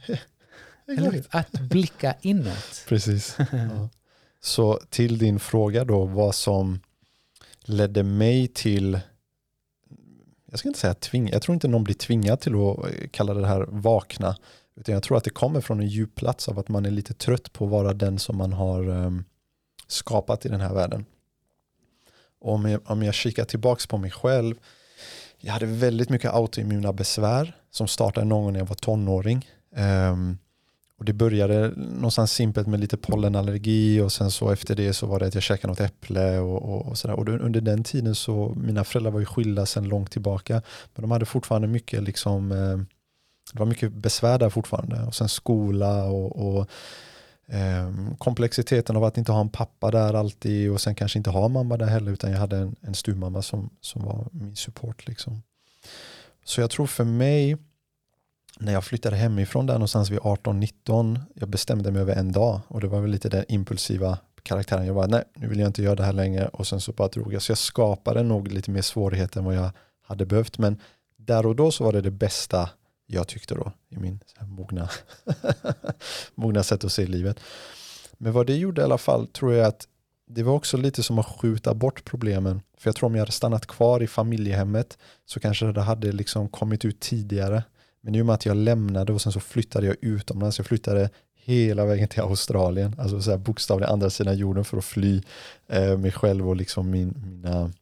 Eller 0.86 1.24
Att 1.30 1.52
blicka 1.52 2.14
inåt. 2.20 2.84
Precis. 2.88 3.36
Ja. 3.52 3.88
Så 4.40 4.80
till 4.90 5.18
din 5.18 5.40
fråga 5.40 5.84
då, 5.84 6.04
vad 6.04 6.34
som 6.34 6.80
ledde 7.60 8.02
mig 8.02 8.48
till, 8.48 9.00
jag 10.50 10.58
ska 10.58 10.68
inte 10.68 10.80
säga 10.80 10.94
tving, 10.94 11.28
jag 11.28 11.42
tror 11.42 11.54
inte 11.54 11.68
någon 11.68 11.84
blir 11.84 11.94
tvingad 11.94 12.40
till 12.40 12.54
att 12.54 12.78
eh, 12.78 13.08
kalla 13.10 13.34
det 13.34 13.46
här 13.46 13.66
vakna, 13.68 14.36
utan 14.76 14.92
jag 14.92 15.02
tror 15.02 15.16
att 15.16 15.24
det 15.24 15.30
kommer 15.30 15.60
från 15.60 15.80
en 15.80 15.88
djup 15.88 16.14
plats 16.14 16.48
av 16.48 16.58
att 16.58 16.68
man 16.68 16.86
är 16.86 16.90
lite 16.90 17.14
trött 17.14 17.52
på 17.52 17.64
att 17.64 17.70
vara 17.70 17.92
den 17.92 18.18
som 18.18 18.36
man 18.36 18.52
har 18.52 18.88
ehm, 18.88 19.24
skapat 19.86 20.46
i 20.46 20.48
den 20.48 20.60
här 20.60 20.74
världen. 20.74 21.04
Och 22.40 22.54
om 22.54 22.70
jag, 22.70 22.80
om 22.84 23.02
jag 23.02 23.14
kikar 23.14 23.44
tillbaka 23.44 23.82
på 23.88 23.98
mig 23.98 24.10
själv, 24.10 24.54
jag 25.38 25.52
hade 25.52 25.66
väldigt 25.66 26.08
mycket 26.08 26.34
autoimmuna 26.34 26.92
besvär 26.92 27.56
som 27.70 27.88
startade 27.88 28.26
någon 28.26 28.42
gång 28.42 28.52
när 28.52 28.60
jag 28.60 28.66
var 28.66 28.74
tonåring. 28.74 29.48
Um, 29.76 30.38
och 31.00 31.06
det 31.06 31.12
började 31.12 31.72
någonstans 31.76 32.32
simpelt 32.32 32.66
med 32.66 32.80
lite 32.80 32.96
pollenallergi 32.96 34.00
och 34.00 34.12
sen 34.12 34.30
så 34.30 34.50
efter 34.50 34.76
det 34.76 34.92
så 34.92 35.06
var 35.06 35.18
det 35.18 35.26
att 35.26 35.34
jag 35.34 35.42
käkade 35.42 35.68
något 35.68 35.80
äpple 35.80 36.38
och, 36.38 36.62
och, 36.62 36.86
och 36.86 36.98
sådär. 36.98 37.14
Och 37.14 37.28
under 37.28 37.60
den 37.60 37.84
tiden 37.84 38.14
så, 38.14 38.54
mina 38.56 38.84
föräldrar 38.84 39.10
var 39.10 39.20
ju 39.20 39.26
skilda 39.26 39.66
sedan 39.66 39.84
långt 39.84 40.10
tillbaka. 40.10 40.62
Men 40.94 41.02
de 41.02 41.10
hade 41.10 41.26
fortfarande 41.26 41.68
mycket 41.68 42.02
liksom, 42.02 42.52
eh, 42.52 42.76
det 43.52 43.58
var 43.58 43.66
mycket 43.66 43.92
besvär 43.92 44.38
där 44.38 44.50
fortfarande. 44.50 45.02
Och 45.02 45.14
sen 45.14 45.28
skola 45.28 46.04
och, 46.04 46.56
och 46.56 46.68
eh, 47.46 47.92
komplexiteten 48.18 48.96
av 48.96 49.04
att 49.04 49.18
inte 49.18 49.32
ha 49.32 49.40
en 49.40 49.48
pappa 49.48 49.90
där 49.90 50.14
alltid 50.14 50.70
och 50.70 50.80
sen 50.80 50.94
kanske 50.94 51.18
inte 51.18 51.30
ha 51.30 51.48
mamma 51.48 51.76
där 51.76 51.86
heller 51.86 52.12
utan 52.12 52.30
jag 52.30 52.38
hade 52.38 52.56
en, 52.56 52.76
en 52.80 52.94
stuvmamma 52.94 53.42
som, 53.42 53.70
som 53.80 54.04
var 54.04 54.28
min 54.32 54.56
support. 54.56 55.06
Liksom. 55.06 55.42
Så 56.44 56.60
jag 56.60 56.70
tror 56.70 56.86
för 56.86 57.04
mig 57.04 57.56
när 58.60 58.72
jag 58.72 58.84
flyttade 58.84 59.16
hemifrån 59.16 59.66
där 59.66 59.74
någonstans 59.74 60.10
vid 60.10 60.18
18-19, 60.18 61.20
jag 61.34 61.48
bestämde 61.48 61.90
mig 61.90 62.02
över 62.02 62.14
en 62.14 62.32
dag 62.32 62.60
och 62.68 62.80
det 62.80 62.88
var 62.88 63.00
väl 63.00 63.10
lite 63.10 63.28
den 63.28 63.44
impulsiva 63.48 64.18
karaktären. 64.42 64.86
Jag 64.86 64.94
bara, 64.94 65.06
nej, 65.06 65.24
nu 65.34 65.48
vill 65.48 65.58
jag 65.58 65.66
inte 65.66 65.82
göra 65.82 65.94
det 65.94 66.04
här 66.04 66.12
längre 66.12 66.48
och 66.48 66.66
sen 66.66 66.80
så 66.80 66.92
bara 66.92 67.08
drog 67.08 67.34
jag. 67.34 67.42
Så 67.42 67.50
jag 67.50 67.58
skapade 67.58 68.22
nog 68.22 68.52
lite 68.52 68.70
mer 68.70 68.82
svårigheter 68.82 69.38
än 69.38 69.44
vad 69.44 69.54
jag 69.54 69.70
hade 70.02 70.26
behövt. 70.26 70.58
Men 70.58 70.80
där 71.16 71.46
och 71.46 71.56
då 71.56 71.70
så 71.70 71.84
var 71.84 71.92
det 71.92 72.00
det 72.00 72.10
bästa 72.10 72.70
jag 73.06 73.28
tyckte 73.28 73.54
då 73.54 73.72
i 73.88 73.96
min 73.96 74.20
så 74.26 74.40
här, 74.40 74.46
mogna, 74.46 74.88
mogna 76.34 76.62
sätt 76.62 76.84
att 76.84 76.92
se 76.92 77.06
livet. 77.06 77.40
Men 78.18 78.32
vad 78.32 78.46
det 78.46 78.56
gjorde 78.56 78.80
i 78.80 78.84
alla 78.84 78.98
fall 78.98 79.26
tror 79.26 79.54
jag 79.54 79.66
att 79.66 79.86
det 80.26 80.42
var 80.42 80.52
också 80.52 80.76
lite 80.76 81.02
som 81.02 81.18
att 81.18 81.26
skjuta 81.26 81.74
bort 81.74 82.04
problemen. 82.04 82.62
För 82.78 82.88
jag 82.88 82.96
tror 82.96 83.06
om 83.06 83.14
jag 83.14 83.22
hade 83.22 83.32
stannat 83.32 83.66
kvar 83.66 84.02
i 84.02 84.06
familjehemmet 84.06 84.98
så 85.26 85.40
kanske 85.40 85.72
det 85.72 85.80
hade 85.80 86.12
liksom 86.12 86.48
kommit 86.48 86.84
ut 86.84 87.00
tidigare. 87.00 87.62
Men 88.00 88.14
i 88.14 88.22
och 88.22 88.26
med 88.26 88.34
att 88.34 88.46
jag 88.46 88.56
lämnade 88.56 89.12
och 89.12 89.22
sen 89.22 89.32
så 89.32 89.40
flyttade 89.40 89.86
jag 89.86 89.96
utomlands. 90.00 90.58
Jag 90.58 90.66
flyttade 90.66 91.10
hela 91.34 91.84
vägen 91.84 92.08
till 92.08 92.20
Australien, 92.20 92.96
alltså 92.98 93.22
så 93.22 93.30
här 93.30 93.38
bokstavligen 93.38 93.92
andra 93.92 94.10
sidan 94.10 94.38
jorden 94.38 94.64
för 94.64 94.78
att 94.78 94.84
fly 94.84 95.22
eh, 95.68 95.98
mig 95.98 96.12
själv 96.12 96.48
och 96.48 96.56
liksom 96.56 96.90
min, 96.90 97.14
mina 97.24 97.72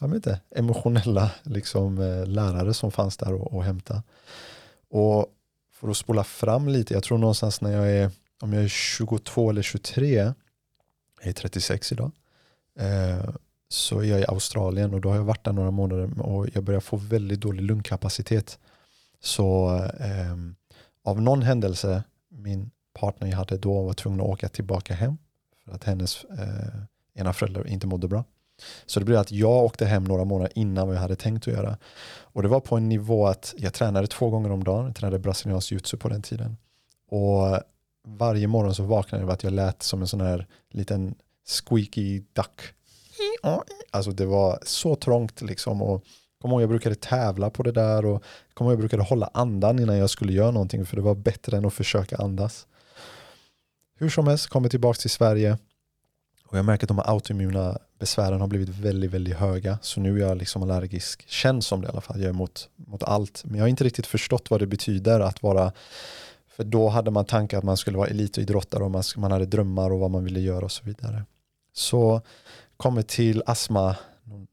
jag 0.00 0.08
vet 0.08 0.16
inte, 0.16 0.40
emotionella 0.50 1.30
liksom, 1.42 1.98
eh, 1.98 2.26
lärare 2.26 2.74
som 2.74 2.90
fanns 2.90 3.16
där 3.16 3.32
och, 3.32 3.52
och 3.52 3.64
hämta. 3.64 4.02
Och 4.90 5.26
för 5.72 5.88
att 5.88 5.96
spola 5.96 6.24
fram 6.24 6.68
lite, 6.68 6.94
jag 6.94 7.02
tror 7.02 7.18
någonstans 7.18 7.60
när 7.60 7.72
jag 7.72 7.90
är, 7.90 8.10
om 8.40 8.52
jag 8.52 8.64
är 8.64 8.68
22 8.68 9.50
eller 9.50 9.62
23, 9.62 10.14
jag 10.14 10.34
är 11.28 11.32
36 11.32 11.92
idag, 11.92 12.10
eh, 12.78 13.30
så 13.68 14.00
är 14.00 14.04
jag 14.04 14.20
i 14.20 14.24
Australien 14.28 14.94
och 14.94 15.00
då 15.00 15.08
har 15.08 15.16
jag 15.16 15.24
varit 15.24 15.44
där 15.44 15.52
några 15.52 15.70
månader 15.70 16.20
och 16.20 16.46
jag 16.54 16.64
börjar 16.64 16.80
få 16.80 16.96
väldigt 16.96 17.40
dålig 17.40 17.62
lungkapacitet. 17.62 18.58
Så 19.20 19.76
eh, 20.00 20.36
av 21.04 21.22
någon 21.22 21.42
händelse, 21.42 22.02
min 22.28 22.70
partner 22.92 23.28
jag 23.28 23.36
hade 23.36 23.58
då 23.58 23.82
var 23.82 23.92
tvungen 23.92 24.20
att 24.20 24.26
åka 24.26 24.48
tillbaka 24.48 24.94
hem 24.94 25.18
för 25.64 25.72
att 25.72 25.84
hennes 25.84 26.24
eh, 26.24 26.80
ena 27.14 27.32
förälder 27.32 27.66
inte 27.66 27.86
mådde 27.86 28.08
bra. 28.08 28.24
Så 28.86 29.00
det 29.00 29.06
blev 29.06 29.18
att 29.18 29.32
jag 29.32 29.64
åkte 29.64 29.86
hem 29.86 30.04
några 30.04 30.24
månader 30.24 30.52
innan 30.54 30.86
vad 30.86 30.96
jag 30.96 31.00
hade 31.00 31.16
tänkt 31.16 31.48
att 31.48 31.54
göra. 31.54 31.78
Och 32.20 32.42
det 32.42 32.48
var 32.48 32.60
på 32.60 32.76
en 32.76 32.88
nivå 32.88 33.26
att 33.26 33.54
jag 33.56 33.74
tränade 33.74 34.06
två 34.06 34.30
gånger 34.30 34.50
om 34.50 34.64
dagen, 34.64 34.86
jag 34.86 34.96
tränade 34.96 35.18
brasiliansk 35.18 35.72
jutsu 35.72 35.96
på 35.96 36.08
den 36.08 36.22
tiden. 36.22 36.56
Och 37.08 37.60
varje 38.04 38.46
morgon 38.46 38.74
så 38.74 38.82
vaknade 38.82 39.22
jag 39.22 39.28
av 39.28 39.34
att 39.34 39.44
jag 39.44 39.52
lät 39.52 39.82
som 39.82 40.00
en 40.00 40.08
sån 40.08 40.20
här 40.20 40.46
liten 40.70 41.14
squeaky 41.46 42.22
duck. 42.32 42.60
Alltså 43.90 44.10
det 44.10 44.26
var 44.26 44.58
så 44.62 44.94
trångt 44.94 45.42
liksom. 45.42 45.82
Och 45.82 46.04
Kommer 46.40 46.54
ihåg 46.54 46.62
jag 46.62 46.68
brukade 46.68 46.94
tävla 46.94 47.50
på 47.50 47.62
det 47.62 47.72
där 47.72 48.04
och 48.04 48.22
kommer 48.54 48.70
ihåg 48.70 48.72
jag 48.72 48.80
brukade 48.80 49.02
hålla 49.02 49.30
andan 49.34 49.78
innan 49.78 49.96
jag 49.96 50.10
skulle 50.10 50.32
göra 50.32 50.50
någonting 50.50 50.86
för 50.86 50.96
det 50.96 51.02
var 51.02 51.14
bättre 51.14 51.56
än 51.56 51.64
att 51.64 51.74
försöka 51.74 52.16
andas. 52.16 52.66
Hur 53.98 54.08
som 54.08 54.26
helst, 54.26 54.46
kommer 54.46 54.68
tillbaka 54.68 54.96
till 54.96 55.10
Sverige 55.10 55.58
och 56.46 56.58
jag 56.58 56.64
märker 56.64 56.84
att 56.84 56.88
de 56.88 56.98
här 56.98 57.10
autoimmuna 57.10 57.78
besvären 57.98 58.40
har 58.40 58.48
blivit 58.48 58.68
väldigt, 58.68 59.10
väldigt 59.10 59.36
höga. 59.36 59.78
Så 59.82 60.00
nu 60.00 60.16
är 60.16 60.28
jag 60.28 60.38
liksom 60.38 60.62
allergisk, 60.62 61.28
känns 61.28 61.66
som 61.66 61.80
det 61.80 61.86
i 61.86 61.90
alla 61.90 62.00
fall, 62.00 62.20
jag 62.20 62.28
är 62.28 62.32
mot, 62.32 62.68
mot 62.76 63.02
allt. 63.02 63.42
Men 63.44 63.54
jag 63.54 63.62
har 63.62 63.68
inte 63.68 63.84
riktigt 63.84 64.06
förstått 64.06 64.50
vad 64.50 64.60
det 64.60 64.66
betyder 64.66 65.20
att 65.20 65.42
vara 65.42 65.72
för 66.60 66.64
då 66.64 66.88
hade 66.88 67.10
man 67.10 67.24
tankar 67.24 67.58
att 67.58 67.64
man 67.64 67.76
skulle 67.76 67.98
vara 67.98 68.08
elitidrottare 68.08 68.84
och 68.84 68.90
man, 68.90 69.02
man 69.16 69.32
hade 69.32 69.46
drömmar 69.46 69.90
och 69.90 69.98
vad 69.98 70.10
man 70.10 70.24
ville 70.24 70.40
göra 70.40 70.64
och 70.64 70.72
så 70.72 70.84
vidare. 70.84 71.24
Så 71.72 72.22
kommer 72.76 73.02
till 73.02 73.42
astma 73.46 73.96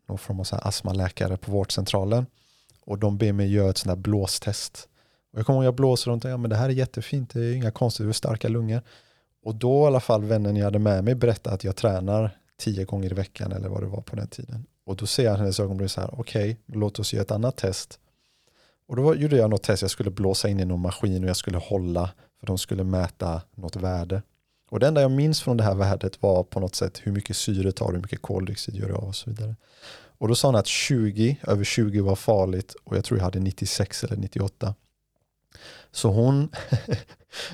någon 0.07 0.17
form 0.17 0.39
av 0.39 0.43
så 0.43 0.55
här 0.55 0.67
astmaläkare 0.67 1.37
på 1.37 1.51
vårdcentralen 1.51 2.25
och 2.81 2.97
de 2.99 3.17
ber 3.17 3.33
mig 3.33 3.53
göra 3.53 3.69
ett 3.69 3.77
sånt 3.77 3.95
där 3.95 4.01
blåstest. 4.01 4.89
Och 5.31 5.39
jag 5.39 5.45
kommer 5.45 5.59
ihåg 5.59 5.65
jag 5.65 5.75
blåser 5.75 6.11
och 6.11 6.25
ja, 6.25 6.37
men 6.37 6.49
det 6.49 6.55
här 6.55 6.69
är 6.69 6.73
jättefint, 6.73 7.29
det 7.33 7.45
är 7.45 7.53
inga 7.53 7.71
konstigheter, 7.71 8.13
starka 8.13 8.47
lungor. 8.47 8.81
Och 9.43 9.55
då 9.55 9.83
i 9.83 9.87
alla 9.87 9.99
fall 9.99 10.23
vännen 10.23 10.55
jag 10.55 10.65
hade 10.65 10.79
med 10.79 11.03
mig 11.03 11.15
berättade 11.15 11.55
att 11.55 11.63
jag 11.63 11.75
tränar 11.75 12.37
tio 12.57 12.85
gånger 12.85 13.11
i 13.11 13.13
veckan 13.13 13.51
eller 13.51 13.69
vad 13.69 13.83
det 13.83 13.87
var 13.87 14.01
på 14.01 14.15
den 14.15 14.27
tiden. 14.27 14.65
Och 14.85 14.95
då 14.95 15.05
ser 15.05 15.23
jag 15.23 15.35
hennes 15.35 15.59
ögonbryn 15.59 15.89
så 15.89 16.01
här, 16.01 16.09
okej, 16.19 16.51
okay, 16.51 16.79
låt 16.79 16.99
oss 16.99 17.13
göra 17.13 17.21
ett 17.21 17.31
annat 17.31 17.57
test. 17.57 17.99
Och 18.87 18.95
då 18.95 19.15
gjorde 19.15 19.37
jag 19.37 19.49
något 19.49 19.63
test, 19.63 19.81
jag 19.81 19.91
skulle 19.91 20.11
blåsa 20.11 20.49
in 20.49 20.59
i 20.59 20.65
någon 20.65 20.81
maskin 20.81 21.23
och 21.23 21.29
jag 21.29 21.37
skulle 21.37 21.57
hålla 21.57 22.11
för 22.39 22.47
de 22.47 22.57
skulle 22.57 22.83
mäta 22.83 23.41
något 23.55 23.75
värde. 23.75 24.21
Och 24.69 24.79
det 24.79 24.87
enda 24.87 25.01
jag 25.01 25.11
minns 25.11 25.41
från 25.41 25.57
det 25.57 25.63
här 25.63 25.75
värdet 25.75 26.21
var 26.21 26.43
på 26.43 26.59
något 26.59 26.75
sätt 26.75 27.01
hur 27.03 27.11
mycket 27.11 27.37
syre 27.37 27.71
tar 27.71 27.91
hur 27.91 28.01
mycket 28.01 28.21
koldioxid 28.21 28.75
gör 28.75 28.87
det 28.87 28.95
av 28.95 29.07
och 29.07 29.15
så 29.15 29.29
vidare. 29.29 29.55
Och 30.17 30.27
då 30.27 30.35
sa 30.35 30.47
han 30.47 30.55
att 30.55 30.67
20, 30.67 31.39
över 31.47 31.63
20 31.63 32.01
var 32.01 32.15
farligt 32.15 32.75
och 32.83 32.97
jag 32.97 33.05
tror 33.05 33.19
jag 33.19 33.25
hade 33.25 33.39
96 33.39 34.03
eller 34.03 34.17
98. 34.17 34.75
Så 35.91 36.09
hon, 36.09 36.49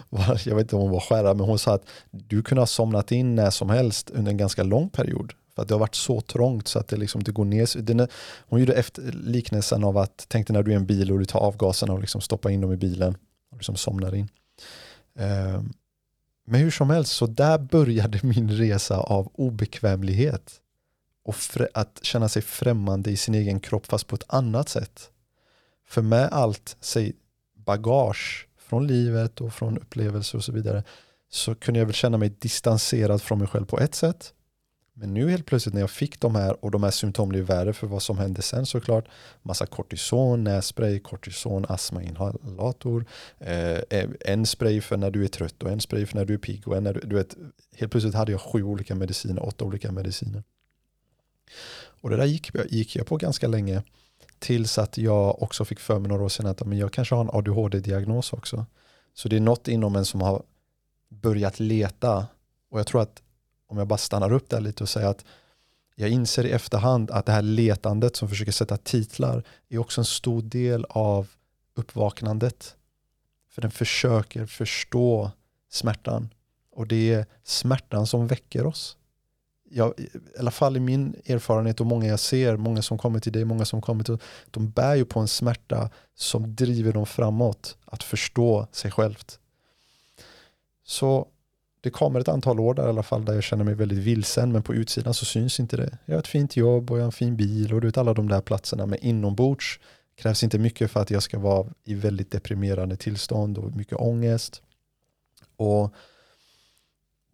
jag 0.46 0.56
vet 0.56 0.60
inte 0.60 0.76
om 0.76 0.82
hon 0.82 0.92
var 0.92 1.00
skärrad, 1.00 1.38
men 1.38 1.46
hon 1.46 1.60
sa 1.60 1.74
att 1.74 1.86
du 2.12 2.44
kunde 2.44 2.62
ha 2.62 2.68
somnat 2.68 3.12
in 3.12 3.36
när 3.36 3.50
som 3.50 3.70
helst 3.70 4.10
under 4.10 4.32
en 4.32 4.38
ganska 4.38 4.64
lång 4.64 4.90
period. 4.90 5.34
För 5.56 5.62
att 5.62 5.68
det 5.68 5.74
har 5.74 5.80
varit 5.80 5.96
så 5.96 6.22
trångt 6.22 6.68
så 6.68 6.80
att 6.80 6.88
det, 6.88 6.98
liksom, 6.98 7.24
det 7.24 7.32
går 7.32 7.46
ner. 7.46 8.10
hon 8.50 8.60
gjorde 8.60 8.74
efter, 8.74 9.02
liknelsen 9.12 9.84
av 9.84 9.98
att, 9.98 10.26
tänk 10.28 10.48
dig 10.48 10.54
när 10.54 10.64
du 10.64 10.72
är 10.72 10.76
i 10.76 10.78
en 10.78 10.86
bil 10.86 11.12
och 11.12 11.20
du 11.20 11.26
tar 11.26 11.40
avgaserna 11.40 11.94
och 11.94 12.00
liksom 12.00 12.22
stoppar 12.22 12.50
in 12.50 12.62
dem 12.62 12.74
i 12.74 12.78
bilen 12.78 13.18
och 13.52 13.58
liksom 13.58 13.76
somnar 13.76 14.16
in. 14.16 14.30
Um, 15.20 15.74
men 16.46 16.62
hur 16.62 16.72
som 16.72 16.90
helst, 16.90 17.12
så 17.12 17.28
där 17.28 17.58
började 17.58 18.20
min 18.24 18.52
resa 18.52 18.98
av 18.98 19.32
obekvämlighet 19.34 20.60
och 21.26 21.36
att 21.74 22.00
känna 22.02 22.30
sig 22.30 22.42
främmande 22.42 23.12
i 23.12 23.18
sin 23.18 23.36
egen 23.36 23.60
kropp 23.60 23.86
fast 23.86 24.08
på 24.08 24.16
ett 24.16 24.26
annat 24.28 24.70
sätt. 24.70 25.10
För 25.88 26.02
med 26.02 26.30
allt, 26.32 26.78
säg 26.80 27.14
bagage 27.56 28.48
från 28.58 28.88
livet 28.88 29.42
och 29.42 29.54
från 29.54 29.78
upplevelser 29.78 30.38
och 30.38 30.44
så 30.44 30.52
vidare 30.52 30.84
så 31.30 31.56
kunde 31.56 31.80
jag 31.80 31.86
väl 31.86 31.96
känna 31.96 32.18
mig 32.18 32.30
distanserad 32.30 33.22
från 33.22 33.40
mig 33.40 33.48
själv 33.48 33.66
på 33.66 33.80
ett 33.80 33.96
sätt 33.96 34.34
men 34.96 35.14
nu 35.14 35.30
helt 35.30 35.46
plötsligt 35.46 35.74
när 35.74 35.82
jag 35.82 35.92
fick 35.92 36.20
de 36.20 36.36
här 36.36 36.66
och 36.66 36.72
de 36.72 36.84
här 36.84 36.92
symptomen 36.92 37.30
blev 37.30 37.46
värre 37.46 37.74
för 37.74 37.88
vad 37.88 38.02
som 38.02 38.18
hände 38.18 38.42
sen 38.42 38.66
såklart. 38.66 39.08
Massa 39.42 39.66
kortison, 39.66 40.44
nässpray, 40.44 41.00
kortison, 41.00 41.66
astmainhalator. 41.70 43.06
Eh, 43.40 43.78
eh, 43.90 44.10
en 44.26 44.46
spray 44.46 44.82
för 44.82 44.98
när 44.98 45.12
du 45.12 45.24
är 45.24 45.28
trött 45.28 45.64
och 45.64 45.72
en 45.72 45.82
spray 45.82 46.06
för 46.06 46.16
när 46.16 46.26
du 46.26 46.34
är 46.34 46.38
pigg. 46.38 46.68
Och 46.68 46.78
en 46.78 46.84
när 46.84 46.94
du, 46.94 47.00
du 47.00 47.16
vet, 47.16 47.36
helt 47.76 47.92
plötsligt 47.92 48.16
hade 48.16 48.32
jag 48.32 48.42
sju 48.42 48.64
olika 48.64 48.96
mediciner, 48.96 49.46
åtta 49.46 49.66
olika 49.66 49.92
mediciner. 49.92 50.44
Och 51.76 52.10
det 52.10 52.18
där 52.18 52.26
gick, 52.26 52.52
gick 52.70 52.96
jag 52.96 53.08
på 53.08 53.18
ganska 53.18 53.48
länge. 53.48 53.84
Tills 54.40 54.78
att 54.78 54.98
jag 54.98 55.44
också 55.44 55.66
fick 55.66 55.80
för 55.80 56.00
mig 56.00 56.10
några 56.10 56.24
år 56.24 56.30
sedan 56.30 56.46
att 56.46 56.66
men 56.66 56.78
jag 56.78 56.94
kanske 56.94 57.16
har 57.16 57.22
en 57.22 57.30
ADHD-diagnos 57.34 58.34
också. 58.34 58.66
Så 59.14 59.30
det 59.30 59.36
är 59.36 59.40
något 59.40 59.68
inom 59.68 59.96
en 59.96 60.06
som 60.06 60.22
har 60.22 60.44
börjat 61.10 61.60
leta. 61.60 62.28
Och 62.70 62.80
jag 62.80 62.88
tror 62.88 63.02
att 63.02 63.22
om 63.68 63.78
jag 63.78 63.88
bara 63.88 63.98
stannar 63.98 64.34
upp 64.34 64.50
där 64.50 64.62
lite 64.62 64.84
och 64.84 64.90
säger 64.90 65.08
att 65.08 65.26
jag 65.96 66.10
inser 66.10 66.46
i 66.46 66.52
efterhand 66.52 67.12
att 67.12 67.26
det 67.26 67.32
här 67.32 67.42
letandet 67.42 68.16
som 68.16 68.30
försöker 68.30 68.52
sätta 68.52 68.78
titlar 68.78 69.44
är 69.70 69.78
också 69.78 70.02
en 70.02 70.06
stor 70.06 70.42
del 70.42 70.86
av 70.90 71.28
uppvaknandet. 71.76 72.76
För 73.50 73.62
den 73.62 73.72
försöker 73.72 74.46
förstå 74.46 75.32
smärtan 75.70 76.30
och 76.72 76.88
det 76.88 77.14
är 77.14 77.26
smärtan 77.44 78.08
som 78.08 78.28
väcker 78.28 78.66
oss. 78.66 78.98
Jag, 79.70 80.00
I 80.00 80.10
alla 80.40 80.52
fall 80.52 80.78
i 80.78 80.80
min 80.80 81.16
erfarenhet 81.26 81.80
och 81.80 81.86
många 81.86 82.08
jag 82.08 82.20
ser, 82.20 82.58
många 82.58 82.82
som 82.82 82.98
kommer 82.98 83.20
till 83.20 83.32
dig, 83.32 83.46
många 83.46 83.66
som 83.66 83.82
kommer 83.82 84.04
till 84.04 84.18
de 84.52 84.70
bär 84.70 84.96
ju 84.96 85.06
på 85.06 85.20
en 85.20 85.28
smärta 85.28 85.90
som 86.16 86.56
driver 86.56 86.94
dem 86.94 87.06
framåt, 87.06 87.78
att 87.86 88.04
förstå 88.04 88.68
sig 88.72 88.92
självt. 88.92 89.40
Så 90.86 91.28
det 91.84 91.90
kommer 91.90 92.20
ett 92.20 92.28
antal 92.28 92.60
år 92.60 92.74
där 92.74 92.86
i 92.86 92.90
alla 92.90 93.04
fall 93.04 93.26
där 93.26 93.34
jag 93.34 93.44
känner 93.44 93.64
mig 93.64 93.76
väldigt 93.76 93.98
vilsen 93.98 94.52
men 94.52 94.64
på 94.64 94.74
utsidan 94.74 95.14
så 95.14 95.26
syns 95.26 95.60
inte 95.60 95.78
det. 95.78 95.98
Jag 96.06 96.16
har 96.16 96.20
ett 96.20 96.28
fint 96.28 96.58
jobb 96.58 96.92
och 96.92 96.98
jag 96.98 97.02
har 97.02 97.06
en 97.06 97.12
fin 97.12 97.38
bil 97.38 97.74
och 97.74 97.82
du 97.82 97.88
vet 97.88 97.98
alla 97.98 98.14
de 98.14 98.30
där 98.30 98.42
platserna 98.42 98.86
men 98.86 99.00
inombords 99.00 99.80
krävs 100.16 100.44
inte 100.44 100.60
mycket 100.60 100.92
för 100.92 101.00
att 101.00 101.12
jag 101.12 101.24
ska 101.24 101.40
vara 101.40 101.68
i 101.84 101.96
väldigt 101.96 102.32
deprimerande 102.32 102.96
tillstånd 102.96 103.58
och 103.58 103.76
mycket 103.76 103.98
ångest. 103.98 104.62
Och 105.56 105.94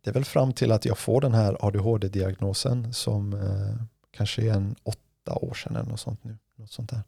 det 0.02 0.10
är 0.10 0.14
väl 0.14 0.26
fram 0.26 0.54
till 0.54 0.72
att 0.72 0.86
jag 0.86 0.98
får 0.98 1.22
den 1.22 1.34
här 1.34 1.58
ADHD-diagnosen 1.60 2.94
som 2.94 3.34
eh, 3.34 3.84
kanske 4.12 4.42
är 4.42 4.54
en 4.54 4.76
åtta 4.84 5.36
år 5.36 5.54
sedan 5.54 5.76
eller 5.76 5.90
något 5.90 6.00
sånt 6.00 6.24
nu. 6.24 6.38
Något 6.56 6.72
sånt 6.72 6.90
där. 6.90 7.02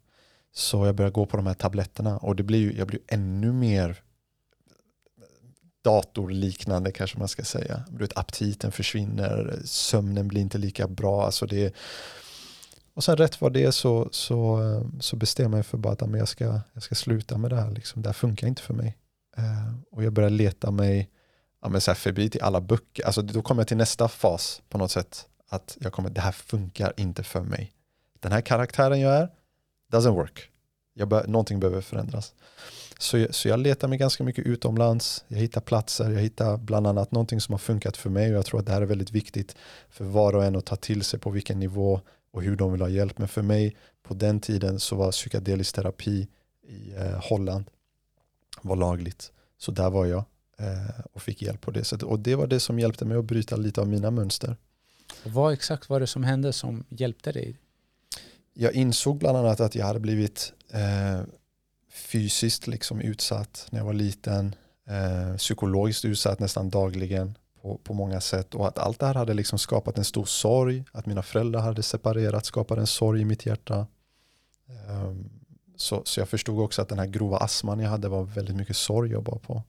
Så 0.52 0.86
jag 0.86 0.94
börjar 0.94 1.10
gå 1.10 1.26
på 1.26 1.36
de 1.36 1.46
här 1.46 1.54
tabletterna 1.54 2.18
och 2.18 2.36
det 2.36 2.42
blir 2.42 2.58
ju, 2.58 2.78
jag 2.78 2.86
blir 2.86 3.00
ännu 3.06 3.52
mer 3.52 4.02
datorliknande 5.82 6.92
kanske 6.92 7.18
man 7.18 7.28
ska 7.28 7.44
säga. 7.44 7.84
vet, 7.90 8.18
aptiten 8.18 8.72
försvinner, 8.72 9.58
sömnen 9.64 10.28
blir 10.28 10.40
inte 10.40 10.58
lika 10.58 10.88
bra. 10.88 11.24
Alltså 11.24 11.46
det, 11.46 11.74
och 12.94 13.04
sen 13.04 13.16
rätt 13.16 13.40
vad 13.40 13.52
det 13.52 13.64
är 13.64 13.70
så, 13.70 14.08
så, 14.12 14.60
så 15.00 15.16
bestämmer 15.16 15.58
jag 15.58 15.66
för 15.66 15.78
bara 15.78 15.92
att 15.92 16.18
jag 16.18 16.28
ska, 16.28 16.60
jag 16.72 16.82
ska 16.82 16.94
sluta 16.94 17.38
med 17.38 17.50
det 17.50 17.60
här. 17.60 17.70
Liksom. 17.70 18.02
Det 18.02 18.08
här 18.08 18.14
funkar 18.14 18.46
inte 18.46 18.62
för 18.62 18.74
mig. 18.74 18.96
Uh, 19.38 19.74
och 19.90 20.04
jag 20.04 20.12
börjar 20.12 20.30
leta 20.30 20.70
mig 20.70 21.10
ja, 21.62 21.68
men 21.68 21.80
så 21.80 21.90
här 21.90 21.96
förbi 21.96 22.30
till 22.30 22.42
alla 22.42 22.60
böcker. 22.60 23.04
Alltså, 23.06 23.22
då 23.22 23.42
kommer 23.42 23.60
jag 23.60 23.68
till 23.68 23.76
nästa 23.76 24.08
fas 24.08 24.62
på 24.68 24.78
något 24.78 24.90
sätt. 24.90 25.28
Att 25.48 25.76
jag 25.80 25.92
kommer, 25.92 26.10
det 26.10 26.20
här 26.20 26.32
funkar 26.32 26.92
inte 26.96 27.22
för 27.22 27.40
mig. 27.40 27.72
Den 28.20 28.32
här 28.32 28.40
karaktären 28.40 29.00
jag 29.00 29.14
är, 29.14 29.28
doesn't 29.92 30.14
work. 30.14 30.48
Jag 30.94 31.08
bör, 31.08 31.26
någonting 31.26 31.60
behöver 31.60 31.80
förändras. 31.80 32.34
Så, 33.02 33.26
så 33.30 33.48
jag 33.48 33.60
letar 33.60 33.88
mig 33.88 33.98
ganska 33.98 34.24
mycket 34.24 34.46
utomlands. 34.46 35.24
Jag 35.28 35.38
hittar 35.38 35.60
platser, 35.60 36.10
jag 36.10 36.20
hittar 36.20 36.56
bland 36.56 36.86
annat 36.86 37.12
någonting 37.12 37.40
som 37.40 37.52
har 37.52 37.58
funkat 37.58 37.96
för 37.96 38.10
mig 38.10 38.30
och 38.30 38.36
jag 38.36 38.46
tror 38.46 38.60
att 38.60 38.66
det 38.66 38.72
här 38.72 38.82
är 38.82 38.86
väldigt 38.86 39.10
viktigt 39.10 39.56
för 39.90 40.04
var 40.04 40.36
och 40.36 40.44
en 40.44 40.56
att 40.56 40.66
ta 40.66 40.76
till 40.76 41.04
sig 41.04 41.20
på 41.20 41.30
vilken 41.30 41.58
nivå 41.58 42.00
och 42.32 42.42
hur 42.42 42.56
de 42.56 42.72
vill 42.72 42.80
ha 42.80 42.88
hjälp. 42.88 43.18
Men 43.18 43.28
för 43.28 43.42
mig 43.42 43.76
på 44.02 44.14
den 44.14 44.40
tiden 44.40 44.80
så 44.80 44.96
var 44.96 45.12
psykedelisk 45.12 45.74
terapi 45.74 46.28
i 46.68 46.92
eh, 46.92 47.20
Holland 47.22 47.64
var 48.60 48.76
lagligt. 48.76 49.32
Så 49.58 49.72
där 49.72 49.90
var 49.90 50.06
jag 50.06 50.24
eh, 50.58 51.04
och 51.12 51.22
fick 51.22 51.42
hjälp 51.42 51.60
på 51.60 51.70
det 51.70 51.84
sättet. 51.84 52.08
Och 52.08 52.18
det 52.18 52.34
var 52.34 52.46
det 52.46 52.60
som 52.60 52.78
hjälpte 52.78 53.04
mig 53.04 53.16
att 53.16 53.24
bryta 53.24 53.56
lite 53.56 53.80
av 53.80 53.88
mina 53.88 54.10
mönster. 54.10 54.56
vad 55.24 55.52
exakt 55.52 55.88
var 55.88 56.00
det 56.00 56.06
som 56.06 56.24
hände 56.24 56.52
som 56.52 56.84
hjälpte 56.88 57.32
dig? 57.32 57.56
Jag 58.54 58.72
insåg 58.72 59.18
bland 59.18 59.36
annat 59.36 59.60
att 59.60 59.74
jag 59.74 59.86
hade 59.86 60.00
blivit 60.00 60.52
eh, 60.70 61.22
fysiskt 61.92 62.66
liksom 62.66 63.00
utsatt 63.00 63.66
när 63.70 63.80
jag 63.80 63.86
var 63.86 63.92
liten, 63.92 64.54
eh, 64.88 65.36
psykologiskt 65.36 66.04
utsatt 66.04 66.38
nästan 66.38 66.70
dagligen 66.70 67.38
på, 67.62 67.78
på 67.84 67.94
många 67.94 68.20
sätt 68.20 68.54
och 68.54 68.68
att 68.68 68.78
allt 68.78 68.98
det 68.98 69.06
här 69.06 69.14
hade 69.14 69.34
liksom 69.34 69.58
skapat 69.58 69.98
en 69.98 70.04
stor 70.04 70.24
sorg, 70.24 70.84
att 70.92 71.06
mina 71.06 71.22
föräldrar 71.22 71.60
hade 71.60 71.82
separerat 71.82 72.46
skapade 72.46 72.80
en 72.80 72.86
sorg 72.86 73.20
i 73.20 73.24
mitt 73.24 73.46
hjärta. 73.46 73.86
Eh, 74.68 75.12
så, 75.76 76.02
så 76.04 76.20
jag 76.20 76.28
förstod 76.28 76.60
också 76.60 76.82
att 76.82 76.88
den 76.88 76.98
här 76.98 77.06
grova 77.06 77.36
astman 77.36 77.80
jag 77.80 77.90
hade 77.90 78.08
var 78.08 78.22
väldigt 78.22 78.56
mycket 78.56 78.76
sorg 78.76 79.10
jag 79.10 79.22
bar 79.22 79.38
på. 79.38 79.62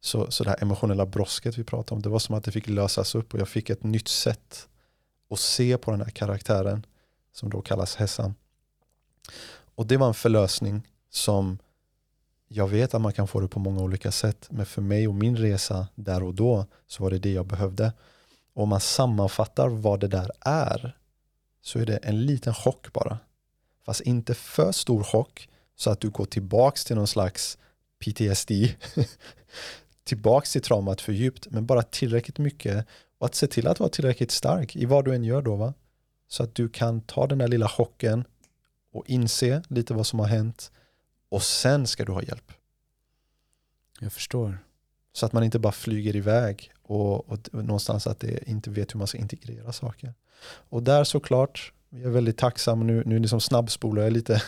Så, 0.00 0.30
så 0.30 0.44
det 0.44 0.50
här 0.50 0.62
emotionella 0.62 1.06
brosket 1.06 1.58
vi 1.58 1.64
pratade 1.64 1.94
om, 1.94 2.02
det 2.02 2.08
var 2.08 2.18
som 2.18 2.34
att 2.34 2.44
det 2.44 2.52
fick 2.52 2.68
lösas 2.68 3.14
upp 3.14 3.34
och 3.34 3.40
jag 3.40 3.48
fick 3.48 3.70
ett 3.70 3.82
nytt 3.82 4.08
sätt 4.08 4.68
att 5.30 5.38
se 5.38 5.78
på 5.78 5.90
den 5.90 6.00
här 6.00 6.10
karaktären 6.10 6.86
som 7.32 7.50
då 7.50 7.62
kallas 7.62 7.96
Hessan. 7.96 8.34
Och 9.74 9.86
det 9.86 9.96
var 9.96 10.08
en 10.08 10.14
förlösning 10.14 10.88
som 11.10 11.58
jag 12.48 12.68
vet 12.68 12.94
att 12.94 13.00
man 13.00 13.12
kan 13.12 13.28
få 13.28 13.40
det 13.40 13.48
på 13.48 13.58
många 13.58 13.82
olika 13.82 14.12
sätt, 14.12 14.46
men 14.50 14.66
för 14.66 14.82
mig 14.82 15.08
och 15.08 15.14
min 15.14 15.36
resa 15.36 15.88
där 15.94 16.22
och 16.22 16.34
då 16.34 16.66
så 16.86 17.02
var 17.02 17.10
det 17.10 17.18
det 17.18 17.32
jag 17.32 17.46
behövde. 17.46 17.92
Och 18.54 18.62
om 18.62 18.68
man 18.68 18.80
sammanfattar 18.80 19.68
vad 19.68 20.00
det 20.00 20.08
där 20.08 20.30
är 20.40 20.96
så 21.62 21.78
är 21.78 21.86
det 21.86 21.96
en 21.96 22.26
liten 22.26 22.54
chock 22.54 22.92
bara. 22.92 23.18
Fast 23.84 24.00
inte 24.00 24.34
för 24.34 24.72
stor 24.72 25.02
chock 25.02 25.48
så 25.76 25.90
att 25.90 26.00
du 26.00 26.10
går 26.10 26.24
tillbaks 26.24 26.84
till 26.84 26.96
någon 26.96 27.06
slags 27.06 27.58
PTSD. 28.04 28.52
tillbaks 30.04 30.52
till 30.52 30.62
traumat 30.62 31.00
för 31.00 31.12
djupt, 31.12 31.46
men 31.50 31.66
bara 31.66 31.82
tillräckligt 31.82 32.38
mycket 32.38 32.86
och 33.18 33.26
att 33.26 33.34
se 33.34 33.46
till 33.46 33.66
att 33.66 33.80
vara 33.80 33.90
tillräckligt 33.90 34.30
stark 34.30 34.76
i 34.76 34.84
vad 34.84 35.04
du 35.04 35.14
än 35.14 35.24
gör 35.24 35.42
då. 35.42 35.56
Va? 35.56 35.74
Så 36.28 36.42
att 36.42 36.54
du 36.54 36.68
kan 36.68 37.00
ta 37.00 37.26
den 37.26 37.38
där 37.38 37.48
lilla 37.48 37.68
chocken 37.68 38.24
och 38.92 39.04
inse 39.06 39.62
lite 39.68 39.94
vad 39.94 40.06
som 40.06 40.18
har 40.18 40.26
hänt 40.26 40.70
och 41.28 41.42
sen 41.42 41.86
ska 41.86 42.04
du 42.04 42.12
ha 42.12 42.22
hjälp. 42.22 42.52
Jag 44.00 44.12
förstår. 44.12 44.58
Så 45.12 45.26
att 45.26 45.32
man 45.32 45.44
inte 45.44 45.58
bara 45.58 45.72
flyger 45.72 46.16
iväg 46.16 46.72
och, 46.82 47.28
och 47.28 47.38
någonstans 47.52 48.06
att 48.06 48.20
det 48.20 48.48
inte 48.48 48.70
vet 48.70 48.94
hur 48.94 48.98
man 48.98 49.06
ska 49.06 49.18
integrera 49.18 49.72
saker. 49.72 50.14
Och 50.44 50.82
där 50.82 51.04
såklart, 51.04 51.72
jag 51.90 52.02
är 52.02 52.08
väldigt 52.08 52.38
tacksam, 52.38 52.86
nu, 52.86 53.02
nu 53.06 53.18
liksom 53.18 53.40
snabbspolar 53.40 54.02
jag 54.02 54.12
lite, 54.12 54.42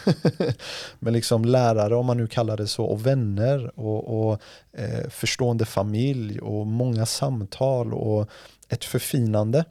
men 0.99 1.13
liksom 1.13 1.45
lärare 1.45 1.95
om 1.97 2.07
man 2.07 2.17
nu 2.17 2.27
kallar 2.27 2.57
det 2.57 2.67
så 2.67 2.85
och 2.85 3.07
vänner 3.07 3.81
och, 3.81 4.31
och 4.31 4.43
eh, 4.73 5.09
förstående 5.09 5.65
familj 5.65 6.41
och 6.41 6.67
många 6.67 7.07
samtal 7.07 7.95
och 7.95 8.31
ett 8.69 8.85
förfinande 8.85 9.65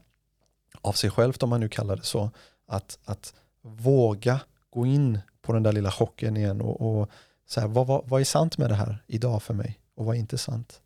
av 0.81 0.93
sig 0.93 1.09
självt 1.09 1.43
om 1.43 1.49
man 1.49 1.59
nu 1.59 1.69
kallar 1.69 1.95
det 1.95 2.03
så. 2.03 2.31
Att, 2.67 2.99
att 3.05 3.33
våga 3.61 4.39
gå 4.69 4.85
in 4.85 5.19
på 5.49 5.53
den 5.53 5.63
där 5.63 5.71
lilla 5.71 5.91
chocken 5.91 6.37
igen 6.37 6.61
och, 6.61 6.81
och 6.81 7.09
så 7.45 7.61
här, 7.61 7.67
vad, 7.67 7.87
vad, 7.87 8.09
vad 8.09 8.21
är 8.21 8.25
sant 8.25 8.57
med 8.57 8.69
det 8.69 8.75
här 8.75 9.03
idag 9.07 9.43
för 9.43 9.53
mig 9.53 9.79
och 9.95 10.05
vad 10.05 10.15
är 10.15 10.19
inte 10.19 10.37
sant? 10.37 10.81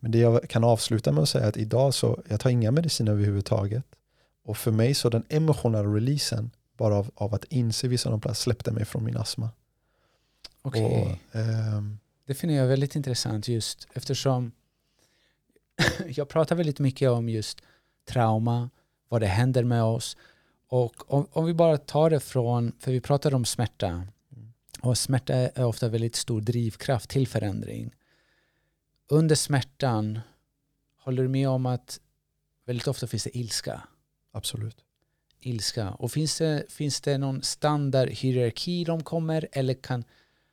Men 0.00 0.10
det 0.10 0.18
jag 0.18 0.48
kan 0.48 0.64
avsluta 0.64 1.12
med 1.12 1.22
att 1.22 1.28
säga 1.28 1.44
är 1.44 1.48
att 1.48 1.56
idag 1.56 1.94
så 1.94 2.22
jag 2.28 2.40
tar 2.40 2.50
inga 2.50 2.70
mediciner 2.70 3.12
överhuvudtaget. 3.12 3.84
Och 4.44 4.56
för 4.56 4.70
mig 4.70 4.94
så 4.94 5.08
den 5.08 5.24
emotionella 5.28 5.94
releasen 5.94 6.50
bara 6.76 6.96
av, 6.96 7.10
av 7.14 7.34
att 7.34 7.44
inse 7.44 7.88
vissa 7.88 8.08
av 8.08 8.10
de 8.10 8.20
platser 8.20 8.42
släppte 8.42 8.72
mig 8.72 8.84
från 8.84 9.04
min 9.04 9.16
astma. 9.16 9.50
Okej. 10.62 11.18
Okay. 11.32 11.42
Um, 11.42 11.98
det 12.26 12.34
finner 12.34 12.54
jag 12.54 12.66
väldigt 12.66 12.96
intressant 12.96 13.48
just 13.48 13.88
eftersom 13.92 14.52
jag 16.06 16.28
pratar 16.28 16.56
väldigt 16.56 16.78
mycket 16.78 17.10
om 17.10 17.28
just 17.28 17.62
trauma, 18.08 18.70
vad 19.08 19.20
det 19.20 19.26
händer 19.26 19.64
med 19.64 19.82
oss. 19.82 20.16
Och 20.70 21.14
om, 21.14 21.26
om 21.32 21.46
vi 21.46 21.54
bara 21.54 21.78
tar 21.78 22.10
det 22.10 22.20
från, 22.20 22.72
för 22.78 22.92
vi 22.92 23.00
pratade 23.00 23.36
om 23.36 23.44
smärta. 23.44 23.86
Mm. 23.86 24.52
Och 24.80 24.98
smärta 24.98 25.34
är 25.34 25.64
ofta 25.64 25.88
väldigt 25.88 26.16
stor 26.16 26.40
drivkraft 26.40 27.10
till 27.10 27.28
förändring. 27.28 27.94
Under 29.08 29.34
smärtan, 29.34 30.20
håller 30.98 31.22
du 31.22 31.28
med 31.28 31.48
om 31.48 31.66
att 31.66 32.00
väldigt 32.66 32.88
ofta 32.88 33.06
finns 33.06 33.24
det 33.24 33.38
ilska? 33.38 33.82
Absolut. 34.32 34.76
Ilska. 35.40 35.90
Och 35.90 36.12
finns 36.12 36.38
det, 36.38 36.64
finns 36.68 37.00
det 37.00 37.18
någon 37.18 37.42
standard 37.42 38.08
hierarki 38.08 38.84
de 38.84 39.02
kommer 39.02 39.48
eller 39.52 39.74
kan 39.74 40.04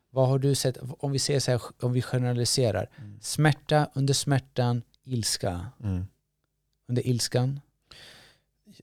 vad 0.10 0.28
har 0.28 0.40
du 0.40 0.56
sett, 0.56 0.78
om 1.00 1.12
vi 1.12 1.20
ser 1.20 1.40
så 1.40 1.52
här, 1.52 1.62
om 1.80 1.94
vi 1.94 2.02
generaliserar, 2.02 2.90
mm. 2.98 3.20
smärta 3.22 3.90
under 3.94 4.14
smärtan, 4.14 4.82
ilska. 5.04 5.66
Mm. 5.84 6.06
Under 6.88 7.08
ilskan? 7.08 7.60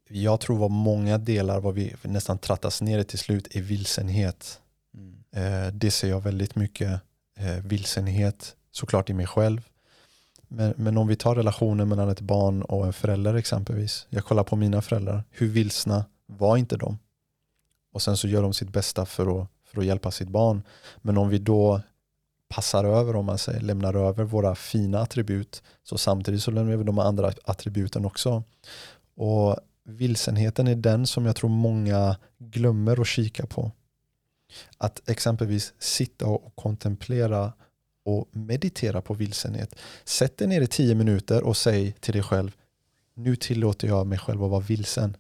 Jag 0.09 0.41
tror 0.41 0.59
vad 0.59 0.71
många 0.71 1.19
delar, 1.19 1.61
vad 1.61 1.75
vi 1.75 1.95
nästan 2.03 2.39
trattas 2.39 2.83
ner 2.83 3.03
till 3.03 3.19
slut, 3.19 3.57
är 3.57 3.63
vilsenhet. 3.63 4.61
Mm. 4.95 5.25
Eh, 5.31 5.73
det 5.73 5.91
ser 5.91 6.09
jag 6.09 6.21
väldigt 6.21 6.57
mycket. 6.57 7.01
Eh, 7.37 7.65
vilsenhet, 7.65 8.57
såklart 8.71 9.11
i 9.11 9.15
mig 9.15 9.27
själv. 9.27 9.69
Men, 10.49 10.75
men 10.77 10.99
om 10.99 11.07
vi 11.07 11.17
tar 11.17 11.35
relationen 11.35 11.89
mellan 11.89 12.09
ett 12.09 12.21
barn 12.21 12.63
och 12.63 12.87
en 12.87 12.93
förälder 12.93 13.35
exempelvis. 13.35 14.07
Jag 14.11 14.25
kollar 14.25 14.45
på 14.45 14.57
mina 14.57 14.83
föräldrar. 14.83 15.25
Hur 15.31 15.49
vilsna 15.49 16.05
var 16.27 16.57
inte 16.57 16.77
de? 16.77 16.99
Och 17.93 18.03
sen 18.03 18.17
så 18.17 18.29
gör 18.29 18.43
de 18.43 18.55
sitt 18.55 18.69
bästa 18.69 19.07
för 19.07 19.41
att, 19.41 19.49
för 19.65 19.81
att 19.81 19.87
hjälpa 19.87 20.11
sitt 20.11 20.29
barn. 20.29 20.63
Men 21.03 21.19
om 21.19 21.29
vi 21.29 21.39
då 21.39 21.81
passar 22.49 22.85
över, 22.85 23.17
om 23.17 23.27
man 23.27 23.39
säger, 23.39 23.61
lämnar 23.61 23.95
över 23.95 24.25
våra 24.25 24.55
fina 24.55 25.01
attribut, 25.01 25.63
så 25.83 25.99
samtidigt 25.99 26.43
så 26.43 26.51
lämnar 26.51 26.77
vi 26.77 26.85
de 26.85 26.99
andra 26.99 27.33
attributen 27.45 28.05
också. 28.05 28.43
Och 29.17 29.57
vilsenheten 29.85 30.69
är 30.69 30.75
den 30.75 31.07
som 31.07 31.27
jag 31.27 31.37
tror 31.37 31.51
många 31.51 32.17
glömmer 32.39 33.01
att 33.01 33.07
kika 33.07 33.47
på. 33.47 33.73
Att 34.79 35.09
exempelvis 35.09 35.73
sitta 35.79 36.27
och 36.27 36.57
kontemplera 36.57 37.53
och 38.05 38.29
meditera 38.33 39.01
på 39.03 39.15
vilsenhet. 39.15 39.75
Sätt 40.05 40.39
dig 40.39 40.49
ner 40.49 40.61
i 40.61 40.67
tio 40.67 40.95
minuter 40.95 41.43
och 41.43 41.57
säg 41.57 41.93
till 41.93 42.13
dig 42.13 42.23
själv 42.23 42.57
nu 43.15 43.37
tillåter 43.37 43.89
jag 43.89 44.07
mig 44.07 44.19
själv 44.19 44.45
att 44.45 44.51
vara 44.51 44.61
vilsen. 44.61 45.17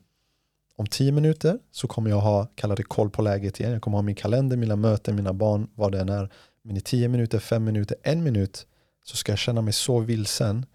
Om 0.76 0.86
tio 0.86 1.12
minuter 1.12 1.58
så 1.70 1.88
kommer 1.88 2.10
jag 2.10 2.20
ha, 2.20 2.46
kalla 2.54 2.74
det 2.74 2.82
koll 2.82 3.10
på 3.10 3.22
läget 3.22 3.60
igen. 3.60 3.72
Jag 3.72 3.82
kommer 3.82 3.98
ha 3.98 4.02
min 4.02 4.14
kalender, 4.14 4.56
mina 4.56 4.76
möten, 4.76 5.16
mina 5.16 5.32
barn, 5.32 5.68
vad 5.74 5.92
det 5.92 6.00
än 6.00 6.08
är. 6.08 6.32
Men 6.62 6.76
i 6.76 6.80
tio 6.80 7.08
minuter, 7.08 7.38
fem 7.38 7.64
minuter, 7.64 7.96
en 8.02 8.22
minut 8.22 8.66
så 9.04 9.16
ska 9.16 9.32
jag 9.32 9.38
känna 9.38 9.62
mig 9.62 9.72
så 9.72 10.00
vilsen 10.00 10.66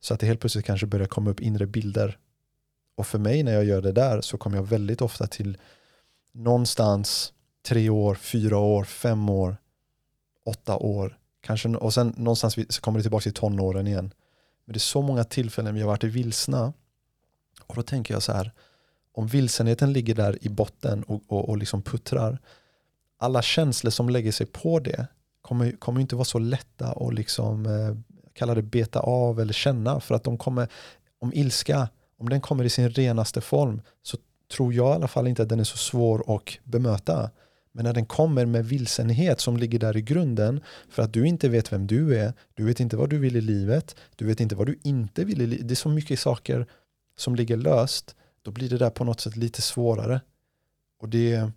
så 0.00 0.14
att 0.14 0.20
det 0.20 0.26
helt 0.26 0.40
plötsligt 0.40 0.64
kanske 0.64 0.86
börjar 0.86 1.06
komma 1.06 1.30
upp 1.30 1.40
inre 1.40 1.66
bilder 1.66 2.18
och 2.96 3.06
för 3.06 3.18
mig 3.18 3.42
när 3.42 3.52
jag 3.52 3.64
gör 3.64 3.82
det 3.82 3.92
där 3.92 4.20
så 4.20 4.38
kommer 4.38 4.56
jag 4.56 4.64
väldigt 4.64 5.02
ofta 5.02 5.26
till 5.26 5.58
någonstans 6.32 7.32
tre 7.68 7.90
år, 7.90 8.14
fyra 8.14 8.58
år, 8.58 8.84
fem 8.84 9.28
år, 9.28 9.56
åtta 10.44 10.76
år. 10.76 11.18
Kanske, 11.40 11.68
och 11.68 11.94
sen 11.94 12.14
någonstans 12.16 12.56
så 12.68 12.80
kommer 12.80 12.98
det 12.98 13.02
tillbaka 13.02 13.22
till 13.22 13.32
tonåren 13.32 13.86
igen. 13.86 14.14
Men 14.64 14.72
det 14.72 14.76
är 14.76 14.80
så 14.80 15.02
många 15.02 15.24
tillfällen 15.24 15.74
vi 15.74 15.80
har 15.80 15.88
varit 15.88 16.04
vilsna. 16.04 16.72
Och 17.66 17.74
då 17.74 17.82
tänker 17.82 18.14
jag 18.14 18.22
så 18.22 18.32
här, 18.32 18.52
om 19.12 19.26
vilsenheten 19.26 19.92
ligger 19.92 20.14
där 20.14 20.38
i 20.40 20.48
botten 20.48 21.02
och, 21.02 21.22
och, 21.26 21.48
och 21.48 21.56
liksom 21.56 21.82
puttrar, 21.82 22.38
alla 23.18 23.42
känslor 23.42 23.90
som 23.90 24.08
lägger 24.08 24.32
sig 24.32 24.46
på 24.46 24.80
det 24.80 25.06
kommer, 25.42 25.72
kommer 25.72 26.00
inte 26.00 26.16
vara 26.16 26.24
så 26.24 26.38
lätta 26.38 26.92
att 26.92 27.14
liksom, 27.14 27.66
eh, 27.66 28.20
kalla 28.32 28.54
det 28.54 28.62
beta 28.62 29.00
av 29.00 29.40
eller 29.40 29.52
känna 29.52 30.00
för 30.00 30.14
att 30.14 30.24
de 30.24 30.38
kommer, 30.38 30.68
om 31.18 31.32
ilska 31.32 31.88
om 32.18 32.28
den 32.28 32.40
kommer 32.40 32.64
i 32.64 32.68
sin 32.68 32.90
renaste 32.90 33.40
form 33.40 33.82
så 34.02 34.16
tror 34.56 34.74
jag 34.74 34.92
i 34.92 34.94
alla 34.94 35.08
fall 35.08 35.28
inte 35.28 35.42
att 35.42 35.48
den 35.48 35.60
är 35.60 35.64
så 35.64 35.76
svår 35.76 36.36
att 36.36 36.58
bemöta. 36.64 37.30
Men 37.72 37.84
när 37.84 37.92
den 37.92 38.06
kommer 38.06 38.46
med 38.46 38.66
vilsenhet 38.66 39.40
som 39.40 39.56
ligger 39.56 39.78
där 39.78 39.96
i 39.96 40.02
grunden 40.02 40.60
för 40.88 41.02
att 41.02 41.12
du 41.12 41.26
inte 41.26 41.48
vet 41.48 41.72
vem 41.72 41.86
du 41.86 42.18
är, 42.18 42.32
du 42.54 42.64
vet 42.64 42.80
inte 42.80 42.96
vad 42.96 43.10
du 43.10 43.18
vill 43.18 43.36
i 43.36 43.40
livet, 43.40 43.96
du 44.16 44.26
vet 44.26 44.40
inte 44.40 44.54
vad 44.54 44.66
du 44.66 44.78
inte 44.82 45.24
vill 45.24 45.42
i 45.42 45.46
livet. 45.46 45.68
Det 45.68 45.74
är 45.74 45.76
så 45.76 45.88
mycket 45.88 46.20
saker 46.20 46.66
som 47.16 47.34
ligger 47.34 47.56
löst. 47.56 48.16
Då 48.42 48.50
blir 48.50 48.68
det 48.68 48.78
där 48.78 48.90
på 48.90 49.04
något 49.04 49.20
sätt 49.20 49.36
lite 49.36 49.62
svårare. 49.62 50.20
Och 51.00 51.08
det, 51.08 51.50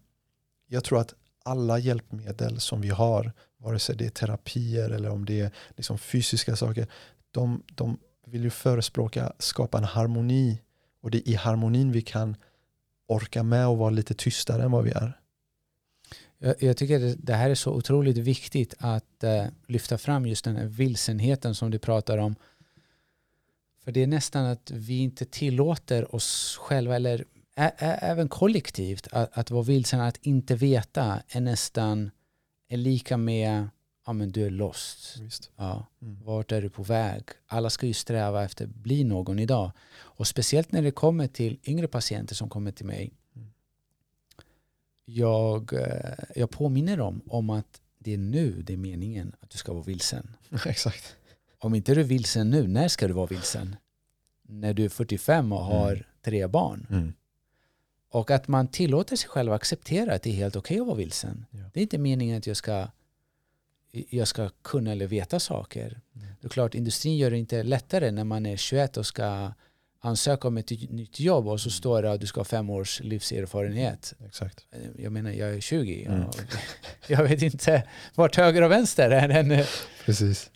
jag 0.67 0.83
tror 0.83 0.99
att 0.99 1.13
alla 1.43 1.79
hjälpmedel 1.79 2.59
som 2.59 2.81
vi 2.81 2.89
har, 2.89 3.31
vare 3.57 3.79
sig 3.79 3.95
det 3.95 4.05
är 4.05 4.09
terapier 4.09 4.89
eller 4.89 5.09
om 5.09 5.25
det 5.25 5.39
är 5.39 5.51
liksom 5.77 5.97
fysiska 5.97 6.55
saker, 6.55 6.87
de, 7.31 7.63
de 7.75 7.97
vill 8.29 8.43
ju 8.43 8.49
förespråka 8.49 9.33
skapa 9.39 9.77
en 9.77 9.83
harmoni 9.83 10.61
och 11.01 11.11
det 11.11 11.17
är 11.17 11.31
i 11.31 11.35
harmonin 11.35 11.91
vi 11.91 12.01
kan 12.01 12.35
orka 13.07 13.43
med 13.43 13.67
och 13.67 13.77
vara 13.77 13.89
lite 13.89 14.13
tystare 14.13 14.63
än 14.63 14.71
vad 14.71 14.83
vi 14.83 14.91
är. 14.91 15.19
Jag, 16.37 16.63
jag 16.63 16.77
tycker 16.77 16.99
det, 16.99 17.15
det 17.15 17.33
här 17.33 17.49
är 17.49 17.55
så 17.55 17.71
otroligt 17.71 18.17
viktigt 18.17 18.73
att 18.77 19.23
eh, 19.23 19.45
lyfta 19.67 19.97
fram 19.97 20.25
just 20.25 20.45
den 20.45 20.55
här 20.55 20.65
vilsenheten 20.65 21.55
som 21.55 21.71
du 21.71 21.79
pratar 21.79 22.17
om. 22.17 22.35
För 23.83 23.91
det 23.91 24.03
är 24.03 24.07
nästan 24.07 24.45
att 24.45 24.71
vi 24.71 24.97
inte 24.97 25.25
tillåter 25.25 26.15
oss 26.15 26.57
själva 26.61 26.95
eller 26.95 27.25
ä, 27.55 27.71
ä, 27.77 27.99
även 28.01 28.29
kollektivt 28.29 29.07
att, 29.11 29.37
att 29.37 29.51
vara 29.51 29.63
vilsen, 29.63 30.01
att 30.01 30.17
inte 30.21 30.55
veta 30.55 31.21
är 31.27 31.41
nästan 31.41 32.11
är 32.67 32.77
lika 32.77 33.17
med 33.17 33.69
ja 34.09 34.13
men 34.13 34.31
du 34.31 34.45
är 34.45 34.49
lost. 34.49 35.17
Visst. 35.19 35.51
Ja. 35.55 35.85
Mm. 36.01 36.17
Vart 36.23 36.51
är 36.51 36.61
du 36.61 36.69
på 36.69 36.83
väg? 36.83 37.23
Alla 37.47 37.69
ska 37.69 37.87
ju 37.87 37.93
sträva 37.93 38.43
efter 38.43 38.65
att 38.65 38.75
bli 38.75 39.03
någon 39.03 39.39
idag. 39.39 39.71
Och 39.97 40.27
speciellt 40.27 40.71
när 40.71 40.81
det 40.81 40.91
kommer 40.91 41.27
till 41.27 41.59
yngre 41.63 41.87
patienter 41.87 42.35
som 42.35 42.49
kommer 42.49 42.71
till 42.71 42.85
mig. 42.85 43.13
Mm. 43.35 43.49
Jag, 45.05 45.73
eh, 45.73 46.13
jag 46.35 46.49
påminner 46.49 46.97
dem 46.97 47.21
om 47.27 47.49
att 47.49 47.81
det 47.99 48.13
är 48.13 48.17
nu 48.17 48.61
det 48.61 48.73
är 48.73 48.77
meningen 48.77 49.35
att 49.39 49.49
du 49.49 49.57
ska 49.57 49.73
vara 49.73 49.83
vilsen. 49.83 50.35
Exakt. 50.65 51.15
Om 51.59 51.75
inte 51.75 51.93
du 51.95 51.99
är 52.01 52.05
vilsen 52.05 52.49
nu, 52.49 52.67
när 52.67 52.87
ska 52.87 53.07
du 53.07 53.13
vara 53.13 53.27
vilsen? 53.27 53.75
När 54.41 54.73
du 54.73 54.85
är 54.85 54.89
45 54.89 55.53
och 55.53 55.59
har 55.63 55.91
Mm. 55.91 56.03
tre 56.21 56.47
barn. 56.47 56.87
Mm. 56.89 57.13
Och 58.11 58.31
att 58.31 58.47
man 58.47 58.67
tillåter 58.67 59.15
sig 59.15 59.29
själv 59.29 59.51
att 59.51 59.55
acceptera 59.55 60.13
att 60.13 60.23
det 60.23 60.29
är 60.29 60.33
helt 60.33 60.55
okej 60.55 60.79
att 60.79 60.87
vara 60.87 60.97
vilsen. 60.97 61.45
Ja. 61.51 61.59
Det 61.73 61.79
är 61.79 61.81
inte 61.81 61.97
meningen 61.97 62.37
att 62.37 62.47
jag 62.47 62.57
ska, 62.57 62.87
jag 63.91 64.27
ska 64.27 64.49
kunna 64.61 64.91
eller 64.91 65.07
veta 65.07 65.39
saker. 65.39 66.01
Mm. 66.15 66.27
Det 66.41 66.47
är 66.47 66.49
klart, 66.49 66.75
industrin 66.75 67.17
gör 67.17 67.31
det 67.31 67.37
inte 67.37 67.63
lättare 67.63 68.11
när 68.11 68.23
man 68.23 68.45
är 68.45 68.57
21 68.57 68.97
och 68.97 69.05
ska 69.05 69.51
ansöka 70.01 70.47
om 70.47 70.57
ett 70.57 70.71
nytt 70.89 71.19
jobb 71.19 71.47
och 71.47 71.61
så 71.61 71.69
står 71.69 72.01
det 72.03 72.11
att 72.11 72.21
du 72.21 72.27
ska 72.27 72.39
ha 72.39 72.45
fem 72.45 72.69
års 72.69 72.99
livserfarenhet. 72.99 74.13
Exakt. 74.25 74.65
Jag 74.97 75.11
menar, 75.11 75.31
jag 75.31 75.49
är 75.49 75.59
20 75.59 76.05
Mm. 76.05 76.23
och 76.25 76.35
jag 77.07 77.23
vet 77.23 77.41
inte 77.41 77.87
vart 78.15 78.35
höger 78.35 78.61
och 78.61 78.71
vänster 78.71 79.09
är. 79.11 79.29
än. 79.29 79.63
Precis. 80.05 80.51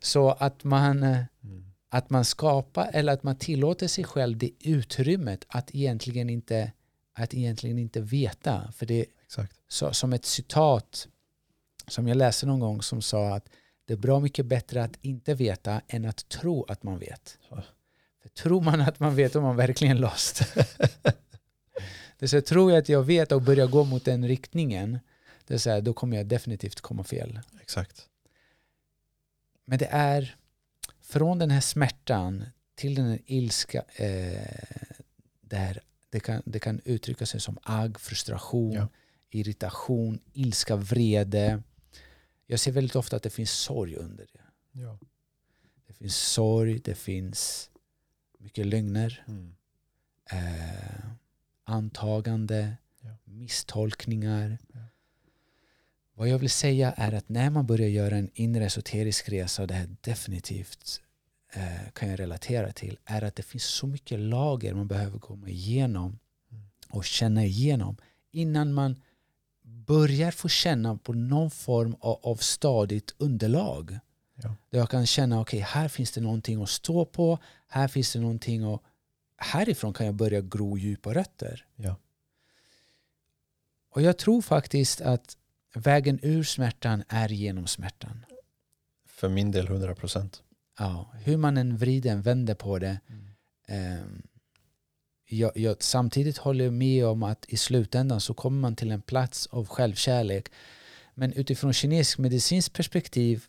Så 0.00 0.30
att 0.30 0.64
man, 0.64 1.02
Mm. 1.02 1.72
att 1.90 2.10
man 2.10 2.24
skapar 2.24 2.90
eller 2.92 3.12
att 3.12 3.22
man 3.22 3.36
tillåter 3.36 3.88
sig 3.88 4.04
själv 4.04 4.38
det 4.38 4.50
utrymmet 4.60 5.44
att 5.48 5.74
egentligen 5.74 6.30
inte, 6.30 6.72
att 7.14 7.34
egentligen 7.34 7.78
inte 7.78 8.00
veta. 8.00 8.72
För 8.72 8.86
det, 8.86 9.06
Exakt. 9.26 9.52
så, 9.68 9.92
som 9.92 10.12
ett 10.12 10.24
citat 10.24 11.08
som 11.88 12.08
jag 12.08 12.16
läste 12.16 12.46
någon 12.46 12.60
gång 12.60 12.82
som 12.82 13.02
sa 13.02 13.34
att 13.34 13.48
det 13.84 13.92
är 13.92 13.96
bra 13.96 14.20
mycket 14.20 14.46
bättre 14.46 14.82
att 14.84 14.98
inte 15.00 15.34
veta 15.34 15.80
än 15.88 16.04
att 16.04 16.28
tro 16.28 16.64
att 16.68 16.82
man 16.82 16.98
vet. 16.98 17.38
Ja. 17.50 17.62
För 18.22 18.28
tror 18.28 18.60
man 18.60 18.80
att 18.80 19.00
man 19.00 19.14
vet 19.14 19.36
om 19.36 19.42
man 19.42 19.56
verkligen 19.56 19.96
lost. 20.00 20.42
det 22.18 22.26
är 22.26 22.26
så 22.26 22.40
tror 22.40 22.70
jag 22.70 22.78
att 22.78 22.88
jag 22.88 23.02
vet 23.02 23.32
och 23.32 23.42
börjar 23.42 23.66
gå 23.66 23.84
mot 23.84 24.04
den 24.04 24.28
riktningen 24.28 24.98
det 25.48 25.54
är 25.54 25.58
så 25.58 25.70
här, 25.70 25.80
då 25.80 25.92
kommer 25.92 26.16
jag 26.16 26.26
definitivt 26.26 26.80
komma 26.80 27.04
fel. 27.04 27.40
Exakt. 27.60 28.08
Men 29.64 29.78
det 29.78 29.88
är 29.90 30.36
från 31.00 31.38
den 31.38 31.50
här 31.50 31.60
smärtan 31.60 32.44
till 32.74 32.94
den 32.94 33.06
här 33.06 33.18
ilska 33.26 33.84
eh, 33.96 34.42
där 35.40 35.80
det 36.10 36.20
kan, 36.20 36.42
det 36.44 36.58
kan 36.58 36.80
uttrycka 36.84 37.26
sig 37.26 37.40
som 37.40 37.58
agg, 37.62 38.00
frustration, 38.00 38.72
Ja. 38.72 38.88
irritation, 39.30 40.20
ilska, 40.32 40.76
vrede. 40.76 41.62
Jag 42.50 42.60
ser 42.60 42.72
väldigt 42.72 42.96
ofta 42.96 43.16
att 43.16 43.22
det 43.22 43.30
finns 43.30 43.50
sorg 43.50 43.96
under 43.96 44.26
det. 44.32 44.40
Ja. 44.80 44.98
Det 45.86 45.92
finns 45.92 46.16
sorg, 46.16 46.78
det 46.78 46.94
finns 46.94 47.70
mycket 48.38 48.66
lögner, 48.66 49.24
Mm. 49.28 49.54
eh, 50.30 51.04
antagande, 51.64 52.76
Ja. 53.00 53.16
misstolkningar. 53.24 54.58
Ja. 54.72 54.80
Vad 56.14 56.28
jag 56.28 56.38
vill 56.38 56.50
säga 56.50 56.92
är 56.92 57.12
att 57.12 57.28
när 57.28 57.50
man 57.50 57.66
börjar 57.66 57.88
göra 57.88 58.16
en 58.16 58.30
inre 58.34 58.64
esoterisk 58.64 59.28
resa, 59.28 59.62
och 59.62 59.68
det 59.68 59.74
här 59.74 59.96
definitivt 60.00 61.00
eh, 61.52 61.90
kan 61.92 62.08
jag 62.10 62.20
relatera 62.20 62.72
till, 62.72 62.98
är 63.04 63.22
att 63.24 63.36
det 63.36 63.42
finns 63.42 63.64
så 63.64 63.86
mycket 63.86 64.20
lager 64.20 64.74
man 64.74 64.86
behöver 64.88 65.18
komma 65.18 65.48
igenom 65.48 66.18
Mm. 66.50 66.62
och 66.90 67.04
känna 67.04 67.44
igenom 67.44 67.96
innan 68.30 68.72
man 68.72 68.96
börjar 69.88 70.30
få 70.30 70.48
känna 70.48 70.96
på 70.96 71.12
någon 71.12 71.50
form 71.50 71.96
av, 72.00 72.18
av 72.22 72.36
stadigt 72.36 73.14
underlag. 73.18 73.98
Ja. 74.34 74.56
Där 74.70 74.78
jag 74.78 74.90
kan 74.90 75.06
känna, 75.06 75.40
okej, 75.40 75.60
här 75.60 75.88
finns 75.88 76.12
det 76.12 76.20
någonting 76.20 76.62
att 76.62 76.68
stå 76.68 77.04
på, 77.04 77.38
här 77.68 77.88
finns 77.88 78.12
det 78.12 78.20
någonting 78.20 78.74
att... 78.74 78.82
Härifrån 79.40 79.92
kan 79.92 80.06
jag 80.06 80.14
börja 80.14 80.40
gro 80.40 80.78
djupa 80.78 81.14
rötter. 81.14 81.66
Ja. 81.76 81.96
Och 83.90 84.02
jag 84.02 84.18
tror 84.18 84.42
faktiskt 84.42 85.00
att 85.00 85.36
vägen 85.74 86.18
ur 86.22 86.42
smärtan 86.42 87.04
är 87.08 87.28
genom 87.28 87.66
smärtan. 87.66 88.24
För 89.06 89.28
min 89.28 89.50
del 89.50 89.66
100 89.66 89.94
procent. 89.94 90.42
Ja, 90.78 91.10
hur 91.24 91.36
man 91.36 91.56
än 91.56 91.76
vrider 91.76 92.18
och 92.18 92.26
vänder 92.26 92.54
på 92.54 92.78
det. 92.78 93.00
ehm, 93.66 94.22
jag, 95.28 95.56
jag, 95.56 95.82
samtidigt 95.82 96.38
håller 96.38 96.64
jag 96.64 96.74
med 96.74 97.06
om 97.06 97.22
att 97.22 97.44
i 97.48 97.56
slutändan 97.56 98.20
så 98.20 98.34
kommer 98.34 98.60
man 98.60 98.76
till 98.76 98.90
en 98.90 99.02
plats 99.02 99.46
av 99.46 99.66
självkärlek. 99.66 100.48
Men 101.14 101.32
utifrån 101.32 101.72
kinesisk 101.72 102.18
medicinskt 102.18 102.72
perspektiv, 102.74 103.44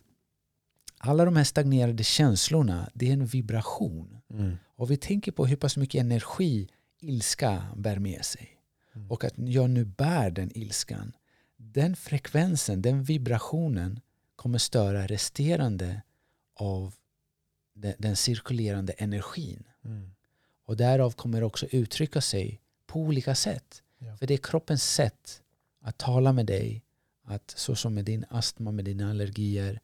alla 0.98 1.24
de 1.24 1.36
här 1.36 1.44
stagnerade 1.44 2.04
känslorna, 2.04 2.90
det 2.94 3.08
är 3.08 3.12
en 3.12 3.26
vibration. 3.26 4.20
Mm. 4.30 4.56
Och 4.76 4.90
vi 4.90 4.96
tänker 4.96 5.32
på 5.32 5.46
hur 5.46 5.56
pass 5.56 5.76
mycket 5.76 6.00
energi 6.00 6.68
ilska 7.00 7.66
bär 7.76 7.98
med 7.98 8.24
sig. 8.24 8.48
Mm. 8.94 9.10
Och 9.10 9.24
att 9.24 9.34
jag 9.36 9.70
nu 9.70 9.84
bär 9.84 10.30
den 10.30 10.58
ilskan. 10.58 11.12
Den 11.56 11.96
frekvensen, 11.96 12.82
den 12.82 13.02
vibrationen 13.02 14.00
kommer 14.36 14.58
störa 14.58 15.06
resterande 15.06 16.02
av 16.54 16.94
den, 17.74 17.94
den 17.98 18.16
cirkulerande 18.16 18.92
energin. 18.92 19.64
Mm. 19.84 20.10
Och 20.70 20.76
därav 20.76 21.10
kommer 21.10 21.40
det 21.40 21.46
också 21.46 21.66
uttrycka 21.66 22.20
sig 22.20 22.60
på 22.86 23.00
olika 23.00 23.34
sätt. 23.34 23.82
Ja. 23.98 24.16
För 24.16 24.26
det 24.26 24.34
är 24.34 24.38
kroppens 24.38 24.84
sätt 24.84 25.42
att 25.80 25.98
tala 25.98 26.32
med 26.32 26.46
dig. 26.46 26.82
Att 27.24 27.54
så 27.56 27.74
som 27.74 27.94
med 27.94 28.04
din 28.04 28.24
astma, 28.28 28.72
med 28.72 28.84
dina 28.84 29.10
allergier. 29.10 29.80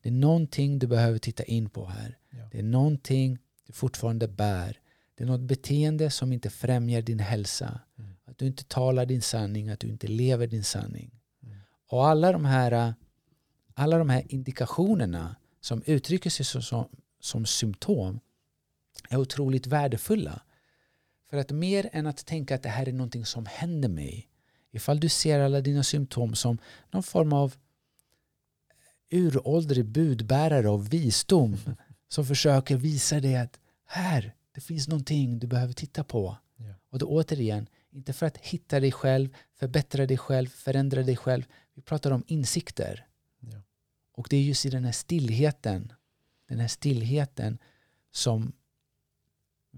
Det 0.00 0.08
är 0.08 0.12
någonting 0.12 0.78
du 0.78 0.86
behöver 0.86 1.18
titta 1.18 1.44
in 1.44 1.70
på 1.70 1.86
här. 1.86 2.18
Ja. 2.30 2.48
Det 2.52 2.58
är 2.58 2.62
någonting 2.62 3.38
du 3.66 3.72
fortfarande 3.72 4.28
bär. 4.28 4.78
Det 5.14 5.24
är 5.24 5.28
något 5.28 5.40
beteende 5.40 6.10
som 6.10 6.32
inte 6.32 6.50
främjar 6.50 7.02
din 7.02 7.20
hälsa. 7.20 7.80
Mm. 7.98 8.10
Att 8.24 8.38
du 8.38 8.46
inte 8.46 8.64
talar 8.64 9.06
din 9.06 9.22
sanning, 9.22 9.68
att 9.68 9.80
du 9.80 9.88
inte 9.88 10.06
lever 10.06 10.46
din 10.46 10.64
sanning. 10.64 11.10
Mm. 11.42 11.56
Och 11.88 12.06
alla 12.06 12.32
de 12.32 12.44
här, 12.44 12.94
alla 13.74 13.98
de 13.98 14.08
här 14.10 14.24
indikationerna 14.28 15.36
som 15.60 15.82
uttrycker 15.86 16.30
sig 16.30 16.46
som, 16.46 16.62
som, 16.62 16.88
som 17.20 17.46
symptom 17.46 18.20
är 19.14 19.20
otroligt 19.20 19.66
värdefulla. 19.66 20.42
För 21.30 21.36
att 21.36 21.50
mer 21.50 21.90
än 21.92 22.06
att 22.06 22.26
tänka 22.26 22.54
att 22.54 22.62
det 22.62 22.68
här 22.68 22.88
är 22.88 22.92
någonting 22.92 23.26
som 23.26 23.46
händer 23.46 23.88
mig. 23.88 24.28
Ifall 24.70 25.00
du 25.00 25.08
ser 25.08 25.40
alla 25.40 25.60
dina 25.60 25.82
symptom 25.82 26.34
som 26.34 26.58
någon 26.90 27.02
form 27.02 27.32
av 27.32 27.54
uråldrig 29.10 29.84
budbärare 29.84 30.68
av 30.68 30.88
visdom 30.88 31.56
som 32.08 32.26
försöker 32.26 32.76
visa 32.76 33.20
dig 33.20 33.36
att 33.36 33.60
här, 33.86 34.34
det 34.54 34.60
finns 34.60 34.88
någonting 34.88 35.38
du 35.38 35.46
behöver 35.46 35.72
titta 35.72 36.04
på. 36.04 36.36
Ja. 36.56 36.74
Och 36.90 36.98
då 36.98 37.06
återigen, 37.06 37.68
inte 37.90 38.12
för 38.12 38.26
att 38.26 38.36
hitta 38.36 38.80
dig 38.80 38.92
själv, 38.92 39.28
förbättra 39.54 40.06
dig 40.06 40.18
själv, 40.18 40.48
förändra 40.48 41.02
dig 41.02 41.16
själv. 41.16 41.44
Vi 41.74 41.82
pratar 41.82 42.10
om 42.10 42.24
insikter. 42.26 43.06
Ja. 43.40 43.62
Och 44.12 44.26
det 44.30 44.36
är 44.36 44.42
just 44.42 44.66
i 44.66 44.70
den 44.70 44.84
här 44.84 44.92
stillheten, 44.92 45.92
den 46.48 46.60
här 46.60 46.68
stillheten 46.68 47.58
som 48.12 48.52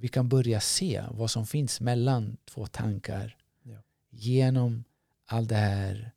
vi 0.00 0.08
kan 0.08 0.28
börja 0.28 0.60
se 0.60 1.02
vad 1.10 1.30
som 1.30 1.46
finns 1.46 1.80
mellan 1.80 2.36
två 2.50 2.66
tankar 2.66 3.36
Ja. 3.62 3.76
genom 4.10 4.84
all 5.26 5.46
det 5.46 5.54
här 5.54 6.12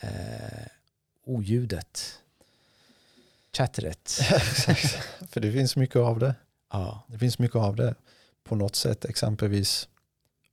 eh, 0.00 0.66
oljudet, 1.24 2.18
chattret. 3.56 4.08
För 5.30 5.40
det 5.40 5.52
finns 5.52 5.76
mycket 5.76 5.96
av 5.96 6.18
det. 6.18 6.34
Ja, 6.72 7.04
Det 7.08 7.18
finns 7.18 7.38
mycket 7.38 7.56
av 7.56 7.76
det. 7.76 7.94
På 8.44 8.56
något 8.56 8.76
sätt, 8.76 9.04
exempelvis 9.04 9.88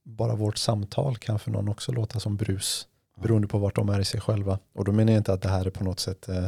bara 0.04 0.36
vårt 0.36 0.58
samtal 0.58 1.18
kan 1.18 1.40
för 1.40 1.52
någon 1.52 1.70
också 1.70 1.92
låta 1.92 2.20
som 2.20 2.38
brus. 2.38 2.88
Ja. 3.16 3.22
Beroende 3.22 3.48
på 3.48 3.58
vart 3.58 3.76
de 3.76 3.90
är 3.90 4.00
i 4.00 4.06
sig 4.06 4.22
själva. 4.22 4.60
Och 4.74 4.86
då 4.86 4.92
menar 4.92 5.14
jag 5.14 5.20
inte 5.20 5.34
att 5.34 5.42
det 5.42 5.50
här 5.50 5.66
är 5.66 5.70
på 5.70 5.84
något 5.84 6.00
sätt 6.00 6.30
eh, 6.30 6.48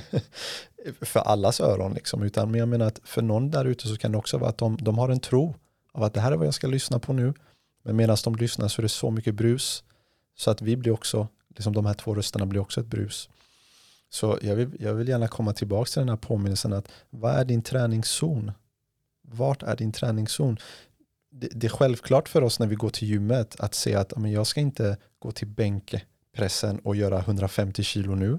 för 1.00 1.20
allas 1.20 1.60
öron. 1.60 1.94
Liksom, 1.94 2.22
utan 2.22 2.50
men 2.50 2.58
jag 2.60 2.68
menar 2.68 2.86
att 2.86 3.00
för 3.04 3.22
någon 3.22 3.50
där 3.50 3.64
ute 3.64 3.88
så 3.88 3.96
kan 3.96 4.12
det 4.12 4.18
också 4.18 4.38
vara 4.38 4.50
att 4.50 4.58
de, 4.58 4.76
de 4.80 4.98
har 4.98 5.08
en 5.08 5.20
tro 5.20 5.54
av 5.92 6.02
att 6.02 6.14
det 6.14 6.20
här 6.20 6.32
är 6.32 6.36
vad 6.36 6.46
jag 6.46 6.54
ska 6.54 6.66
lyssna 6.66 6.98
på 6.98 7.12
nu. 7.12 7.34
Men 7.82 7.96
medan 7.96 8.16
de 8.24 8.36
lyssnar 8.36 8.68
så 8.68 8.80
är 8.80 8.82
det 8.82 8.88
så 8.88 9.10
mycket 9.10 9.34
brus. 9.34 9.84
Så 10.36 10.50
att 10.50 10.62
vi 10.62 10.76
blir 10.76 10.92
också, 10.92 11.28
liksom 11.48 11.72
de 11.72 11.86
här 11.86 11.94
två 11.94 12.14
rösterna 12.14 12.46
blir 12.46 12.60
också 12.60 12.80
ett 12.80 12.86
brus. 12.86 13.28
Så 14.10 14.38
jag 14.42 14.56
vill, 14.56 14.76
jag 14.80 14.94
vill 14.94 15.08
gärna 15.08 15.28
komma 15.28 15.52
tillbaka 15.52 15.88
till 15.88 16.00
den 16.00 16.08
här 16.08 16.16
påminnelsen 16.16 16.72
att 16.72 16.88
vad 17.10 17.34
är 17.34 17.44
din 17.44 17.62
träningszon? 17.62 18.52
Vart 19.22 19.62
är 19.62 19.76
din 19.76 19.92
träningszon? 19.92 20.56
Det, 21.30 21.48
det 21.52 21.66
är 21.66 21.70
självklart 21.70 22.28
för 22.28 22.42
oss 22.42 22.58
när 22.58 22.66
vi 22.66 22.74
går 22.74 22.90
till 22.90 23.08
gymmet 23.08 23.60
att 23.60 23.74
se 23.74 23.94
att 23.94 24.16
men 24.16 24.32
jag 24.32 24.46
ska 24.46 24.60
inte 24.60 24.96
gå 25.18 25.32
till 25.32 25.48
bänkpressen 25.48 26.78
och 26.78 26.96
göra 26.96 27.18
150 27.18 27.82
kilo 27.82 28.14
nu. 28.14 28.38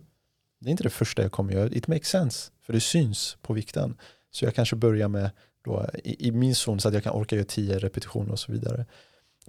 Det 0.60 0.70
är 0.70 0.72
inte 0.72 0.84
det 0.84 0.90
första 0.90 1.22
jag 1.22 1.32
kommer 1.32 1.54
göra. 1.54 1.70
It 1.70 1.88
makes 1.88 2.08
sense, 2.08 2.52
för 2.62 2.74
det 2.74 2.80
syns 2.80 3.38
på 3.42 3.54
vikten. 3.54 3.98
Så 4.32 4.46
jag 4.46 4.56
kanske 4.56 4.76
börjar 4.76 5.08
med 5.08 5.32
då, 5.64 5.90
i, 6.04 6.28
i 6.28 6.32
min 6.32 6.56
zon 6.56 6.80
så 6.80 6.88
att 6.88 6.94
jag 6.94 7.04
kan 7.04 7.14
orka 7.14 7.36
göra 7.36 7.46
10 7.46 7.80
repetitioner 7.80 8.32
och 8.32 8.40
så 8.40 8.52
vidare. 8.52 8.86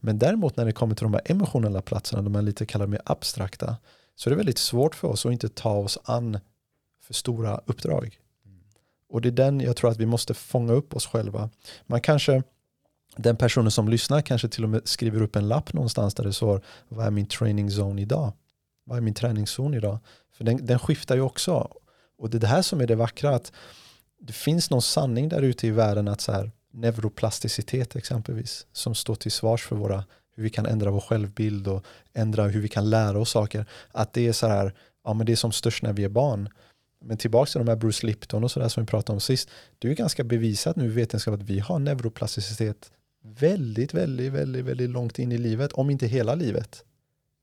Men 0.00 0.18
däremot 0.18 0.56
när 0.56 0.64
det 0.64 0.72
kommer 0.72 0.94
till 0.94 1.04
de 1.04 1.14
här 1.14 1.22
emotionella 1.24 1.82
platserna, 1.82 2.22
de 2.22 2.34
här 2.34 2.42
lite 2.42 2.66
kallade 2.66 2.90
mer 2.90 3.02
abstrakta, 3.04 3.76
så 4.16 4.28
är 4.28 4.30
det 4.30 4.36
väldigt 4.36 4.58
svårt 4.58 4.94
för 4.94 5.08
oss 5.08 5.26
att 5.26 5.32
inte 5.32 5.48
ta 5.48 5.72
oss 5.72 5.98
an 6.04 6.38
för 7.02 7.14
stora 7.14 7.60
uppdrag. 7.66 8.18
Och 9.08 9.20
det 9.20 9.28
är 9.28 9.32
den 9.32 9.60
jag 9.60 9.76
tror 9.76 9.90
att 9.90 9.96
vi 9.96 10.06
måste 10.06 10.34
fånga 10.34 10.72
upp 10.72 10.96
oss 10.96 11.06
själva. 11.06 11.50
Man 11.86 12.00
kanske, 12.00 12.42
den 13.16 13.36
personen 13.36 13.70
som 13.70 13.88
lyssnar 13.88 14.22
kanske 14.22 14.48
till 14.48 14.64
och 14.64 14.70
med 14.70 14.88
skriver 14.88 15.22
upp 15.22 15.36
en 15.36 15.48
lapp 15.48 15.72
någonstans 15.72 16.14
där 16.14 16.24
det 16.24 16.32
står 16.32 16.60
vad 16.88 17.06
är 17.06 17.10
min 17.10 17.26
training 17.26 17.68
zone 17.68 18.02
idag? 18.02 18.32
Vad 18.84 18.98
är 18.98 19.02
min 19.02 19.14
träningszon 19.14 19.74
idag? 19.74 19.98
För 20.32 20.44
den, 20.44 20.66
den 20.66 20.78
skiftar 20.78 21.14
ju 21.14 21.20
också. 21.20 21.70
Och 22.18 22.30
det 22.30 22.38
är 22.38 22.40
det 22.40 22.46
här 22.46 22.62
som 22.62 22.80
är 22.80 22.86
det 22.86 22.94
vackra, 22.94 23.34
att 23.34 23.52
det 24.20 24.32
finns 24.32 24.70
någon 24.70 24.82
sanning 24.82 25.28
där 25.28 25.42
ute 25.42 25.66
i 25.66 25.70
världen 25.70 26.08
att 26.08 26.20
så 26.20 26.32
här, 26.32 26.50
neuroplasticitet 26.72 27.96
exempelvis, 27.96 28.66
som 28.72 28.94
står 28.94 29.14
till 29.14 29.32
svars 29.32 29.62
för 29.62 29.76
våra, 29.76 30.04
hur 30.34 30.42
vi 30.42 30.50
kan 30.50 30.66
ändra 30.66 30.90
vår 30.90 31.00
självbild 31.00 31.68
och 31.68 31.84
ändra 32.12 32.44
hur 32.44 32.60
vi 32.60 32.68
kan 32.68 32.90
lära 32.90 33.18
oss 33.18 33.30
saker. 33.30 33.66
Att 33.92 34.12
det 34.12 34.28
är 34.28 34.32
så 34.32 34.46
här, 34.46 34.74
ja 35.04 35.14
men 35.14 35.26
det 35.26 35.32
är 35.32 35.36
som 35.36 35.52
störst 35.52 35.82
när 35.82 35.92
vi 35.92 36.04
är 36.04 36.08
barn. 36.08 36.48
Men 37.04 37.16
tillbaka 37.16 37.50
till 37.50 37.58
de 37.58 37.68
här 37.68 37.76
Bruce 37.76 38.06
Lipton 38.06 38.44
och 38.44 38.50
sådär 38.50 38.68
som 38.68 38.82
vi 38.82 38.86
pratade 38.86 39.14
om 39.14 39.20
sist. 39.20 39.50
Det 39.78 39.88
är 39.88 39.90
ju 39.90 39.94
ganska 39.94 40.24
bevisat 40.24 40.76
nu 40.76 40.84
i 40.84 40.88
vetenskap 40.88 41.34
att 41.34 41.42
vi 41.42 41.58
har 41.58 41.78
neuroplasticitet 41.78 42.92
väldigt, 43.22 43.94
väldigt, 43.94 44.32
väldigt, 44.32 44.64
väldigt 44.64 44.90
långt 44.90 45.18
in 45.18 45.32
i 45.32 45.38
livet, 45.38 45.72
om 45.72 45.90
inte 45.90 46.06
hela 46.06 46.34
livet. 46.34 46.84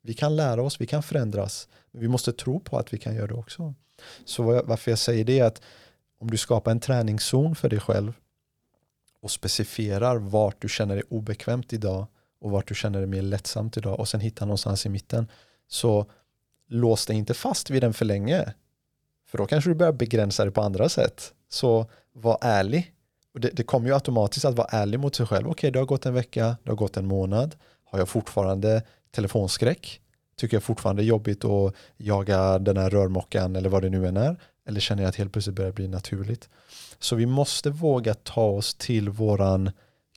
Vi 0.01 0.13
kan 0.13 0.35
lära 0.35 0.61
oss, 0.61 0.81
vi 0.81 0.85
kan 0.85 1.03
förändras, 1.03 1.67
men 1.91 2.01
vi 2.01 2.07
måste 2.07 2.33
tro 2.33 2.59
på 2.59 2.77
att 2.77 2.93
vi 2.93 2.97
kan 2.97 3.15
göra 3.15 3.27
det 3.27 3.33
också. 3.33 3.73
Så 4.25 4.43
varför 4.43 4.91
jag 4.91 4.99
säger 4.99 5.23
det 5.23 5.39
är 5.39 5.45
att 5.45 5.61
om 6.19 6.31
du 6.31 6.37
skapar 6.37 6.71
en 6.71 6.79
träningszon 6.79 7.55
för 7.55 7.69
dig 7.69 7.79
själv 7.79 8.13
och 9.21 9.31
specifierar 9.31 10.17
vart 10.17 10.61
du 10.61 10.69
känner 10.69 10.95
dig 10.95 11.03
obekvämt 11.09 11.73
idag 11.73 12.07
och 12.41 12.51
vart 12.51 12.67
du 12.67 12.75
känner 12.75 12.99
dig 12.99 13.07
mer 13.07 13.21
lättsamt 13.21 13.77
idag 13.77 13.99
och 13.99 14.07
sen 14.07 14.19
hittar 14.19 14.45
någonstans 14.45 14.85
i 14.85 14.89
mitten 14.89 15.27
så 15.67 16.05
lås 16.67 17.05
dig 17.05 17.15
inte 17.15 17.33
fast 17.33 17.69
vid 17.69 17.83
den 17.83 17.93
för 17.93 18.05
länge 18.05 18.53
för 19.27 19.37
då 19.37 19.45
kanske 19.45 19.69
du 19.69 19.73
börjar 19.73 19.93
begränsa 19.93 20.45
det 20.45 20.51
på 20.51 20.61
andra 20.61 20.89
sätt. 20.89 21.33
Så 21.49 21.85
var 22.13 22.37
ärlig. 22.41 22.93
Och 23.33 23.39
det, 23.39 23.49
det 23.49 23.63
kommer 23.63 23.87
ju 23.87 23.93
automatiskt 23.93 24.45
att 24.45 24.55
vara 24.55 24.67
ärlig 24.71 24.99
mot 24.99 25.15
sig 25.15 25.25
själv. 25.25 25.47
Okej, 25.47 25.51
okay, 25.51 25.71
det 25.71 25.79
har 25.79 25.85
gått 25.85 26.05
en 26.05 26.13
vecka, 26.13 26.57
det 26.63 26.69
har 26.69 26.75
gått 26.75 26.97
en 26.97 27.05
månad. 27.05 27.55
Har 27.85 27.99
jag 27.99 28.09
fortfarande 28.09 28.83
telefonskräck? 29.11 30.01
Tycker 30.35 30.55
jag 30.55 30.63
fortfarande 30.63 31.01
är 31.01 31.05
jobbigt 31.05 31.45
att 31.45 31.73
jaga 31.97 32.59
den 32.59 32.77
här 32.77 32.89
rörmockan 32.89 33.55
eller 33.55 33.69
vad 33.69 33.81
det 33.81 33.89
nu 33.89 34.07
än 34.07 34.17
är? 34.17 34.35
Eller 34.67 34.79
känner 34.79 35.03
jag 35.03 35.09
att 35.09 35.15
helt 35.15 35.33
plötsligt 35.33 35.55
börjar 35.55 35.71
bli 35.71 35.87
naturligt? 35.87 36.49
Så 36.99 37.15
vi 37.15 37.25
måste 37.25 37.69
våga 37.69 38.13
ta 38.13 38.45
oss 38.45 38.75
till 38.75 39.09
våran 39.09 39.71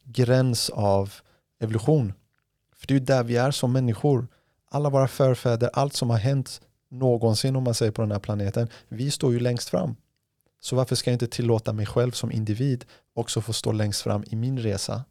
gräns 0.04 0.70
av 0.70 1.14
evolution. 1.60 2.12
För 2.76 2.86
det 2.86 2.94
är 2.94 2.98
ju 2.98 3.04
där 3.04 3.24
vi 3.24 3.36
är 3.36 3.50
som 3.50 3.72
människor. 3.72 4.28
Alla 4.70 4.90
våra 4.90 5.08
förfäder, 5.08 5.70
allt 5.72 5.94
som 5.94 6.10
har 6.10 6.18
hänt 6.18 6.60
någonsin 6.88 7.56
om 7.56 7.64
man 7.64 7.74
säger 7.74 7.92
på 7.92 8.02
den 8.02 8.10
här 8.10 8.18
planeten. 8.18 8.68
Vi 8.88 9.10
står 9.10 9.32
ju 9.32 9.40
längst 9.40 9.68
fram. 9.68 9.96
Så 10.60 10.76
varför 10.76 10.96
ska 10.96 11.10
jag 11.10 11.14
inte 11.14 11.26
tillåta 11.26 11.72
mig 11.72 11.86
själv 11.86 12.12
som 12.12 12.32
individ 12.32 12.84
också 13.14 13.40
få 13.40 13.52
stå 13.52 13.72
längst 13.72 14.02
fram 14.02 14.24
i 14.26 14.36
min 14.36 14.58
resa? 14.58 15.04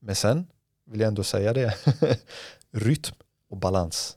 Men 0.00 0.14
sen 0.14 0.46
vill 0.86 1.00
jag 1.00 1.08
ändå 1.08 1.24
säga 1.24 1.52
det. 1.52 1.74
Rytm 2.70 3.14
och 3.50 3.56
balans. 3.56 4.16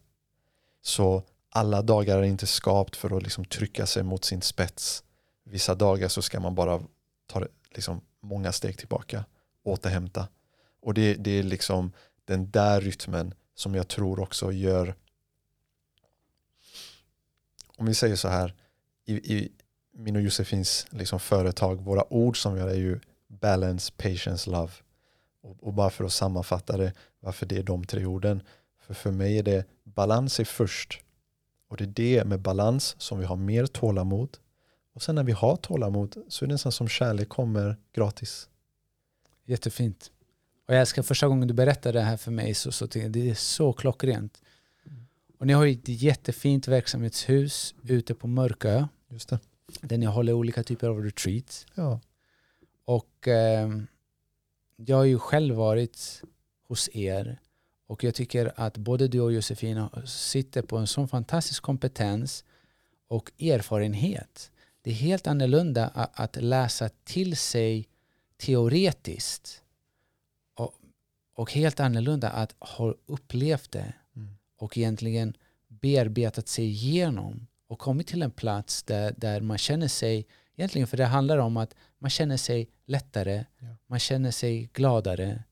Så 0.82 1.24
alla 1.58 1.82
dagar 1.82 2.18
är 2.18 2.24
inte 2.24 2.48
skapt 2.48 2.96
för 2.96 3.18
att 3.18 3.24
liksom 3.24 3.46
trycka 3.46 3.86
sig 3.86 4.04
mot 4.04 4.26
sin 4.26 4.42
spets. 4.42 5.04
Vissa 5.44 5.76
dagar 5.76 6.08
så 6.08 6.22
ska 6.22 6.40
man 6.40 6.56
bara 6.56 6.82
ta 7.28 7.46
liksom 7.72 8.02
många 8.22 8.52
steg 8.52 8.78
tillbaka, 8.78 9.26
återhämta. 9.64 10.28
Och 10.82 10.94
det, 10.94 11.14
det 11.14 11.32
är 11.32 11.44
liksom 11.44 11.92
den 12.26 12.52
där 12.52 12.82
rytmen 12.82 13.34
som 13.56 13.76
jag 13.76 13.88
tror 13.88 14.20
också 14.20 14.52
gör 14.52 14.96
om 17.78 17.86
vi 17.86 17.94
säger 17.94 18.16
så 18.16 18.28
här, 18.28 18.54
i, 19.06 19.14
i 19.14 19.52
min 19.92 20.16
och 20.16 20.22
Josefins 20.22 20.88
liksom 20.90 21.20
företag, 21.20 21.82
våra 21.82 22.14
ord 22.14 22.42
som 22.42 22.54
vi 22.54 22.60
har 22.60 22.70
är 22.70 22.76
ju 22.76 23.00
balance, 23.28 23.94
patience, 23.98 24.50
love. 24.50 24.72
Och, 25.42 25.58
och, 25.62 25.74
bara 25.74 25.90
för 25.90 26.06
att 26.06 26.14
sammanfatta 26.14 26.78
det, 26.78 26.94
varför 27.20 27.46
det 27.46 27.58
är 27.58 27.64
de 27.64 27.86
tre 27.86 28.06
orden. 28.06 28.44
För 28.80 28.94
för 28.94 29.12
mig 29.12 29.40
är 29.40 29.44
det 29.44 29.66
balans 29.84 30.40
är 30.40 30.46
först. 30.46 31.02
Och 31.68 31.78
det 31.78 31.84
är 31.84 31.88
det 31.88 32.26
med 32.26 32.40
balans 32.40 32.96
som 32.98 33.20
vi 33.20 33.26
har 33.26 33.36
mer 33.36 33.66
tålamod. 33.66 34.38
Och 34.94 35.04
sen 35.04 35.16
när 35.16 35.24
vi 35.24 35.32
har 35.32 35.56
tålamod 35.56 36.16
så 36.28 36.46
är 36.46 36.48
det 36.48 36.54
nästan 36.54 36.72
som 36.72 36.88
kärlek 36.88 37.30
kommer 37.30 37.78
gratis. 37.94 38.50
Jättefint. 39.46 40.12
Och 40.68 40.74
jag 40.74 40.82
älskar 40.82 41.04
första 41.04 41.28
gången 41.28 41.48
du 41.48 41.54
berättade 41.54 42.00
det 42.00 42.04
här 42.04 42.18
för 42.18 42.32
mig 42.32 42.54
så, 42.54 42.72
så 42.72 42.86
det 42.86 43.30
är 43.30 43.34
så 43.34 43.74
klockrent. 43.74 44.42
Och 45.38 45.48
ni 45.48 45.54
har 45.54 45.68
ett 45.68 45.88
jättefint 45.88 46.68
verksamhetshus 46.68 47.76
ute 47.84 48.14
på 48.16 48.28
Mörkö. 48.28 48.88
Just 49.10 49.30
det. 49.30 49.40
Där 49.82 49.98
ni 49.98 50.06
håller 50.06 50.34
olika 50.34 50.64
typer 50.64 50.90
av 50.90 51.04
retreats. 51.04 51.66
Ja. 51.76 52.00
Och 52.86 53.28
eh, 53.28 53.70
jag 54.76 54.98
har 54.98 55.04
ju 55.04 55.20
själv 55.20 55.56
varit 55.56 56.22
hos 56.68 56.90
er 56.94 57.40
och 57.88 58.04
jag 58.04 58.16
tycker 58.16 58.54
att 58.56 58.78
både 58.78 59.08
du 59.08 59.22
och 59.22 59.34
Josefina 59.34 60.06
sitter 60.06 60.62
på 60.62 60.78
en 60.78 60.88
sån 60.88 61.08
fantastisk 61.08 61.64
kompetens 61.64 62.44
och 63.08 63.32
erfarenhet. 63.40 64.52
Det 64.82 64.90
är 64.90 64.96
helt 64.96 65.28
annorlunda 65.28 65.88
att 66.14 66.36
läsa 66.36 66.90
till 67.04 67.38
sig 67.38 67.88
teoretiskt 68.38 69.62
och, 70.56 70.74
och 71.36 71.54
helt 71.54 71.80
annorlunda 71.80 72.30
att 72.30 72.56
ha 72.60 72.96
upplevt 73.06 73.72
det 73.72 73.94
och 74.58 74.78
egentligen 74.78 75.34
bearbetat 75.68 76.48
sig 76.48 76.66
igenom 76.66 77.48
och 77.68 77.80
kommit 77.80 78.08
till 78.08 78.22
en 78.22 78.32
plats 78.32 78.84
där, 78.84 79.14
där 79.18 79.42
man 79.42 79.58
känner 79.58 79.88
sig, 79.88 80.28
egentligen 80.56 80.88
för 80.88 80.98
det 80.98 81.06
handlar 81.06 81.38
om 81.38 81.58
att 81.58 81.76
man 82.00 82.10
känner 82.10 82.38
sig 82.38 82.70
lättare, 82.86 83.46
ja. 83.60 83.68
man 83.88 84.00
känner 84.00 84.32
sig 84.32 84.70
gladare 84.74 85.44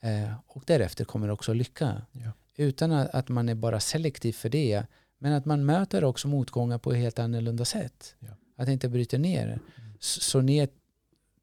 eh, 0.00 0.32
och 0.46 0.62
därefter 0.66 1.04
kommer 1.04 1.30
också 1.30 1.52
lycka. 1.52 2.02
Ja. 2.12 2.32
Utan 2.56 2.92
att, 2.92 3.14
att, 3.14 3.28
man 3.28 3.48
är 3.48 3.54
bara 3.54 3.80
selektiv 3.80 4.32
för 4.32 4.48
det, 4.48 4.86
men 5.18 5.32
att 5.32 5.44
man 5.44 5.64
möter 5.64 6.04
också 6.04 6.28
motgångar 6.28 6.78
på 6.78 6.92
ett 6.92 6.98
helt 6.98 7.18
annorlunda 7.18 7.64
sätt. 7.64 8.14
Ja. 8.18 8.28
Att 8.56 8.68
inte 8.68 8.88
bryta 8.88 9.18
ner. 9.18 9.46
Mm. 9.46 9.60
Så, 10.00 10.20
så 10.20 10.40
ni 10.40 10.58
är 10.58 10.68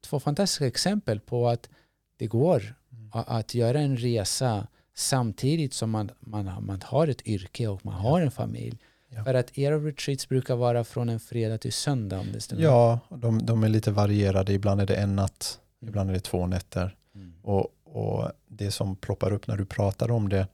två 0.00 0.20
fantastiska 0.20 0.66
exempel 0.66 1.20
på 1.20 1.48
att 1.48 1.68
det 2.16 2.26
går 2.26 2.74
mm. 2.92 3.10
att, 3.12 3.28
att 3.28 3.54
göra 3.54 3.80
en 3.80 3.96
resa 3.96 4.66
samtidigt 4.94 5.74
som 5.74 5.90
man, 5.90 6.10
man, 6.20 6.44
man 6.60 6.82
har 6.84 7.08
ett 7.08 7.26
yrke 7.26 7.68
och 7.68 7.84
man 7.84 7.94
ja. 7.94 8.10
har 8.10 8.20
en 8.20 8.30
familj. 8.30 8.78
Ja. 9.08 9.24
För 9.24 9.34
att 9.34 9.58
era 9.58 9.78
retreats 9.78 10.28
brukar 10.28 10.56
vara 10.56 10.84
från 10.84 11.08
en 11.08 11.20
fredag 11.20 11.58
till 11.58 11.72
söndag 11.72 12.18
om 12.18 12.26
det 12.32 12.40
stämmer. 12.40 12.62
Ja, 12.62 13.00
de, 13.08 13.46
de 13.46 13.64
är 13.64 13.68
lite 13.68 13.90
varierade. 13.90 14.52
Ibland 14.52 14.80
är 14.80 14.86
det 14.86 14.96
en 14.96 15.16
natt, 15.16 15.60
mm. 15.82 15.88
ibland 15.88 16.10
är 16.10 16.14
det 16.14 16.20
två 16.20 16.46
nätter. 16.46 16.96
Mm. 17.14 17.34
Och, 17.42 17.66
och 17.98 18.32
det 18.48 18.70
som 18.70 18.96
ploppar 18.96 19.32
upp 19.32 19.46
när 19.46 19.56
du 19.56 19.66
pratar 19.66 20.10
om 20.10 20.28
det 20.28 20.46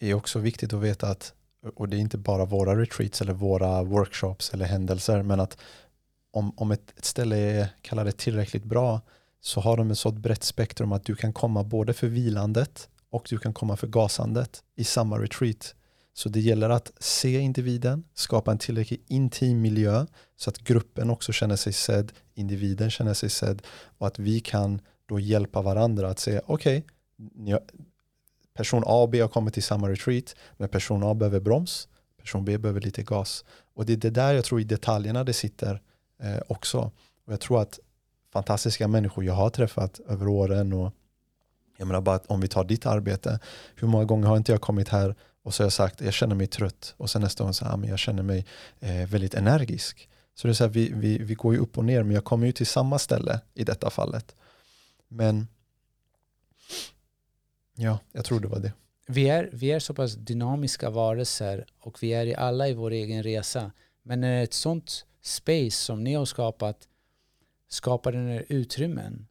är 0.00 0.14
också 0.14 0.38
viktigt 0.38 0.72
att 0.72 0.80
veta 0.80 1.08
att, 1.08 1.32
och 1.74 1.88
det 1.88 1.96
är 1.96 2.00
inte 2.00 2.18
bara 2.18 2.44
våra 2.44 2.80
retreats 2.80 3.20
eller 3.20 3.32
våra 3.32 3.82
workshops 3.82 4.54
eller 4.54 4.64
händelser, 4.64 5.22
men 5.22 5.40
att 5.40 5.58
om, 6.30 6.52
om 6.56 6.70
ett, 6.70 6.98
ett 6.98 7.04
ställe 7.04 7.36
är, 7.36 7.68
kallar 7.80 8.04
det 8.04 8.12
tillräckligt 8.12 8.64
bra 8.64 9.00
så 9.40 9.60
har 9.60 9.76
de 9.76 9.90
ett 9.90 9.98
så 9.98 10.10
brett 10.10 10.44
spektrum 10.44 10.92
att 10.92 11.04
du 11.04 11.14
kan 11.14 11.32
komma 11.32 11.64
både 11.64 11.92
för 11.92 12.06
vilandet 12.06 12.88
och 13.10 13.26
du 13.30 13.38
kan 13.38 13.54
komma 13.54 13.76
för 13.76 13.86
gasandet 13.86 14.62
i 14.76 14.84
samma 14.84 15.18
retreat. 15.18 15.74
Så 16.14 16.28
det 16.28 16.40
gäller 16.40 16.70
att 16.70 16.92
se 16.98 17.38
individen, 17.38 18.04
skapa 18.14 18.50
en 18.50 18.58
tillräckligt 18.58 19.04
intim 19.08 19.60
miljö 19.60 20.06
så 20.36 20.50
att 20.50 20.58
gruppen 20.58 21.10
också 21.10 21.32
känner 21.32 21.56
sig 21.56 21.72
sedd, 21.72 22.12
individen 22.34 22.90
känner 22.90 23.14
sig 23.14 23.30
sedd 23.30 23.62
och 23.98 24.06
att 24.06 24.18
vi 24.18 24.40
kan 24.40 24.80
då 25.12 25.20
hjälpa 25.20 25.62
varandra 25.62 26.08
att 26.08 26.18
säga 26.18 26.40
okej, 26.46 26.84
okay, 27.36 27.58
person 28.54 28.82
A 28.86 29.02
och 29.02 29.08
B 29.08 29.20
har 29.20 29.28
kommit 29.28 29.54
till 29.54 29.62
samma 29.62 29.88
retreat 29.88 30.34
men 30.56 30.68
person 30.68 31.02
A 31.02 31.14
behöver 31.14 31.40
broms, 31.40 31.88
person 32.20 32.44
B 32.44 32.58
behöver 32.58 32.80
lite 32.80 33.02
gas. 33.02 33.44
Och 33.74 33.86
det 33.86 33.92
är 33.92 33.96
det 33.96 34.10
där 34.10 34.34
jag 34.34 34.44
tror 34.44 34.60
i 34.60 34.64
detaljerna 34.64 35.24
det 35.24 35.32
sitter 35.32 35.82
eh, 36.22 36.38
också. 36.48 36.78
Och 37.26 37.32
jag 37.32 37.40
tror 37.40 37.62
att 37.62 37.78
fantastiska 38.32 38.88
människor 38.88 39.24
jag 39.24 39.34
har 39.34 39.50
träffat 39.50 40.00
över 40.08 40.28
åren 40.28 40.72
och 40.72 40.92
jag 41.76 41.86
menar 41.86 42.00
bara 42.00 42.16
att 42.16 42.26
om 42.26 42.40
vi 42.40 42.48
tar 42.48 42.64
ditt 42.64 42.86
arbete, 42.86 43.40
hur 43.74 43.88
många 43.88 44.04
gånger 44.04 44.28
har 44.28 44.36
inte 44.36 44.52
jag 44.52 44.60
kommit 44.60 44.88
här 44.88 45.14
och 45.42 45.54
så 45.54 45.62
har 45.62 45.66
jag 45.66 45.72
sagt 45.72 46.00
jag 46.00 46.14
känner 46.14 46.34
mig 46.34 46.46
trött 46.46 46.94
och 46.96 47.10
sen 47.10 47.22
nästa 47.22 47.44
gång 47.44 47.54
så 47.54 47.64
ah, 47.64 47.76
här, 47.76 47.88
jag 47.88 47.98
känner 47.98 48.22
mig 48.22 48.46
eh, 48.80 49.08
väldigt 49.08 49.34
energisk. 49.34 50.08
Så 50.34 50.46
det 50.46 50.52
är 50.52 50.54
så 50.54 50.64
här, 50.64 50.70
vi, 50.70 50.92
vi, 50.94 51.18
vi 51.18 51.34
går 51.34 51.54
ju 51.54 51.60
upp 51.60 51.78
och 51.78 51.84
ner 51.84 52.02
men 52.02 52.14
jag 52.14 52.24
kommer 52.24 52.46
ju 52.46 52.52
till 52.52 52.66
samma 52.66 52.98
ställe 52.98 53.40
i 53.54 53.64
detta 53.64 53.90
fallet. 53.90 54.34
Men 55.12 55.48
ja, 57.76 57.98
jag 58.12 58.24
tror 58.24 58.40
det 58.40 58.48
var 58.48 58.60
det. 58.60 58.72
vi 59.06 59.28
är, 59.28 59.50
vi 59.52 59.70
är 59.70 59.78
så 59.78 59.94
pass 59.94 60.14
dynamiska 60.14 60.90
varelser 60.90 61.66
och 61.78 62.02
vi 62.02 62.12
är 62.12 62.26
i 62.26 62.34
alla 62.34 62.68
i 62.68 62.74
vår 62.74 62.90
egen 62.90 63.22
resa. 63.22 63.72
Men 64.02 64.20
när 64.20 64.42
ett 64.42 64.52
sånt 64.54 65.06
space 65.22 65.70
som 65.70 66.04
ni 66.04 66.14
har 66.14 66.24
skapat 66.24 66.88
skapar 67.68 68.12
den 68.12 68.28
här 68.28 68.44
utrymmen. 68.48 69.26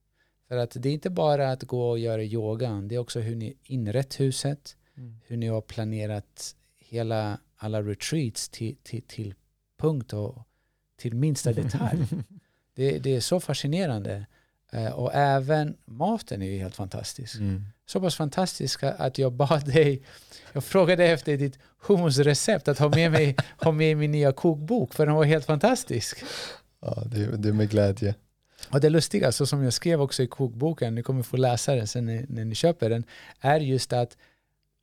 För 0.48 0.58
att 0.58 0.72
det 0.80 0.90
är 0.90 0.94
inte 0.94 1.10
bara 1.10 1.52
att 1.52 1.64
gå 1.64 1.90
och 1.90 2.00
göra 2.00 2.24
yoga, 2.24 2.82
det 2.82 2.96
är 2.96 3.00
också 3.00 3.20
hur 3.20 3.36
ni 3.36 3.58
inrett 3.64 4.20
huset, 4.20 4.78
Mm. 4.98 5.20
hur 5.26 5.38
ni 5.38 5.48
har 5.48 5.62
planerat 5.62 6.56
hela 6.78 7.40
alla 7.58 7.82
retreats 7.82 8.50
till, 8.50 8.76
till, 8.84 9.02
till 9.02 9.36
punkt 9.78 10.14
och 10.14 10.48
till 10.98 11.16
minsta 11.16 11.54
detalj. 11.54 12.08
Det, 12.76 13.00
det 13.00 13.16
är 13.16 13.20
så 13.20 13.40
fascinerande. 13.40 14.26
Eh, 14.72 14.92
och 14.92 15.12
även 15.14 15.78
maten 15.86 16.42
är 16.42 16.46
ju 16.46 16.58
helt 16.58 16.76
fantastisk. 16.76 17.36
Mm. 17.36 17.66
Så 17.86 18.00
pass 18.00 18.16
fantastisk 18.16 18.84
att 18.84 19.18
jag 19.18 19.34
bad 19.34 19.66
dig, 19.66 20.02
jag 20.54 20.64
frågade 20.64 21.06
efter 21.06 21.38
ditt 21.38 21.60
hummusrecept 21.88 22.68
att 22.68 22.80
ha 22.80 22.90
med 22.90 23.12
mig 23.12 23.36
ha 23.58 23.72
med 23.72 23.98
min 23.98 24.12
nya 24.12 24.32
kokbok 24.32 24.94
för 24.94 25.06
den 25.06 25.16
var 25.16 25.24
helt 25.24 25.46
fantastisk. 25.46 26.24
Ja, 26.82 27.04
det, 27.06 27.38
det 27.38 27.50
är 27.50 27.54
med 27.54 27.70
glädje. 27.70 28.16
Och 28.70 28.82
det 28.82 28.90
lustiga, 28.90 29.32
så 29.32 29.46
som 29.46 29.64
jag 29.64 29.74
skrev 29.74 30.02
också 30.02 30.24
i 30.24 30.28
kokboken, 30.28 30.96
ni 30.96 31.04
kommer 31.04 31.24
få 31.24 31.38
läsa 31.38 31.76
den 31.76 31.88
sen 31.88 32.06
när, 32.06 32.26
när 32.30 32.46
ni 32.46 32.56
köper 32.56 32.90
den, 32.90 33.04
är 33.40 33.60
just 33.60 33.94
att 33.94 34.18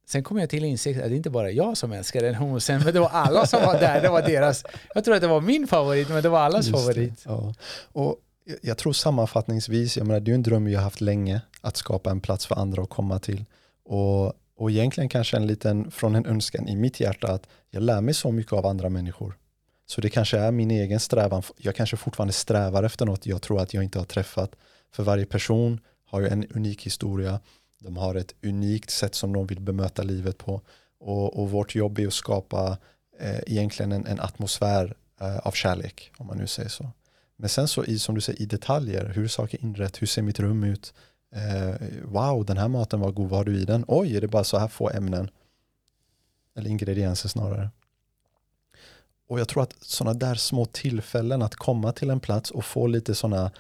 Sen 0.07 0.23
kom 0.23 0.39
jag 0.39 0.51
till 0.51 0.65
insikt 0.65 1.03
att 1.03 1.09
det 1.09 1.17
inte 1.17 1.31
bara 1.31 1.51
jag 1.51 1.77
som 1.77 1.93
älskar 1.93 2.21
den 2.21 2.35
hummusen, 2.35 2.81
men 2.85 2.95
det 2.95 3.01
var 3.01 3.09
alla 3.09 3.47
som 3.47 3.63
var 3.63 3.81
där. 3.81 4.03
Det 4.03 4.09
var 4.09 4.23
deras. 4.23 4.65
Jag 4.95 5.05
tror 5.05 5.15
att 5.15 5.21
det 5.21 5.27
var 5.27 5.41
min 5.41 5.67
favorit, 5.67 6.09
men 6.09 6.23
det 6.23 6.29
var 6.29 6.39
allas 6.39 6.67
Just 6.67 6.79
det, 6.79 6.95
favorit. 6.95 7.23
Ja. 7.27 7.55
Och 7.93 8.17
jag- 8.63 8.79
tror 8.79 8.93
sammanfattningsvis, 8.93 9.97
jag 9.97 10.07
menar, 10.07 10.21
det 10.21 10.31
är 10.31 10.35
en 10.35 10.43
dröm 10.43 10.69
jag 10.69 10.79
har 10.81 10.85
haft 10.85 11.01
länge, 11.01 11.41
att 11.61 11.77
skapa 11.77 12.11
en 12.11 12.21
plats 12.21 12.47
för 12.47 12.55
andra 12.55 12.83
att 12.83 12.89
komma 12.89 13.19
till. 13.19 13.45
Och, 13.85 14.33
och 14.57 14.71
egentligen 14.71 15.09
kanske 15.09 15.37
en 15.37 15.47
liten, 15.47 15.91
från 15.91 16.15
en 16.15 16.27
önskan 16.27 16.69
i 16.69 16.77
mitt 16.77 17.01
hjärta, 17.01 17.33
att 17.33 17.47
jag 17.71 17.83
lär 17.83 18.01
mig 18.01 18.15
så 18.15 18.33
mycket 18.33 18.53
av 18.53 18.67
andra 18.67 18.89
människor. 18.89 19.39
Så 19.87 20.01
det 20.01 20.11
kanske 20.11 20.39
är 20.39 20.51
min 20.51 20.71
egen 20.71 21.01
strävan, 21.01 21.43
jag 21.57 21.77
kanske 21.77 21.97
fortfarande 21.97 22.33
strävar 22.33 22.83
efter 22.83 23.07
något 23.07 23.27
jag 23.27 23.43
tror 23.43 23.61
att 23.61 23.75
jag 23.75 23.85
inte 23.85 23.99
har 23.99 24.07
träffat. 24.07 24.57
För 24.93 25.03
varje 25.03 25.27
person 25.27 25.81
har 26.05 26.21
ju 26.21 26.29
en 26.29 26.47
unik 26.47 26.87
historia, 26.87 27.41
de 27.81 27.97
har 27.97 28.15
ett 28.15 28.35
unikt 28.43 28.91
sätt 28.91 29.15
som 29.15 29.33
de 29.33 29.47
vill 29.47 29.61
bemöta 29.61 30.03
livet 30.03 30.39
på. 30.39 30.61
Och, 31.01 31.39
och 31.41 31.51
vårt 31.51 31.75
jobb 31.75 31.99
är 31.99 32.07
att 32.07 32.13
skapa 32.13 32.79
eh, 33.21 33.39
egentligen 33.47 33.93
en, 33.93 34.07
en 34.07 34.21
atmosfär 34.21 34.97
eh, 35.21 35.39
av 35.39 35.53
kärlek, 35.53 36.13
om 36.17 36.27
man 36.27 36.39
nu 36.39 36.47
säger 36.47 36.69
så. 36.69 36.91
Men 37.41 37.49
sen 37.49 37.69
så 37.69 37.85
i, 37.85 37.99
som 37.99 38.15
du 38.15 38.21
säger, 38.21 38.43
i 38.43 38.47
detaljer, 38.47 39.13
hur 39.15 39.25
är 39.25 39.29
saker 39.29 39.63
inrett, 39.63 40.03
hur 40.03 40.07
ser 40.07 40.23
mitt 40.23 40.41
rum 40.41 40.65
ut? 40.65 40.95
Eh, 41.35 41.75
wow, 42.05 42.45
den 42.45 42.57
här 42.59 42.69
maten 42.69 43.01
var 43.01 43.13
god, 43.13 43.29
vad 43.29 43.39
har 43.39 43.45
du 43.45 43.61
i 43.61 43.65
den? 43.65 43.85
Oj, 43.89 44.17
är 44.17 44.21
det 44.21 44.29
bara 44.29 44.45
så 44.45 44.59
här 44.59 44.69
få 44.69 44.91
ämnen? 44.91 45.31
Eller 46.57 46.71
ingredienser 46.71 47.29
snarare. 47.29 47.71
Och 49.29 49.41
jag 49.41 49.49
tror 49.49 49.63
att 49.63 49.75
sådana 49.81 50.19
där 50.19 50.35
små 50.35 50.65
tillfällen 50.67 51.43
att 51.43 51.55
komma 51.55 51.93
till 51.93 52.11
en 52.11 52.21
plats 52.21 52.51
och 52.51 52.65
få 52.65 52.87
lite 52.87 53.15
sådana 53.15 53.51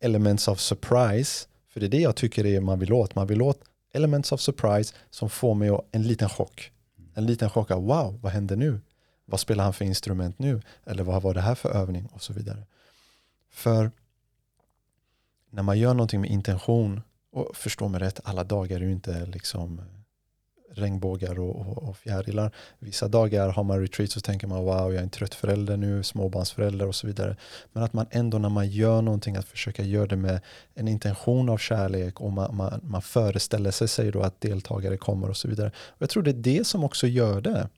elements 0.00 0.48
of 0.48 0.60
surprise, 0.60 1.46
för 1.68 1.80
det 1.80 1.86
är 1.86 1.90
det 1.90 2.00
jag 2.00 2.16
tycker 2.16 2.46
är 2.46 2.60
man 2.60 2.78
vill 2.78 2.92
åt. 2.92 3.14
Man 3.14 3.26
vill 3.26 3.42
åt 3.42 3.60
elements 3.92 4.32
of 4.32 4.40
surprise 4.40 4.94
som 5.10 5.30
får 5.30 5.54
mig 5.54 5.68
att- 5.68 5.84
en 5.92 6.02
liten 6.02 6.28
chock. 6.28 6.72
En 7.14 7.26
liten 7.26 7.50
chock 7.50 7.70
av 7.70 7.82
wow, 7.82 8.18
vad 8.22 8.32
händer 8.32 8.56
nu? 8.56 8.80
Vad 9.24 9.40
spelar 9.40 9.64
han 9.64 9.72
för 9.72 9.84
instrument 9.84 10.38
nu? 10.38 10.62
Eller 10.86 11.02
vad 11.02 11.22
var 11.22 11.34
det 11.34 11.40
här 11.40 11.54
för 11.54 11.68
övning? 11.68 12.06
Och 12.12 12.22
så 12.22 12.32
vidare. 12.32 12.66
För 13.58 13.90
när 15.50 15.62
man 15.62 15.78
gör 15.78 15.94
någonting 15.94 16.20
med 16.20 16.30
intention, 16.30 17.00
och 17.32 17.56
förstå 17.56 17.88
mig 17.88 18.00
rätt, 18.00 18.20
alla 18.24 18.44
dagar 18.44 18.76
är 18.76 18.84
ju 18.84 18.92
inte 18.92 19.26
liksom 19.26 19.80
regnbågar 20.70 21.40
och, 21.40 21.56
och, 21.56 21.88
och 21.88 21.96
fjärilar. 21.96 22.54
Vissa 22.78 23.08
dagar 23.08 23.48
har 23.48 23.64
man 23.64 23.80
retreat 23.80 24.10
så 24.10 24.20
tänker 24.20 24.46
man 24.46 24.64
wow, 24.64 24.92
jag 24.92 24.94
är 24.94 25.02
en 25.02 25.10
trött 25.10 25.34
förälder 25.34 25.76
nu, 25.76 26.02
småbarnsförälder 26.02 26.86
och 26.86 26.94
så 26.94 27.06
vidare. 27.06 27.36
Men 27.72 27.82
att 27.82 27.92
man 27.92 28.06
ändå 28.10 28.38
när 28.38 28.48
man 28.48 28.68
gör 28.68 29.02
någonting 29.02 29.36
att 29.36 29.48
försöka 29.48 29.82
göra 29.82 30.06
det 30.06 30.16
med 30.16 30.40
en 30.74 30.88
intention 30.88 31.48
av 31.48 31.58
kärlek 31.58 32.20
och 32.20 32.32
man, 32.32 32.56
man, 32.56 32.80
man 32.82 33.02
föreställer 33.02 33.70
sig, 33.70 33.88
sig 33.88 34.10
då 34.10 34.22
att 34.22 34.40
deltagare 34.40 34.96
kommer 34.96 35.30
och 35.30 35.36
så 35.36 35.48
vidare. 35.48 35.68
Och 35.68 36.02
jag 36.02 36.10
tror 36.10 36.22
det 36.22 36.30
är 36.30 36.42
det 36.58 36.66
som 36.66 36.84
också 36.84 37.06
gör 37.06 37.40
det. 37.40 37.68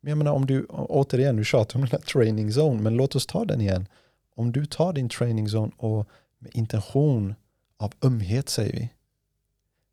Men 0.00 0.10
jag 0.10 0.18
menar 0.18 0.32
om 0.32 0.46
du, 0.46 0.64
återigen, 0.68 1.36
du 1.36 1.44
tjatar 1.44 1.76
om 1.76 1.80
den 1.80 1.90
här 1.90 1.98
training 1.98 2.48
zone, 2.48 2.82
men 2.82 2.96
låt 2.96 3.16
oss 3.16 3.26
ta 3.26 3.44
den 3.44 3.60
igen. 3.60 3.86
Om 4.34 4.52
du 4.52 4.66
tar 4.66 4.92
din 4.92 5.08
training 5.08 5.46
zone 5.46 5.72
och 5.76 6.08
med 6.38 6.50
intention 6.54 7.34
av 7.76 7.92
ömhet 8.02 8.48
säger 8.48 8.72
vi, 8.72 8.90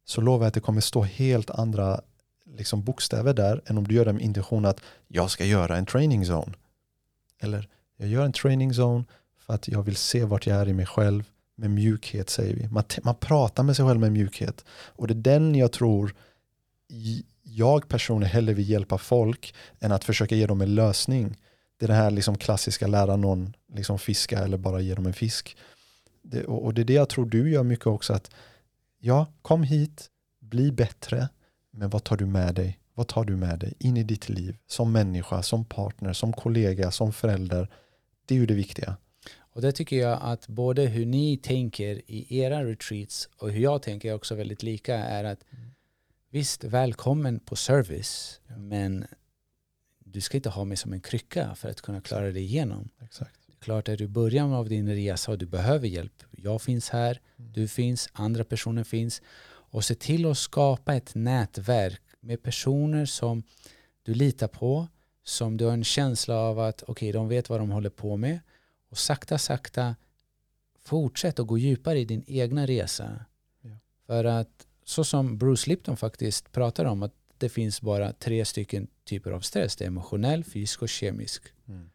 så 0.06 0.22
lovar 0.22 0.46
jag 0.46 0.48
att 0.48 0.54
det 0.54 0.60
kommer 0.60 0.82
stå 0.82 1.02
helt 1.02 1.50
andra 1.50 2.02
liksom, 2.46 2.84
bokstäver 2.84 3.34
där 3.34 3.62
än 3.66 3.78
om 3.78 3.88
du 3.88 3.96
gör 3.96 4.06
det 4.06 4.14
med 4.14 4.24
intention 4.24 4.66
att 4.66 4.82
jag 5.08 5.32
ska 5.32 5.46
göra 5.46 5.78
en 5.78 5.86
training 5.86 6.22
zone. 6.22 6.54
Eller 7.40 7.70
jag 7.98 8.10
gör 8.10 8.26
en 8.26 8.34
training 8.34 8.72
zone 8.72 9.04
för 9.40 9.54
att 9.54 9.68
jag 9.68 9.84
vill 9.84 9.96
se 9.96 10.24
vart 10.24 10.48
jag 10.48 10.58
är 10.58 10.70
i 10.70 10.74
mig 10.74 10.86
själv 10.86 11.24
med 11.56 11.70
mjukhet 11.70 12.30
säger 12.30 12.56
vi. 12.56 12.68
Man, 12.68 12.84
man 13.04 13.16
pratar 13.16 13.64
med 13.64 13.76
sig 13.76 13.86
själv 13.86 14.00
med 14.00 14.12
mjukhet. 14.12 14.66
Och 14.70 15.08
det 15.08 15.14
är 15.14 15.16
den 15.16 15.56
jag 15.56 15.72
tror 15.72 16.16
jag 17.44 17.88
personligen 17.88 18.34
hellre 18.34 18.54
vill 18.54 18.70
hjälpa 18.70 18.98
folk 18.98 19.56
än 19.80 19.92
att 19.92 20.04
försöka 20.04 20.36
ge 20.36 20.48
dem 20.48 20.62
en 20.62 20.76
lösning. 20.76 21.38
Det 21.82 21.86
är 21.86 21.88
det 21.88 21.94
här 21.94 22.12
liksom 22.12 22.38
klassiska 22.38 22.88
lära 22.88 23.16
någon 23.16 23.54
liksom 23.74 24.00
fiska 24.00 24.40
eller 24.40 24.58
bara 24.58 24.82
ge 24.82 24.96
dem 24.96 25.06
en 25.06 25.14
fisk. 25.14 25.58
Det, 26.22 26.44
och, 26.44 26.66
och 26.66 26.74
det 26.74 26.82
är 26.82 26.86
det 26.86 26.94
jag 26.94 27.10
tror 27.10 27.26
du 27.26 27.52
gör 27.52 27.64
mycket 27.64 27.86
också 27.86 28.14
att 28.14 28.32
ja, 29.00 29.26
kom 29.42 29.64
hit, 29.64 30.10
bli 30.40 30.72
bättre, 30.72 31.30
men 31.72 31.90
vad 31.90 32.04
tar 32.04 32.18
du 32.18 32.26
med 32.26 32.56
dig? 32.56 32.80
Vad 32.94 33.08
tar 33.08 33.24
du 33.26 33.36
med 33.36 33.60
dig 33.60 33.74
in 33.80 33.98
i 33.98 34.04
ditt 34.04 34.30
liv 34.30 34.58
som 34.68 34.92
människa, 34.92 35.44
som 35.44 35.66
partner, 35.66 36.14
som 36.14 36.34
kollega, 36.34 36.92
som 36.92 37.14
förälder? 37.14 37.70
Det 38.26 38.36
är 38.36 38.40
ju 38.40 38.46
det 38.46 38.54
viktiga. 38.54 38.98
Och 39.40 39.62
det 39.62 39.72
tycker 39.72 39.96
jag 39.96 40.20
att 40.22 40.48
både 40.48 40.82
hur 40.86 41.06
ni 41.06 41.38
tänker 41.38 42.02
i 42.12 42.38
era 42.40 42.66
retreats 42.66 43.30
och 43.38 43.52
hur 43.52 43.62
jag 43.62 43.82
tänker 43.82 44.10
är 44.10 44.16
också 44.16 44.36
väldigt 44.36 44.64
lika 44.64 44.96
är 44.96 45.24
att 45.24 45.40
visst, 46.30 46.64
välkommen 46.64 47.40
på 47.40 47.56
service, 47.56 48.42
Ja. 48.48 48.58
men 48.58 49.06
du 50.12 50.22
ska 50.22 50.38
inte 50.38 50.50
ha 50.50 50.66
mig 50.66 50.78
som 50.78 50.94
en 50.94 51.02
krycka 51.02 51.56
för 51.56 51.70
att 51.70 51.82
kunna 51.82 52.02
klara 52.02 52.32
dig 52.32 52.44
igenom. 52.44 52.90
Exakt. 53.02 53.36
Klart 53.60 53.90
är 53.90 53.98
du 53.98 54.04
i 54.04 54.08
början 54.08 54.54
av 54.54 54.70
din 54.70 54.90
resa 54.96 55.32
och 55.32 55.38
du 55.38 55.46
behöver 55.46 55.88
hjälp. 55.88 56.24
Jag 56.32 56.62
finns 56.62 56.90
här, 56.90 57.20
Mm. 57.38 57.54
du 57.54 57.68
finns, 57.68 58.10
andra 58.14 58.44
personer 58.44 58.84
finns. 58.84 59.22
Och 59.48 59.86
se 59.86 59.96
till 59.96 60.26
att 60.26 60.38
skapa 60.38 60.96
ett 60.96 61.16
nätverk 61.16 62.02
med 62.20 62.44
personer 62.44 63.06
som 63.06 63.44
du 64.04 64.14
litar 64.14 64.48
på, 64.48 64.88
som 65.24 65.58
du 65.58 65.66
har 65.66 65.74
en 65.74 65.84
känsla 65.84 66.36
av 66.36 66.60
att 66.60 66.84
okej, 66.88 67.12
de 67.12 67.28
vet 67.28 67.50
vad 67.50 67.60
de 67.60 67.72
håller 67.72 67.90
på 67.90 68.18
med. 68.18 68.40
Och 68.90 68.98
sakta, 68.98 69.38
sakta 69.38 69.96
fortsätt 70.84 71.40
att 71.40 71.48
gå 71.48 71.58
djupare 71.58 72.00
i 72.00 72.06
din 72.06 72.24
egna 72.28 72.68
resa. 72.68 73.26
Ja. 73.62 73.70
För 74.06 74.26
att 74.26 74.68
så 74.84 75.04
som 75.04 75.38
Bruce 75.38 75.70
Lipton 75.70 75.98
faktiskt 75.98 76.52
pratar 76.52 76.86
om 76.86 77.04
att 77.04 77.14
det 77.42 77.50
finns 77.50 77.82
bara 77.82 78.14
tre 78.14 78.46
stycken 78.46 78.88
typer 79.04 79.32
av 79.32 79.40
stress. 79.42 79.76
Det 79.76 79.86
är 79.86 79.88
emotionell, 79.88 80.44
fysisk 80.44 80.82
och 80.82 80.90
kemisk. 80.90 81.44
Mm. 81.68 81.90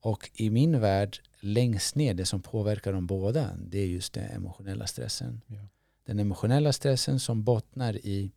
Och 0.00 0.30
i 0.34 0.50
min 0.50 0.80
värld, 0.80 1.18
längst 1.40 1.94
ner, 1.94 2.14
det 2.14 2.24
som 2.26 2.42
påverkar 2.42 2.92
dem 2.92 3.06
båda, 3.06 3.50
det 3.56 3.78
är 3.78 3.86
just 3.86 4.12
den 4.12 4.24
emotionella 4.24 4.86
stressen. 4.86 5.40
Ja. 5.46 5.68
Den 6.06 6.18
emotionella 6.18 6.72
stressen 6.72 7.20
som 7.20 7.44
bottnar 7.44 7.96
i 7.96 8.32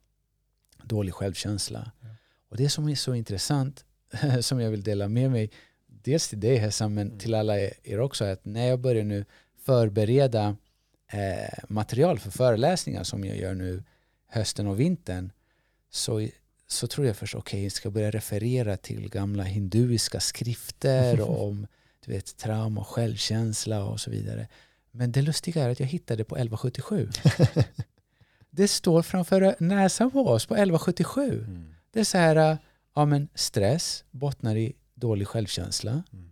dålig 0.84 1.14
självkänsla. 1.14 1.92
Ja. 2.02 2.08
Och 2.50 2.58
det 2.58 2.70
som 2.70 2.90
är 2.90 2.96
så 2.96 3.14
intressant, 3.16 3.86
som 4.42 4.60
jag 4.60 4.72
vill 4.72 4.84
dela 4.84 5.08
med 5.08 5.32
mig, 5.32 5.52
dels 5.88 6.30
till 6.30 6.40
dig 6.40 6.58
Hessan, 6.58 6.94
men 6.94 7.08
Mm. 7.08 7.20
till 7.20 7.34
alla 7.34 7.60
er 7.60 8.00
också, 8.00 8.26
är 8.26 8.32
att 8.32 8.46
när 8.46 8.68
jag 8.68 8.80
börjar 8.80 9.04
nu 9.04 9.26
förbereda 9.58 10.58
eh, 11.12 11.64
material 11.70 12.20
för 12.20 12.32
föreläsningar 12.32 13.04
som 13.04 13.24
jag 13.24 13.38
gör 13.38 13.54
nu 13.54 13.84
hösten 14.28 14.68
och 14.68 14.80
vintern, 14.80 15.32
så, 15.96 16.28
så 16.68 16.88
tror 16.88 17.08
jag 17.08 17.18
först, 17.18 17.36
okej, 17.36 17.64
jag 17.64 17.72
ska 17.72 17.90
börja 17.90 18.12
referera 18.12 18.78
till 18.78 19.10
gamla 19.10 19.44
hinduiska 19.44 20.20
skrifter 20.20 21.22
om 21.30 21.68
du 22.06 22.12
vet, 22.12 22.38
trauma 22.38 22.82
och 22.82 22.88
självkänsla 22.88 23.86
och 23.86 24.00
så 24.00 24.12
vidare. 24.12 24.48
Men 24.92 25.12
det 25.12 25.22
lustiga 25.22 25.64
är 25.64 25.70
att 25.70 25.80
jag 25.80 25.88
hittade 25.88 26.24
på 26.24 26.36
1177. 26.36 27.10
det 28.50 28.68
står 28.68 29.02
framför 29.02 29.56
näsan 29.60 30.12
på 30.12 30.28
oss 30.28 30.46
på 30.46 30.54
1177. 30.54 31.46
Mm. 31.48 31.74
Det 31.92 32.00
är 32.00 32.04
så 32.04 32.18
här, 32.18 32.52
äh, 32.52 32.58
ja 32.96 33.06
men 33.06 33.28
stress 33.36 34.04
bottnar 34.12 34.56
i 34.56 34.74
dålig 34.94 35.28
självkänsla. 35.28 36.04
Mm. 36.14 36.32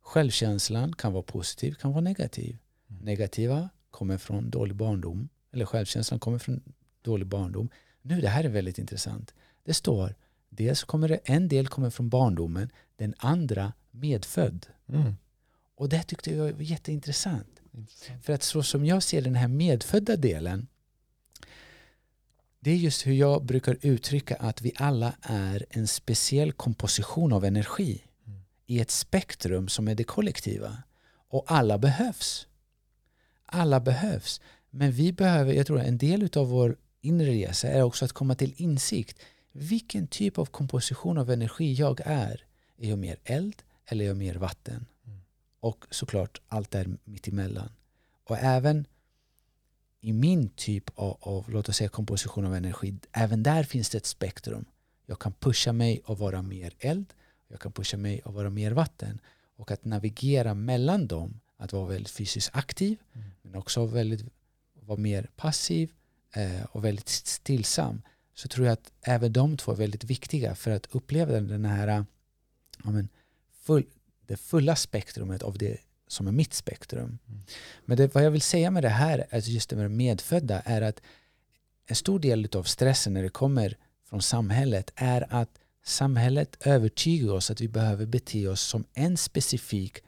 Självkänslan 0.00 0.92
kan 0.92 1.12
vara 1.12 1.22
positiv, 1.22 1.74
kan 1.74 1.92
vara 1.92 2.00
negativ. 2.00 2.58
Mm. 2.90 3.04
Negativa 3.04 3.68
kommer 3.90 4.18
från 4.18 4.50
dålig 4.50 4.76
barndom, 4.76 5.28
eller 5.52 5.64
självkänslan 5.64 6.20
kommer 6.20 6.38
från 6.38 6.62
dålig 7.02 7.26
barndom. 7.26 7.68
Nu, 8.06 8.20
det 8.20 8.28
här 8.28 8.44
är 8.44 8.48
väldigt 8.48 8.78
intressant. 8.78 9.34
Det 9.64 9.74
står, 9.74 10.14
dels 10.48 10.84
kommer 10.84 11.08
det, 11.08 11.20
en 11.24 11.48
del 11.48 11.68
kommer 11.68 11.90
från 11.90 12.08
barndomen, 12.08 12.70
den 12.96 13.14
andra 13.18 13.72
medfödd. 13.90 14.66
Mm. 14.88 15.16
Och 15.74 15.88
det 15.88 16.02
tyckte 16.02 16.30
jag 16.34 16.52
var 16.52 16.62
jätteintressant. 16.62 17.60
Intressant. 17.72 18.24
För 18.24 18.32
att 18.32 18.42
så 18.42 18.62
som 18.62 18.86
jag 18.86 19.02
ser 19.02 19.22
den 19.22 19.34
här 19.34 19.48
medfödda 19.48 20.16
delen, 20.16 20.66
Det 22.60 22.70
är 22.70 22.76
just 22.76 23.06
hur 23.06 23.12
jag 23.12 23.44
brukar 23.44 23.78
uttrycka 23.82 24.36
att 24.36 24.62
vi 24.62 24.72
alla 24.76 25.14
är 25.22 25.66
en 25.70 25.86
speciell 25.86 26.52
komposition 26.52 27.32
av 27.32 27.44
energi 27.44 28.02
Mm. 28.26 28.40
i 28.66 28.80
ett 28.80 28.90
spektrum 28.90 29.68
som 29.68 29.88
är 29.88 29.94
det 29.94 30.04
kollektiva. 30.04 30.82
Och 31.28 31.44
alla 31.46 31.78
behövs. 31.78 32.46
Alla 33.46 33.80
behövs. 33.80 34.40
Men 34.70 34.92
vi 34.92 35.12
behöver, 35.12 35.52
jag 35.52 35.66
tror 35.66 35.80
en 35.80 35.98
del 35.98 36.28
av 36.36 36.48
vår 36.48 36.76
inre 37.06 37.30
resa 37.30 37.68
är 37.68 37.82
också 37.82 38.04
att 38.04 38.12
komma 38.12 38.34
till 38.34 38.54
insikt. 38.56 39.18
Vilken 39.52 40.06
typ 40.06 40.38
av 40.38 40.46
komposition 40.46 41.18
av 41.18 41.30
energi 41.30 41.72
jag 41.72 42.00
är. 42.04 42.44
Är 42.78 42.88
jag 42.88 42.98
mer 42.98 43.16
eld 43.24 43.62
eller 43.86 44.04
är 44.04 44.08
jag 44.08 44.16
mer 44.16 44.34
vatten? 44.34 44.86
Mm. 45.06 45.18
Och 45.60 45.84
såklart 45.90 46.40
allt 46.48 46.70
där 46.70 46.96
mittemellan. 47.04 47.68
Och 48.24 48.38
även 48.38 48.86
i 50.00 50.12
min 50.12 50.48
typ 50.48 50.90
av, 50.94 51.16
av, 51.20 51.50
låt 51.50 51.68
oss 51.68 51.76
säga 51.76 51.88
komposition 51.88 52.46
av 52.46 52.54
energi, 52.54 52.94
även 53.12 53.42
där 53.42 53.64
finns 53.64 53.90
det 53.90 53.98
ett 53.98 54.06
spektrum. 54.06 54.64
Jag 55.06 55.18
kan 55.18 55.32
pusha 55.32 55.72
mig 55.72 56.02
att 56.06 56.18
vara 56.18 56.42
mer 56.42 56.72
eld, 56.78 57.12
jag 57.48 57.60
kan 57.60 57.72
pusha 57.72 57.96
mig 57.96 58.20
att 58.24 58.34
vara 58.34 58.50
mer 58.50 58.70
vatten. 58.72 59.20
Och 59.56 59.70
att 59.70 59.84
navigera 59.84 60.54
mellan 60.54 61.06
dem, 61.06 61.40
att 61.56 61.72
vara 61.72 61.86
väldigt 61.86 62.10
fysiskt 62.10 62.50
aktiv, 62.52 62.98
Mm. 63.12 63.30
men 63.42 63.54
också 63.54 63.84
väldigt, 63.86 64.24
vara 64.74 64.98
mer 64.98 65.30
passiv 65.36 65.92
och 66.70 66.84
väldigt 66.84 67.08
stillsam. 67.08 68.02
Så 68.34 68.48
tror 68.48 68.66
jag 68.66 68.72
att 68.72 68.92
även 69.02 69.32
de 69.32 69.56
två 69.56 69.72
är 69.72 69.76
väldigt 69.76 70.04
viktiga 70.04 70.54
för 70.54 70.70
att 70.70 70.86
uppleva 70.94 71.40
den 71.40 71.64
här, 71.64 72.04
ja, 72.84 72.90
men, 72.90 73.08
full, 73.52 73.86
det 74.26 74.36
fulla 74.36 74.76
spektrumet 74.76 75.42
av 75.42 75.58
det 75.58 75.76
som 76.08 76.26
är 76.26 76.32
mitt 76.32 76.54
spektrum. 76.54 77.18
Mm. 77.28 77.40
Men 77.84 77.96
det, 77.96 78.14
vad 78.14 78.24
jag 78.24 78.30
vill 78.30 78.42
säga 78.42 78.70
med 78.70 78.82
det 78.82 78.88
här, 78.88 79.26
alltså 79.32 79.50
just 79.50 79.70
det 79.70 79.76
med 79.76 79.84
det 79.84 79.88
medfödda, 79.88 80.60
är 80.60 80.82
att 80.82 81.00
en 81.86 81.96
stor 81.96 82.18
del 82.18 82.48
av 82.52 82.62
stressen 82.62 83.14
när 83.14 83.22
det 83.22 83.28
kommer 83.28 83.76
från 84.08 84.22
samhället 84.22 84.92
är 84.94 85.34
att 85.34 85.58
samhället 85.84 86.56
övertygar 86.60 87.32
oss 87.32 87.50
att 87.50 87.60
vi 87.60 87.68
behöver 87.68 88.06
bete 88.06 88.48
oss 88.48 88.60
som 88.60 88.84
en 88.92 89.16
specifik 89.16 89.98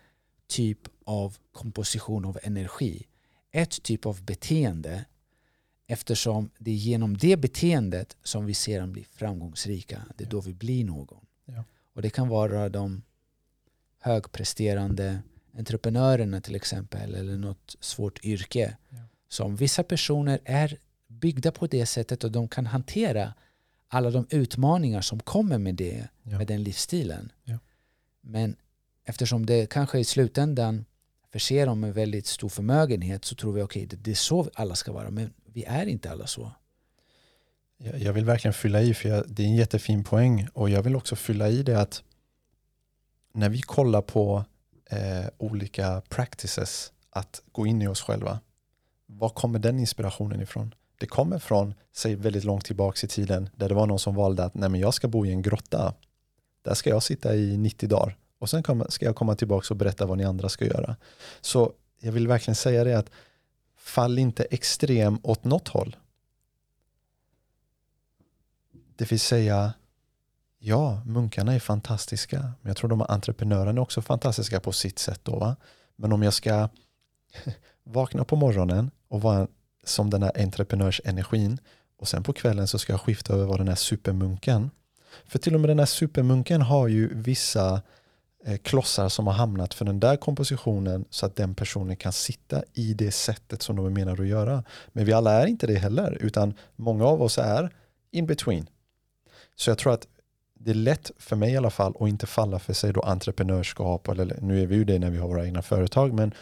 typ 0.47 0.79
av 1.05 1.37
komposition 1.53 2.25
av 2.25 2.39
energi. 2.43 3.07
Ett 3.53 3.83
typ 3.83 4.07
av 4.07 4.23
beteende 4.23 5.05
eftersom 5.91 6.51
det 6.59 6.71
är 6.71 6.75
genom 6.75 7.17
det 7.17 7.37
beteendet 7.37 8.17
som 8.23 8.47
vi 8.47 8.55
sedan 8.55 8.93
blir 8.93 9.05
framgångsrika. 9.13 10.03
Det 10.17 10.25
är 10.25 10.29
då 10.29 10.41
vi 10.41 10.55
blir 10.55 10.85
någon. 10.85 11.27
Ja. 11.45 11.65
Och 11.95 12.03
det 12.03 12.11
kan 12.11 12.29
vara 12.29 12.69
de 12.69 13.03
högpresterande 14.01 15.23
entreprenörerna 15.59 16.41
till 16.41 16.55
exempel 16.55 17.15
eller 17.15 17.39
något 17.39 17.77
svårt 17.81 18.25
yrke. 18.25 18.77
Ja. 18.89 18.99
Som 19.29 19.57
vissa 19.57 19.83
personer 19.83 20.41
är 20.45 20.79
byggda 21.07 21.53
på 21.53 21.67
det 21.67 21.87
sättet 21.87 22.25
och 22.25 22.33
de 22.33 22.49
kan 22.49 22.67
hantera 22.67 23.35
alla 23.89 24.11
de 24.11 24.27
utmaningar 24.31 25.01
som 25.01 25.21
kommer 25.21 25.59
med 25.59 25.75
det, 25.75 26.09
Ja. 26.23 26.39
med 26.39 26.47
den 26.47 26.63
livsstilen. 26.63 27.33
Ja. 27.45 27.59
Men 28.21 28.57
eftersom 29.05 29.47
det 29.47 29.71
kanske 29.71 29.99
i 29.99 30.05
slutändan 30.05 30.85
förser 31.33 31.67
dem 31.67 31.81
med 31.81 31.95
väldigt 31.95 32.27
stor 32.27 32.49
förmögenhet 32.49 33.25
så 33.25 33.35
tror 33.35 33.53
vi 33.53 33.63
okej, 33.63 33.87
det, 33.87 33.97
det 33.97 34.11
är 34.11 34.15
så 34.15 34.51
alla 34.55 34.75
ska 34.75 34.93
vara. 34.93 35.11
Men 35.11 35.33
vi 35.53 35.65
är 35.65 35.87
inte 35.87 36.11
alla 36.11 36.27
så. 36.27 36.53
Jag 37.79 38.13
vill 38.13 38.25
verkligen 38.25 38.53
fylla 38.53 38.81
i, 38.81 38.95
för 38.95 39.09
jag, 39.09 39.25
det 39.29 39.43
är 39.43 39.47
en 39.47 39.57
jättefin 39.57 40.05
poäng. 40.05 40.49
Och 40.53 40.71
jag 40.71 40.83
vill 40.83 40.97
också 40.97 41.17
fylla 41.17 41.49
i 41.49 41.63
det 41.63 41.81
att 41.81 42.03
när 43.33 43.49
vi 43.49 43.63
kollar 43.63 44.03
på 44.03 44.45
eh, 44.91 45.27
olika 45.39 46.03
practices 46.09 46.93
att 47.11 47.43
gå 47.53 47.67
in 47.67 47.83
i 47.83 47.87
oss 47.87 48.03
själva, 48.03 48.41
var 49.07 49.29
kommer 49.29 49.59
den 49.59 49.79
inspirationen 49.79 50.41
ifrån? 50.41 50.75
Det 51.01 51.07
kommer 51.07 51.39
från, 51.39 51.75
säg 51.93 52.15
väldigt 52.15 52.45
långt 52.45 52.65
tillbaka 52.65 53.07
i 53.07 53.09
tiden, 53.09 53.49
där 53.57 53.69
det 53.69 53.75
var 53.75 53.87
någon 53.87 53.99
som 53.99 54.15
valde 54.15 54.45
att 54.45 54.55
nej 54.55 54.69
men 54.69 54.81
jag 54.81 54.95
ska 54.95 55.09
bo 55.09 55.27
i 55.27 55.31
en 55.31 55.43
grotta. 55.43 55.95
Där 56.63 56.75
ska 56.75 56.91
jag 56.91 57.03
sitta 57.03 57.35
i 57.35 57.57
90 57.57 57.89
dagar 57.89 58.17
och 58.39 58.51
sen 58.51 58.63
ska 58.89 59.05
jag 59.05 59.17
komma 59.17 59.35
tillbaka 59.35 59.75
och 59.75 59.77
berätta 59.77 60.07
vad 60.07 60.19
ni 60.19 60.25
andra 60.25 60.49
ska 60.49 60.65
göra. 60.65 60.97
Så 61.41 61.73
jag 62.01 62.13
vill 62.13 62.29
verkligen 62.29 62.55
säga 62.55 62.85
det 62.85 62.99
att 62.99 63.11
fall 63.89 64.19
inte 64.19 64.45
extrem 64.45 65.19
åt 65.23 65.45
något 65.45 65.69
håll. 65.69 65.97
Det 68.97 69.11
vill 69.11 69.21
säga, 69.21 69.73
ja, 70.59 71.03
munkarna 71.07 71.55
är 71.55 71.59
fantastiska, 71.59 72.41
men 72.41 72.71
jag 72.71 72.77
tror 72.77 72.91
de 72.91 73.01
här 73.01 73.11
entreprenörerna 73.11 73.81
är 73.81 73.83
också 73.83 74.03
fantastiska 74.03 74.61
på 74.61 74.73
sitt 74.73 74.99
sätt. 74.99 75.21
Då, 75.23 75.39
va? 75.39 75.57
Men 75.97 76.13
om 76.13 76.23
jag 76.23 76.35
ska 76.35 76.69
vakna 77.85 78.25
på 78.25 78.37
morgonen 78.37 78.91
och 79.09 79.23
vara 79.23 79.49
som 79.85 80.11
den 80.11 80.23
här 80.23 80.43
entreprenörsenergin 80.43 81.59
och 81.99 82.09
sen 82.09 82.23
på 82.23 82.33
kvällen 82.33 82.69
så 82.69 82.79
ska 82.79 82.93
jag 82.93 83.01
skifta 83.01 83.35
över 83.35 83.45
vara 83.45 83.59
den 83.59 83.69
här 83.69 83.75
supermunken. 83.75 84.71
För 85.27 85.39
till 85.39 85.55
och 85.55 85.61
med 85.61 85.71
den 85.71 85.79
här 85.79 85.87
supermunken 85.87 86.63
har 86.63 86.89
ju 86.89 87.15
vissa 87.15 87.75
eh, 87.75 87.81
Eh, 88.45 88.57
klossar 88.57 89.09
som 89.09 89.27
har 89.27 89.35
hamnat 89.35 89.75
för 89.75 89.85
den 89.85 90.01
där 90.01 90.17
kompositionen 90.17 91.05
så 91.11 91.27
att 91.27 91.37
den 91.37 91.55
personen 91.55 91.97
kan 91.97 92.13
sitta 92.13 92.63
i 92.75 92.95
det 92.95 93.11
sättet 93.11 93.63
som 93.63 93.77
de 93.77 93.87
är 93.87 93.91
menade 93.91 94.23
att 94.23 94.29
göra. 94.29 94.65
Men 94.93 95.05
vi 95.05 95.13
alla 95.13 95.33
är 95.33 95.47
inte 95.47 95.67
det 95.67 95.79
heller, 95.79 96.19
utan 96.21 96.55
många 96.77 97.05
av 97.05 97.23
oss 97.23 97.39
är 97.39 97.71
in 98.11 98.27
between. 98.27 98.67
Så 99.57 99.71
jag 99.71 99.79
tror 99.79 99.93
att 99.93 100.07
det 100.55 100.71
är 100.71 100.75
lätt 100.75 101.11
för 101.19 101.37
mig 101.37 101.53
i 101.53 101.57
alla 101.57 101.71
fall 101.71 101.95
att 102.01 102.09
inte 102.09 102.27
falla 102.27 102.59
för 102.59 102.73
sig 102.73 102.93
då 102.93 103.01
entreprenörskap, 103.01 104.09
eller 104.09 104.39
nu 104.41 104.63
är 104.63 104.67
vi 104.67 104.77
ju 104.77 104.85
det 104.85 104.99
när 104.99 105.11
vi 105.11 105.19
har 105.19 105.29
våra 105.29 105.47
egna 105.47 105.63
företag, 105.63 106.15
men 106.15 106.35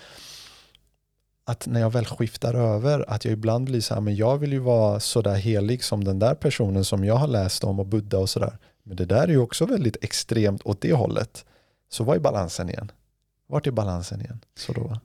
att 1.45 1.67
när 1.67 1.81
jag 1.81 1.91
väl 1.91 2.05
skiftar 2.05 2.55
över, 2.55 3.11
att 3.11 3.25
jag 3.25 3.33
ibland 3.33 3.65
blir 3.65 3.81
så 3.81 3.95
här, 3.95 4.01
men 4.01 4.17
jag 4.17 4.39
vill 4.39 4.53
ju 4.53 4.59
vara 4.59 5.01
så 5.01 5.23
där 5.23 5.35
helig 5.35 5.85
som 5.85 6.05
den 6.05 6.19
där 6.19 6.35
personen 6.35 6.85
som 6.85 7.05
jag 7.05 7.15
har 7.15 7.29
läst 7.29 7.65
om 7.65 7.81
och 7.81 7.87
Buddha 7.87 8.19
och 8.19 8.31
sådär. 8.31 8.59
Men 8.83 8.97
det 8.97 9.05
där 9.05 9.23
är 9.23 9.29
ju 9.29 9.39
också 9.39 9.67
väldigt 9.67 10.05
extremt 10.05 10.63
åt 10.67 10.81
det 10.81 10.93
hållet. 10.93 11.45
Så 11.89 12.05
vad 12.05 12.17
är 12.17 12.21
balansen 12.21 12.69
igen? 12.69 12.93
Vart 13.47 13.67
är 13.67 13.71
balansen 13.71 14.21
igen? 14.21 14.41
Så 14.55 14.73
då, 14.73 14.81
va? 14.81 15.01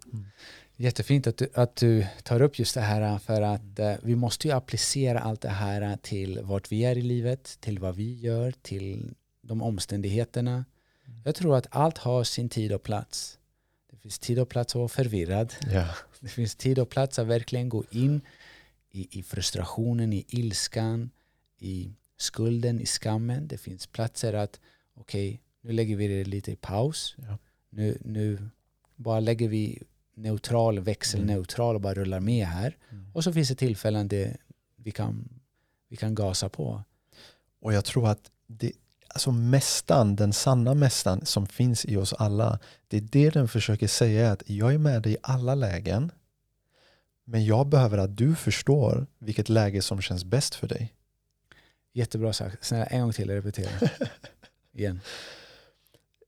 Jättefint 0.76 1.28
att 1.28 1.38
du, 1.38 1.50
att 1.54 1.76
du 1.76 2.08
tar 2.24 2.42
upp 2.42 2.60
just 2.60 2.76
det 2.76 2.82
här 2.82 3.18
för 3.18 3.42
att 3.42 3.80
eh, 3.80 3.94
vi 4.04 4.16
måste 4.16 4.48
ju 4.48 4.54
applicera 4.54 5.20
allt 5.20 5.42
det 5.42 5.50
här 5.50 5.98
till 6.02 6.40
vart 6.44 6.72
vi 6.72 6.86
är 6.86 6.98
i 6.98 7.02
livet, 7.02 7.58
till 7.60 7.80
vad 7.80 7.96
vi 7.96 8.20
gör, 8.20 8.54
till 8.62 9.16
de 9.42 9.62
omständigheterna. 9.62 10.66
Jag 11.24 11.36
tror 11.36 11.56
att 11.56 11.68
allt 11.70 11.98
har 11.98 12.24
sin 12.24 12.50
tid 12.50 12.74
och 12.74 12.84
plats. 12.84 13.40
Det 13.92 13.98
finns 13.98 14.20
tid 14.20 14.40
och 14.40 14.50
plats 14.50 14.76
att 14.76 14.80
vara 14.80 14.88
förvirrad. 14.88 15.54
Ja. 15.72 15.88
Det 16.20 16.28
finns 16.28 16.56
tid 16.56 16.80
och 16.80 16.90
plats 16.90 17.20
att 17.20 17.28
verkligen 17.28 17.70
gå 17.70 17.84
in 17.90 18.22
i, 18.90 19.20
i 19.20 19.24
frustrationen, 19.24 20.14
i 20.14 20.26
ilskan, 20.28 21.10
i 21.60 21.94
skulden, 22.18 22.80
i 22.80 22.86
skammen. 22.86 23.48
Det 23.48 23.58
finns 23.58 23.88
platser 23.88 24.34
att 24.34 24.60
okej, 24.94 25.42
nu 25.62 25.72
lägger 25.72 25.96
vi 25.96 26.08
det 26.08 26.24
lite 26.24 26.52
i 26.52 26.56
paus. 26.56 27.16
Ja. 27.18 27.38
Nu, 27.70 27.98
nu 28.06 28.50
bara 28.96 29.20
lägger 29.20 29.50
vi 29.50 29.84
neutral, 30.16 30.80
växelneutral 30.80 31.76
och 31.76 31.82
bara 31.82 31.94
rullar 31.94 32.20
med 32.20 32.46
här. 32.46 32.78
Mm. 32.90 33.12
Och 33.14 33.24
så 33.24 33.34
finns 33.34 33.50
det 33.50 33.56
tillfällen 33.56 34.08
där 34.08 34.38
vi 34.76 34.92
kan, 34.92 35.30
vi 35.90 35.96
kan 35.96 36.16
gasa 36.16 36.50
på. 36.50 36.84
Och 37.62 37.74
jag 37.74 37.86
tror 37.86 38.08
att 38.08 38.32
det, 38.48 38.72
alltså 39.08 39.32
mästan, 39.32 40.16
den 40.16 40.34
sanna 40.34 40.74
mästan 40.74 41.26
som 41.26 41.48
finns 41.48 41.86
i 41.86 41.98
oss 41.98 42.14
alla, 42.14 42.60
det 42.88 42.98
är 42.98 43.02
det 43.02 43.30
den 43.30 43.48
försöker 43.48 43.88
säga 43.88 44.32
att 44.32 44.44
jag 44.50 44.74
är 44.74 44.78
med 44.78 45.02
dig 45.02 45.14
i 45.14 45.18
alla 45.22 45.56
lägen, 45.56 46.12
men 47.24 47.46
jag 47.46 47.68
behöver 47.68 47.98
att 47.98 48.18
du 48.18 48.36
förstår 48.36 49.08
vilket 49.20 49.50
läge 49.50 49.82
som 49.82 50.02
känns 50.02 50.26
bäst 50.26 50.56
för 50.56 50.68
dig. 50.68 50.94
Jättebra 51.94 52.34
sagt. 52.34 52.66
Snälla 52.66 52.86
en 52.86 53.02
gång 53.02 53.14
till, 53.14 53.30
repetera. 53.30 53.90
Igen. 54.74 55.00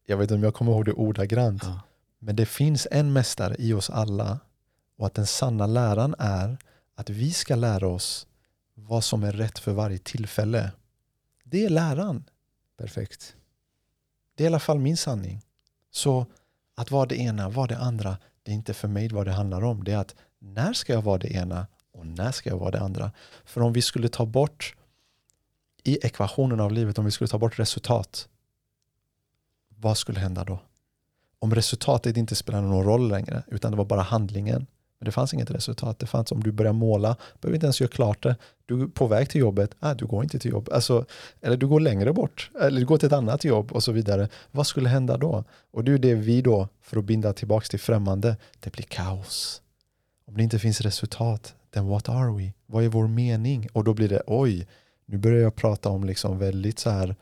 Jag 0.06 0.18
vet 0.18 0.24
inte 0.24 0.34
om 0.34 0.43
jag 0.43 0.54
kommer 0.54 0.72
ihåg 0.72 0.86
det 0.86 0.93
ordagrant, 0.93 1.64
Ja. 1.64 1.80
men 2.20 2.36
det 2.36 2.45
finns 2.45 2.88
en 2.91 3.14
mästare 3.14 3.56
i 3.60 3.74
oss 3.74 3.89
alla 3.89 4.39
och 4.97 5.06
att 5.08 5.14
den 5.14 5.28
sanna 5.28 5.68
läran 5.68 6.16
är 6.20 6.58
att 6.95 7.10
vi 7.10 7.32
ska 7.32 7.56
lära 7.56 7.88
oss 7.88 8.28
vad 8.76 9.04
som 9.04 9.24
är 9.24 9.32
rätt 9.32 9.60
för 9.60 9.72
varje 9.72 9.97
tillfälle. 9.97 10.72
Det 11.43 11.66
är 11.66 11.70
läran. 11.70 12.24
Perfekt. 12.78 13.36
Det 14.36 14.43
är 14.43 14.45
i 14.45 14.47
alla 14.47 14.60
fall 14.60 14.80
min 14.80 14.97
sanning. 14.97 15.41
Så 15.91 16.26
att 16.76 16.91
vara 16.91 17.06
det 17.06 17.16
ena, 17.16 17.49
vara 17.49 17.68
det 17.68 17.78
andra, 17.78 18.18
det 18.43 18.51
är 18.51 18.56
inte 18.56 18.74
för 18.74 18.88
mig 18.88 19.10
vad 19.10 19.26
det 19.28 19.32
handlar 19.32 19.64
om. 19.64 19.84
Det 19.84 19.91
är 19.91 19.97
att 19.97 20.16
när 20.39 20.74
ska 20.74 20.93
jag 20.93 21.01
vara 21.01 21.18
det 21.18 21.28
ena 21.34 21.68
och 21.93 22.06
när 22.08 22.32
ska 22.32 22.49
jag 22.49 22.58
vara 22.58 22.72
det 22.72 22.80
andra? 22.80 23.12
För 23.45 23.62
om 23.62 23.74
vi 23.74 23.82
skulle 23.82 24.10
ta 24.10 24.26
bort 24.26 24.76
i 25.84 26.06
ekvationen 26.06 26.60
av 26.60 26.72
livet, 26.72 26.97
om 26.99 27.06
vi 27.06 27.12
skulle 27.12 27.28
ta 27.28 27.38
bort 27.38 27.60
resultat, 27.60 28.30
vad 29.84 29.98
skulle 29.98 30.20
hända 30.20 30.44
då? 30.44 30.60
Om 31.40 31.56
resultatet 31.56 32.18
inte 32.18 32.36
spelade 32.36 32.68
någon 32.68 32.86
roll 32.86 33.10
längre, 33.10 33.44
utan 33.48 33.72
det 33.72 33.78
var 33.78 33.86
bara 33.86 34.02
handlingen. 34.02 34.68
Men 35.00 35.06
det 35.06 35.12
fanns 35.12 35.34
inget 35.34 35.52
resultat. 35.52 36.00
Det 36.00 36.06
fanns 36.06 36.32
om 36.32 36.44
du 36.44 36.52
börjar 36.52 36.74
måla, 36.74 37.16
behöver 37.42 37.56
inte 37.56 37.66
ens 37.66 37.82
göra 37.82 37.92
klart 37.92 38.24
det. 38.24 38.36
Du 38.66 38.82
är 38.82 38.88
på 38.88 39.08
väg 39.08 39.30
till 39.30 39.42
jobbet, 39.42 39.76
ah, 39.80 39.94
du 39.94 40.06
går 40.06 40.24
inte 40.24 40.40
till 40.40 40.52
jobbet. 40.52 40.74
Alltså, 40.74 41.06
eller 41.42 41.58
du 41.58 41.68
går 41.68 41.80
längre 41.80 42.14
bort, 42.14 42.52
eller 42.62 42.80
du 42.80 42.86
går 42.86 42.98
till 42.98 43.08
ett 43.08 43.14
annat 43.14 43.44
jobb 43.44 43.72
och 43.72 43.84
så 43.84 43.92
vidare. 43.92 44.30
Vad 44.52 44.68
skulle 44.68 44.90
hända 44.90 45.18
då? 45.18 45.44
Och 45.72 45.84
det 45.84 45.92
är 45.92 45.98
det 45.98 46.16
vi 46.16 46.42
då, 46.42 46.68
för 46.82 46.98
att 46.98 47.06
binda 47.06 47.34
tillbaka 47.34 47.66
till 47.66 47.80
främmande, 47.80 48.38
det 48.60 48.74
blir 48.74 48.84
kaos. 48.84 49.62
Om 50.28 50.38
det 50.38 50.44
inte 50.44 50.60
finns 50.60 50.82
resultat, 50.82 51.56
then 51.74 51.88
what 51.88 52.10
are 52.10 52.38
we? 52.38 52.54
Vad 52.66 52.84
är 52.84 52.90
vår 52.90 53.08
mening? 53.08 53.68
Och 53.74 53.84
då 53.84 53.94
blir 53.94 54.10
det, 54.10 54.22
oj, 54.28 54.68
nu 55.06 55.18
börjar 55.18 55.42
jag 55.42 55.56
prata 55.56 55.90
om 55.90 56.04
liksom 56.04 56.40
väldigt 56.40 56.80
så 56.80 56.90
här, 56.90 57.16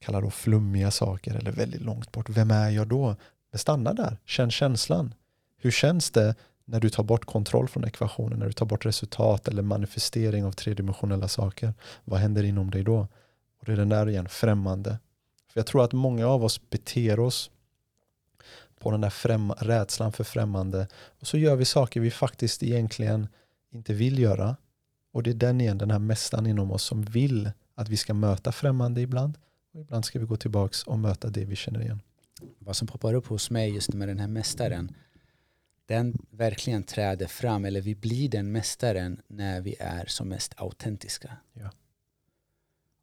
kalla 0.00 0.20
då 0.20 0.30
flummiga 0.30 0.90
saker 0.90 1.34
eller 1.34 1.52
väldigt 1.52 1.80
långt 1.80 2.12
bort. 2.12 2.28
Vem 2.28 2.50
är 2.50 2.70
jag 2.70 2.88
då? 2.88 3.16
Men 3.50 3.58
stanna 3.58 3.92
där, 3.92 4.18
känn 4.24 4.50
känslan. 4.50 5.14
Hur 5.58 5.70
känns 5.70 6.10
det 6.10 6.34
när 6.64 6.80
du 6.80 6.90
tar 6.90 7.02
bort 7.02 7.24
kontroll 7.24 7.68
från 7.68 7.84
ekvationen, 7.84 8.38
när 8.38 8.46
du 8.46 8.52
tar 8.52 8.66
bort 8.66 8.86
resultat 8.86 9.48
eller 9.48 9.62
manifestering 9.62 10.44
av 10.44 10.52
tredimensionella 10.52 11.28
saker? 11.28 11.74
Vad 12.04 12.20
händer 12.20 12.44
inom 12.44 12.70
dig 12.70 12.82
då? 12.82 13.08
Och 13.60 13.66
det 13.66 13.72
är 13.72 13.76
den 13.76 13.88
där 13.88 14.08
igen, 14.08 14.28
främmande. 14.28 14.98
För 15.52 15.60
jag 15.60 15.66
tror 15.66 15.84
att 15.84 15.92
många 15.92 16.26
av 16.26 16.44
oss 16.44 16.70
beter 16.70 17.20
oss 17.20 17.50
på 18.78 18.90
den 18.90 19.00
där 19.00 19.10
främ- 19.10 19.54
rädslan 19.58 20.12
för 20.12 20.24
främmande 20.24 20.88
och 21.20 21.26
så 21.26 21.38
gör 21.38 21.56
vi 21.56 21.64
saker 21.64 22.00
vi 22.00 22.10
faktiskt 22.10 22.62
egentligen 22.62 23.28
inte 23.70 23.94
vill 23.94 24.18
göra. 24.18 24.56
Och 25.12 25.22
det 25.22 25.30
är 25.30 25.34
den 25.34 25.60
igen, 25.60 25.78
den 25.78 25.90
här 25.90 25.98
mästaren 25.98 26.46
inom 26.46 26.72
oss 26.72 26.82
som 26.82 27.02
vill 27.02 27.50
att 27.74 27.88
vi 27.88 27.96
ska 27.96 28.14
möta 28.14 28.52
främmande 28.52 29.00
ibland 29.00 29.38
och 29.72 29.80
ibland 29.80 30.04
ska 30.04 30.18
vi 30.18 30.26
gå 30.26 30.36
tillbaks 30.36 30.82
och 30.82 30.98
möta 30.98 31.30
det 31.30 31.44
vi 31.44 31.56
känner 31.56 31.80
igen. 31.80 32.00
Vad 32.58 32.76
som 32.76 32.88
poppar 32.88 33.14
upp 33.14 33.26
hos 33.26 33.50
mig 33.50 33.74
just 33.74 33.94
med 33.94 34.08
den 34.08 34.18
här 34.18 34.28
mästaren, 34.28 34.94
den 35.86 36.26
verkligen 36.30 36.82
träder 36.82 37.26
fram, 37.26 37.64
eller 37.64 37.80
vi 37.80 37.94
blir 37.94 38.28
den 38.28 38.52
mästaren 38.52 39.20
när 39.28 39.60
vi 39.60 39.76
är 39.78 40.06
som 40.06 40.28
mest 40.28 40.54
autentiska. 40.56 41.36
Ja. 41.52 41.70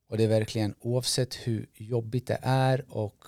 Och 0.07 0.17
det 0.17 0.23
är 0.23 0.27
verkligen 0.27 0.75
oavsett 0.79 1.35
hur 1.35 1.69
jobbigt 1.73 2.27
det 2.27 2.39
är 2.41 2.85
och 2.89 3.25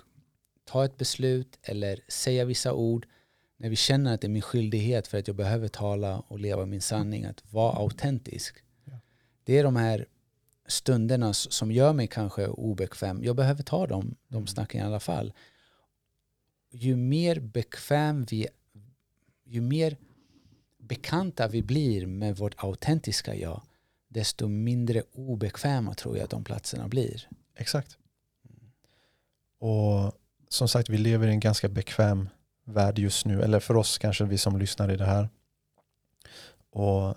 ta 0.66 0.86
ett 0.86 0.98
beslut 0.98 1.60
eller 1.62 2.02
säga 2.08 2.46
vissa 2.46 2.74
ord 2.74 3.08
när 3.58 3.70
vi 3.70 3.76
känner 3.76 4.14
att 4.14 4.22
det 4.22 4.28
är 4.28 4.30
min 4.30 4.42
skyldighet 4.42 5.08
för 5.08 5.18
att 5.18 5.28
jag 5.28 5.36
behöver 5.36 5.68
tala 5.68 6.20
och 6.20 6.40
leva 6.40 6.66
min 6.66 6.82
sanning, 6.82 7.26
att 7.26 7.54
vara 7.54 7.78
autentisk. 7.78 8.64
Ja. 8.86 9.00
Det 9.44 9.58
är 9.58 9.64
de 9.64 9.76
här 9.76 10.06
stunderna 10.70 11.34
som 11.34 11.72
gör 11.72 11.94
mig 11.94 12.08
kanske 12.08 12.48
obekväm. 12.48 13.24
Jag 13.24 13.36
behöver 13.36 13.64
ta 13.64 13.88
dem, 13.88 14.16
de 14.28 14.48
snacken 14.48 14.82
i 14.82 14.84
alla 14.84 15.00
fall. 15.00 15.34
Ju 16.72 16.96
mer 16.96 17.40
bekväm 17.40 18.26
vi 18.26 18.48
ju 19.50 19.62
mer 19.62 19.98
bekanta 20.78 21.48
vi 21.48 21.62
blir 21.62 22.06
med 22.06 22.38
vårt 22.38 22.64
autentiska 22.64 23.36
jag, 23.36 23.62
desto 24.08 24.48
mindre 24.48 25.04
obekväma 25.14 25.94
tror 25.94 26.18
jag 26.18 26.24
att 26.24 26.30
de 26.30 26.44
platserna 26.44 26.88
blir. 26.88 27.28
Exakt. 27.56 27.98
Och 29.60 30.14
som 30.50 30.68
sagt, 30.68 30.90
vi 30.90 30.98
lever 30.98 31.28
i 31.28 31.32
en 31.32 31.40
ganska 31.40 31.70
bekväm 31.70 32.30
värld 32.64 33.00
just 33.00 33.26
nu, 33.26 33.42
eller 33.42 33.60
för 33.60 33.76
oss 33.76 33.98
kanske 33.98 34.24
vi 34.24 34.38
som 34.38 34.60
lyssnar 34.60 34.92
i 34.92 34.98
det 34.98 35.06
här. 35.06 35.30
Och, 36.72 37.16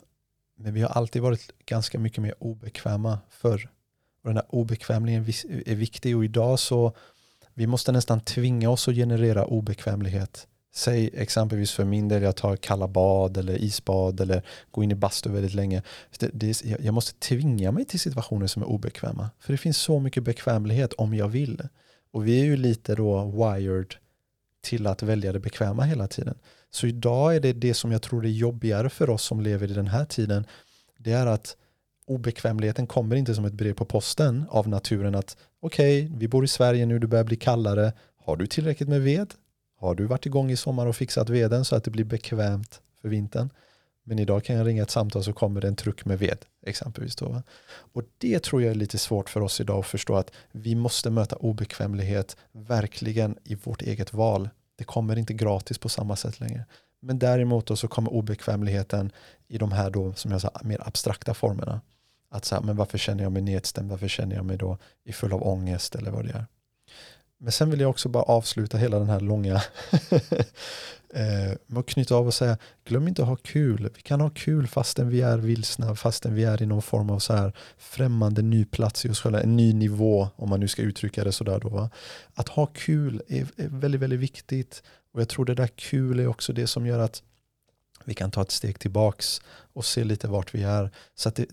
men 0.62 0.74
vi 0.74 0.82
har 0.82 0.88
alltid 0.88 1.22
varit 1.22 1.50
ganska 1.66 1.98
mycket 1.98 2.22
mer 2.22 2.34
obekväma 2.38 3.18
förr. 3.30 3.68
Och 4.22 4.28
den 4.28 4.36
här 4.36 4.46
obekvämligheten 4.48 5.62
är 5.66 5.74
viktig 5.74 6.16
och 6.16 6.24
idag 6.24 6.58
så 6.58 6.92
vi 7.54 7.66
måste 7.66 7.92
nästan 7.92 8.20
tvinga 8.20 8.70
oss 8.70 8.88
att 8.88 8.94
generera 8.94 9.44
obekvämlighet. 9.44 10.46
Säg 10.74 11.10
exempelvis 11.14 11.72
för 11.72 11.84
min 11.84 12.08
del, 12.08 12.22
jag 12.22 12.36
tar 12.36 12.56
kalla 12.56 12.88
bad 12.88 13.36
eller 13.36 13.62
isbad 13.62 14.20
eller 14.20 14.42
går 14.70 14.84
in 14.84 14.90
i 14.90 14.94
bastu 14.94 15.30
väldigt 15.30 15.54
länge. 15.54 15.82
Det, 16.18 16.30
det, 16.32 16.64
jag 16.64 16.94
måste 16.94 17.18
tvinga 17.18 17.72
mig 17.72 17.84
till 17.84 18.00
situationer 18.00 18.46
som 18.46 18.62
är 18.62 18.66
obekväma. 18.66 19.30
För 19.38 19.52
det 19.52 19.58
finns 19.58 19.76
så 19.76 20.00
mycket 20.00 20.22
bekvämlighet 20.22 20.92
om 20.92 21.14
jag 21.14 21.28
vill. 21.28 21.68
Och 22.12 22.26
vi 22.26 22.40
är 22.40 22.44
ju 22.44 22.56
lite 22.56 22.94
då 22.94 23.24
wired 23.24 23.94
till 24.60 24.86
att 24.86 25.02
välja 25.02 25.32
det 25.32 25.40
bekväma 25.40 25.82
hela 25.82 26.08
tiden. 26.08 26.38
Så 26.74 26.86
idag 26.86 27.36
är 27.36 27.40
det 27.40 27.52
det 27.52 27.74
som 27.74 27.92
jag 27.92 28.02
tror 28.02 28.26
är 28.26 28.30
jobbigare 28.30 28.90
för 28.90 29.10
oss 29.10 29.22
som 29.22 29.40
lever 29.40 29.70
i 29.70 29.74
den 29.74 29.86
här 29.86 30.04
tiden. 30.04 30.46
Det 30.98 31.12
är 31.12 31.26
att 31.26 31.56
obekvämligheten 32.06 32.86
kommer 32.86 33.16
inte 33.16 33.34
som 33.34 33.44
ett 33.44 33.52
brev 33.52 33.74
på 33.74 33.84
posten 33.84 34.44
av 34.50 34.68
naturen 34.68 35.14
att 35.14 35.36
okej, 35.60 36.04
okay, 36.04 36.18
vi 36.18 36.28
bor 36.28 36.44
i 36.44 36.48
Sverige 36.48 36.86
nu, 36.86 36.98
det 36.98 37.06
börjar 37.06 37.24
bli 37.24 37.36
kallare. 37.36 37.92
Har 38.24 38.36
du 38.36 38.46
tillräckligt 38.46 38.88
med 38.88 39.02
ved? 39.02 39.34
Har 39.78 39.94
du 39.94 40.06
varit 40.06 40.26
igång 40.26 40.50
i 40.50 40.56
sommar 40.56 40.86
och 40.86 40.96
fixat 40.96 41.28
veden 41.28 41.64
så 41.64 41.76
att 41.76 41.84
det 41.84 41.90
blir 41.90 42.04
bekvämt 42.04 42.80
för 43.00 43.08
vintern? 43.08 43.50
Men 44.04 44.18
idag 44.18 44.44
kan 44.44 44.56
jag 44.56 44.66
ringa 44.66 44.82
ett 44.82 44.90
samtal 44.90 45.24
så 45.24 45.32
kommer 45.32 45.60
det 45.60 45.68
en 45.68 45.76
truck 45.76 46.04
med 46.04 46.18
ved 46.18 46.38
exempelvis. 46.66 47.16
Då. 47.16 47.42
Och 47.70 48.02
det 48.18 48.42
tror 48.42 48.62
jag 48.62 48.70
är 48.70 48.74
lite 48.74 48.98
svårt 48.98 49.30
för 49.30 49.40
oss 49.40 49.60
idag 49.60 49.78
att 49.78 49.86
förstå 49.86 50.16
att 50.16 50.32
vi 50.52 50.74
måste 50.74 51.10
möta 51.10 51.36
obekvämlighet 51.36 52.36
verkligen 52.52 53.36
i 53.44 53.54
vårt 53.54 53.82
eget 53.82 54.12
val. 54.12 54.48
Det 54.76 54.84
kommer 54.84 55.18
inte 55.18 55.34
gratis 55.34 55.78
på 55.78 55.88
samma 55.88 56.16
sätt 56.16 56.40
längre. 56.40 56.64
Men 57.00 57.18
däremot 57.18 57.66
då 57.66 57.76
så 57.76 57.88
kommer 57.88 58.12
obekvämligheten 58.12 59.12
i 59.48 59.58
de 59.58 59.72
här 59.72 59.90
då, 59.90 60.14
som 60.14 60.30
jag 60.30 60.40
sa, 60.40 60.50
mer 60.62 60.88
abstrakta 60.88 61.34
formerna. 61.34 61.80
Att 62.30 62.44
säga, 62.44 62.60
men 62.60 62.76
varför 62.76 62.98
känner 62.98 63.22
jag 63.22 63.32
mig 63.32 63.42
nedstämd? 63.42 63.90
Varför 63.90 64.08
känner 64.08 64.36
jag 64.36 64.44
mig 64.44 64.56
då 64.56 64.78
i 65.04 65.12
full 65.12 65.32
av 65.32 65.42
ångest 65.42 65.94
eller 65.94 66.10
vad 66.10 66.24
det 66.24 66.32
är? 66.32 66.46
Men 67.42 67.52
sen 67.52 67.70
vill 67.70 67.80
jag 67.80 67.90
också 67.90 68.08
bara 68.08 68.22
avsluta 68.22 68.78
hela 68.78 68.98
den 68.98 69.08
här 69.08 69.20
långa 69.20 69.54
eh, 71.14 71.56
med 71.66 71.78
att 71.78 71.86
knyta 71.86 72.14
av 72.14 72.26
och 72.26 72.34
säga 72.34 72.58
glöm 72.84 73.08
inte 73.08 73.22
att 73.22 73.28
ha 73.28 73.36
kul. 73.36 73.90
Vi 73.96 74.02
kan 74.02 74.20
ha 74.20 74.30
kul 74.30 74.66
fastän 74.66 75.08
vi 75.08 75.20
är 75.20 75.38
vilsna, 75.38 75.94
fastän 75.96 76.34
vi 76.34 76.44
är 76.44 76.62
i 76.62 76.66
någon 76.66 76.82
form 76.82 77.10
av 77.10 77.18
så 77.18 77.32
här 77.32 77.52
främmande 77.78 78.42
ny 78.42 78.64
plats 78.64 79.04
i 79.04 79.08
oss 79.08 79.20
själva, 79.20 79.40
en 79.40 79.56
ny 79.56 79.72
nivå 79.72 80.28
om 80.36 80.48
man 80.48 80.60
nu 80.60 80.68
ska 80.68 80.82
uttrycka 80.82 81.24
det 81.24 81.32
sådär. 81.32 81.60
Då, 81.60 81.68
va? 81.68 81.90
Att 82.34 82.48
ha 82.48 82.66
kul 82.66 83.22
är, 83.28 83.46
är 83.56 83.68
väldigt, 83.68 84.00
väldigt 84.00 84.20
viktigt 84.20 84.82
och 85.14 85.20
jag 85.20 85.28
tror 85.28 85.44
det 85.44 85.54
där 85.54 85.66
kul 85.66 86.20
är 86.20 86.26
också 86.26 86.52
det 86.52 86.66
som 86.66 86.86
gör 86.86 86.98
att 86.98 87.22
vi 88.04 88.14
kan 88.14 88.30
ta 88.30 88.42
ett 88.42 88.50
steg 88.50 88.78
tillbaks 88.78 89.40
och 89.72 89.84
se 89.84 90.04
lite 90.04 90.28
vart 90.28 90.54
vi 90.54 90.62
är. 90.62 90.90
Så 91.14 91.28
att 91.28 91.34
det, 91.34 91.46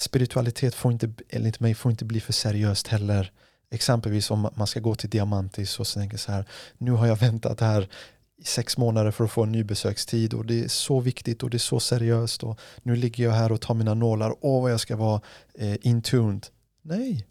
spiritualitet 0.00 0.74
får 0.74 0.92
inte, 0.92 1.12
enligt 1.28 1.60
mig, 1.60 1.74
får 1.74 1.90
inte 1.90 2.04
bli 2.04 2.20
för 2.20 2.32
seriöst 2.32 2.88
heller. 2.88 3.32
Exempelvis 3.74 4.30
om 4.30 4.48
man 4.54 4.66
ska 4.66 4.80
gå 4.80 4.94
till 4.94 5.10
Diamantis 5.10 5.80
och 5.80 5.86
tänker 5.86 6.16
så 6.16 6.32
här, 6.32 6.44
nu 6.78 6.90
har 6.90 7.06
jag 7.06 7.16
väntat 7.16 7.60
här 7.60 7.88
i 8.36 8.44
sex 8.44 8.76
månader 8.76 9.10
för 9.10 9.24
att 9.24 9.30
få 9.30 9.42
en 9.42 9.52
ny 9.52 9.64
besökstid 9.64 10.34
och 10.34 10.46
det 10.46 10.64
är 10.64 10.68
så 10.68 11.00
viktigt 11.00 11.42
och 11.42 11.50
det 11.50 11.56
är 11.56 11.58
så 11.58 11.80
seriöst 11.80 12.42
och 12.42 12.60
nu 12.82 12.96
ligger 12.96 13.24
jag 13.24 13.32
här 13.32 13.52
och 13.52 13.60
tar 13.60 13.74
mina 13.74 13.94
nålar, 13.94 14.34
åh 14.40 14.62
vad 14.62 14.72
jag 14.72 14.80
ska 14.80 14.96
vara 14.96 15.20
eh, 15.54 15.76
intuned. 15.82 16.46
Nej. 16.82 17.26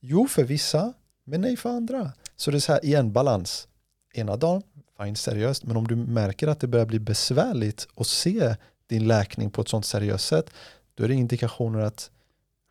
Jo 0.00 0.28
för 0.28 0.44
vissa, 0.44 0.92
men 1.24 1.40
nej 1.40 1.56
för 1.56 1.70
andra. 1.70 2.12
Så 2.36 2.50
det 2.50 2.56
är 2.56 2.60
så 2.60 2.72
här 2.72 2.84
igen, 2.84 3.12
balans. 3.12 3.68
Ena 4.14 4.36
dagen, 4.36 4.62
fine 5.00 5.16
seriöst, 5.16 5.64
men 5.64 5.76
om 5.76 5.86
du 5.86 5.96
märker 5.96 6.48
att 6.48 6.60
det 6.60 6.66
börjar 6.66 6.86
bli 6.86 6.98
besvärligt 6.98 7.88
att 7.96 8.06
se 8.06 8.56
din 8.86 9.08
läkning 9.08 9.50
på 9.50 9.62
ett 9.62 9.68
sånt 9.68 9.86
seriöst 9.86 10.26
sätt, 10.26 10.50
då 10.94 11.04
är 11.04 11.08
det 11.08 11.14
indikationer 11.14 11.80
att 11.80 12.10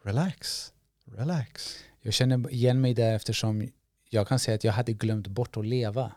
relax, 0.03 0.71
relax. 1.05 1.84
Jag 2.05 2.13
känner 2.13 2.53
igen 2.53 2.81
mig 2.81 2.93
där 2.93 3.13
eftersom 3.13 3.67
jag 4.09 4.27
kan 4.27 4.39
säga 4.39 4.55
att 4.55 4.63
jag 4.63 4.73
hade 4.73 4.93
glömt 4.93 5.27
bort 5.27 5.57
att 5.57 5.65
leva. 5.65 6.11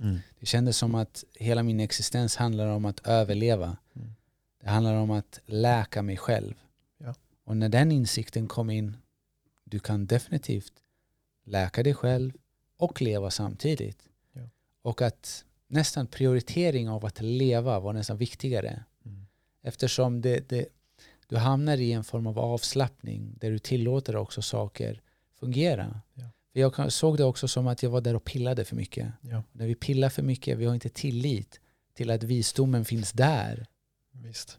Mm. 0.00 0.18
Det 0.40 0.46
kändes 0.46 0.76
som 0.76 0.94
att 0.94 1.24
hela 1.34 1.62
min 1.62 1.80
existens 1.80 2.36
handlar 2.36 2.66
om 2.66 2.84
att 2.84 3.06
överleva. 3.06 3.76
Mm. 3.94 4.14
Det 4.60 4.68
handlar 4.68 4.94
om 4.94 5.10
att 5.10 5.40
läka 5.46 6.02
mig 6.02 6.16
själv. 6.16 6.54
Ja. 6.98 7.14
Och 7.44 7.56
när 7.56 7.68
den 7.68 7.92
insikten 7.92 8.48
kom 8.48 8.70
in, 8.70 8.96
du 9.64 9.80
kan 9.80 10.06
definitivt 10.06 10.72
läka 11.44 11.82
dig 11.82 11.94
själv 11.94 12.32
och 12.76 13.02
leva 13.02 13.30
samtidigt. 13.30 14.08
Ja. 14.32 14.42
Och 14.82 15.02
att 15.02 15.44
nästan 15.66 16.06
prioritering 16.06 16.88
av 16.88 17.04
att 17.04 17.20
leva 17.20 17.80
var 17.80 17.92
nästan 17.92 18.16
viktigare. 18.16 18.84
Mm. 19.04 19.26
Eftersom 19.62 20.20
det, 20.20 20.48
det, 20.48 20.66
du 21.26 21.36
hamnar 21.36 21.76
i 21.76 21.92
en 21.92 22.04
form 22.04 22.26
av 22.26 22.38
avslappning 22.38 23.34
där 23.40 23.50
du 23.50 23.58
tillåter 23.58 24.16
också 24.16 24.42
saker 24.42 25.00
fungera. 25.44 26.00
Ja. 26.14 26.24
Jag 26.52 26.92
såg 26.92 27.16
det 27.16 27.24
också 27.24 27.48
som 27.48 27.66
att 27.66 27.82
jag 27.82 27.90
var 27.90 28.00
där 28.00 28.16
och 28.16 28.24
pillade 28.24 28.64
för 28.64 28.76
mycket. 28.76 29.12
Ja. 29.20 29.42
När 29.52 29.66
vi 29.66 29.74
pillar 29.74 30.08
för 30.08 30.22
mycket, 30.22 30.58
vi 30.58 30.64
har 30.64 30.74
inte 30.74 30.88
tillit 30.88 31.60
till 31.94 32.10
att 32.10 32.22
visdomen 32.22 32.84
finns 32.84 33.12
där. 33.12 33.66
Visst. 34.12 34.58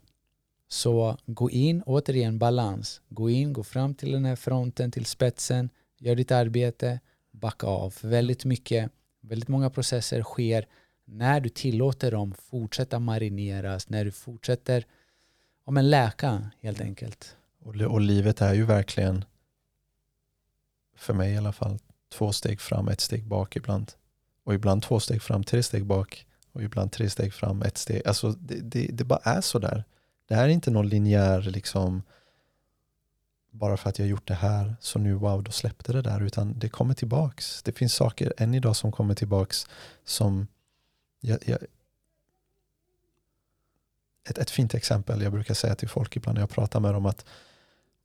Så 0.68 1.16
gå 1.26 1.50
in, 1.50 1.82
återigen 1.82 2.38
balans. 2.38 3.00
Gå 3.08 3.30
in, 3.30 3.52
gå 3.52 3.64
fram 3.64 3.94
till 3.94 4.12
den 4.12 4.24
här 4.24 4.36
fronten, 4.36 4.90
till 4.90 5.04
spetsen, 5.04 5.70
gör 5.98 6.14
ditt 6.14 6.30
arbete, 6.30 7.00
backa 7.30 7.66
av. 7.66 7.90
För 7.90 8.08
väldigt 8.08 8.44
mycket, 8.44 8.90
väldigt 9.20 9.48
många 9.48 9.70
processer 9.70 10.22
sker 10.22 10.66
när 11.04 11.40
du 11.40 11.48
tillåter 11.48 12.10
dem 12.10 12.34
fortsätta 12.34 12.98
marineras, 12.98 13.88
när 13.88 14.04
du 14.04 14.10
fortsätter 14.10 14.86
ja, 15.66 15.72
men 15.72 15.90
läka 15.90 16.50
helt 16.60 16.80
enkelt. 16.80 17.36
Och, 17.60 17.74
och 17.74 18.00
livet 18.00 18.40
är 18.40 18.54
ju 18.54 18.64
verkligen 18.64 19.24
för 20.96 21.14
mig 21.14 21.32
i 21.32 21.36
alla 21.36 21.52
fall, 21.52 21.78
två 22.12 22.32
steg 22.32 22.60
fram, 22.60 22.88
ett 22.88 23.00
steg 23.00 23.26
bak 23.26 23.56
ibland. 23.56 23.92
Och 24.44 24.54
ibland 24.54 24.82
två 24.82 25.00
steg 25.00 25.22
fram, 25.22 25.44
tre 25.44 25.62
steg 25.62 25.86
bak. 25.86 26.26
Och 26.52 26.62
ibland 26.62 26.92
tre 26.92 27.10
steg 27.10 27.34
fram, 27.34 27.62
ett 27.62 27.78
steg. 27.78 28.02
Alltså 28.06 28.30
det, 28.30 28.60
det, 28.60 28.88
det 28.92 29.04
bara 29.04 29.20
är 29.22 29.40
så 29.40 29.58
där. 29.58 29.84
Det 30.28 30.34
här 30.34 30.44
är 30.44 30.48
inte 30.48 30.70
någon 30.70 30.88
linjär 30.88 31.42
liksom 31.42 32.02
bara 33.50 33.76
för 33.76 33.88
att 33.88 33.98
jag 33.98 34.08
gjort 34.08 34.28
det 34.28 34.34
här 34.34 34.76
så 34.80 34.98
nu 34.98 35.14
wow, 35.14 35.42
då 35.42 35.52
släppte 35.52 35.92
det 35.92 36.02
där. 36.02 36.22
Utan 36.22 36.58
det 36.58 36.68
kommer 36.68 36.94
tillbaks. 36.94 37.62
Det 37.62 37.72
finns 37.72 37.94
saker 37.94 38.32
än 38.36 38.54
idag 38.54 38.76
som 38.76 38.92
kommer 38.92 39.14
tillbaks 39.14 39.66
som 40.04 40.46
jag, 41.20 41.38
jag, 41.46 41.58
ett, 44.28 44.38
ett 44.38 44.50
fint 44.50 44.74
exempel 44.74 45.22
jag 45.22 45.32
brukar 45.32 45.54
säga 45.54 45.74
till 45.74 45.88
folk 45.88 46.16
ibland 46.16 46.34
när 46.34 46.42
jag 46.42 46.50
pratar 46.50 46.80
med 46.80 46.94
dem 46.94 47.06
att 47.06 47.24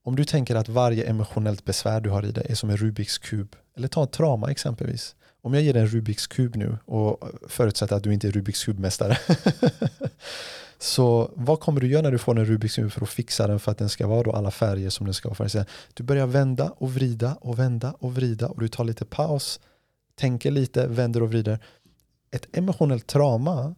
om 0.04 0.16
du 0.16 0.26
tänker 0.26 0.56
att 0.56 0.70
varje 0.70 1.04
emotionellt 1.04 1.66
besvär 1.66 2.02
du 2.02 2.10
har 2.10 2.26
i 2.26 2.32
dig 2.32 2.46
är 2.50 2.56
som 2.56 2.70
en 2.70 2.78
Rubiks 2.78 3.18
kub, 3.18 3.56
eller 3.78 3.88
ta 3.88 4.04
ett 4.04 4.12
trauma 4.12 4.52
exempelvis. 4.52 5.16
Om 5.42 5.54
jag 5.54 5.64
ger 5.64 5.74
dig 5.74 5.82
en 5.82 5.88
Rubiks 5.88 6.28
kub 6.28 6.56
nu 6.56 6.78
och 6.86 7.30
förutsätter 7.48 7.96
att 7.96 8.04
du 8.04 8.14
inte 8.14 8.28
är 8.28 8.32
Rubiks 8.32 8.66
kubmästare. 8.66 9.18
så 10.80 11.32
vad 11.36 11.60
kommer 11.60 11.82
du 11.82 11.88
göra 11.88 12.02
när 12.02 12.12
du 12.12 12.18
får 12.18 12.40
en 12.40 12.46
Rubiks 12.46 12.76
kub 12.76 12.92
för 12.92 13.02
att 13.02 13.10
fixa 13.10 13.48
den 13.48 13.60
för 13.60 13.72
att 13.72 13.78
den 13.78 13.90
ska 13.90 14.08
vara 14.08 14.24
då 14.24 14.32
alla 14.32 14.52
färger 14.52 14.90
som 14.90 15.06
den 15.06 15.14
ska 15.14 15.30
vara? 15.30 15.66
Du 15.94 16.04
börjar 16.04 16.28
vända 16.28 16.74
och 16.78 16.94
vrida 16.94 17.38
och 17.42 17.60
vända 17.60 17.96
och 18.00 18.16
vrida 18.16 18.48
och 18.48 18.60
du 18.60 18.68
tar 18.68 18.84
lite 18.84 19.06
paus, 19.06 19.60
tänker 20.16 20.52
lite, 20.52 20.88
vänder 20.88 21.24
och 21.24 21.30
vrider. 21.30 21.60
Ett 22.32 22.58
emotionellt 22.58 23.08
trauma 23.08 23.76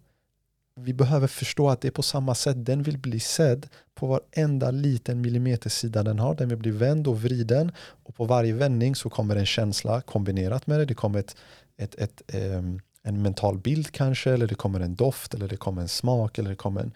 vi 0.76 0.94
behöver 0.94 1.28
förstå 1.28 1.70
att 1.70 1.82
det 1.82 1.88
är 1.88 1.92
på 1.92 2.02
samma 2.02 2.36
sätt. 2.36 2.66
Den 2.66 2.84
vill 2.84 2.98
bli 2.98 3.20
sedd 3.20 3.68
på 3.96 4.08
varenda 4.08 4.72
liten 4.72 5.22
millimetersida 5.22 6.04
den 6.04 6.20
har. 6.20 6.36
Den 6.36 6.50
vill 6.50 6.58
bli 6.58 6.72
vänd 6.72 7.08
och 7.08 7.22
vriden 7.22 7.72
och 7.78 8.16
på 8.16 8.26
varje 8.26 8.54
vändning 8.54 8.96
så 8.96 9.10
kommer 9.10 9.36
en 9.36 9.46
känsla 9.46 10.02
kombinerat 10.02 10.68
med 10.68 10.80
det. 10.80 10.86
Det 10.86 10.94
kommer 10.94 11.20
ett, 11.20 11.36
ett, 11.78 11.96
ett, 11.96 12.22
um, 12.36 12.82
en 13.04 13.22
mental 13.22 13.58
bild 13.58 13.92
kanske 13.92 14.32
eller 14.32 14.48
det 14.48 14.56
kommer 14.56 14.80
en 14.80 14.96
doft 14.96 15.34
eller 15.34 15.48
det 15.48 15.58
kommer 15.58 15.82
en 15.82 15.88
smak 15.88 16.38
eller 16.38 16.50
det 16.50 16.56
kommer 16.56 16.82
en, 16.82 16.94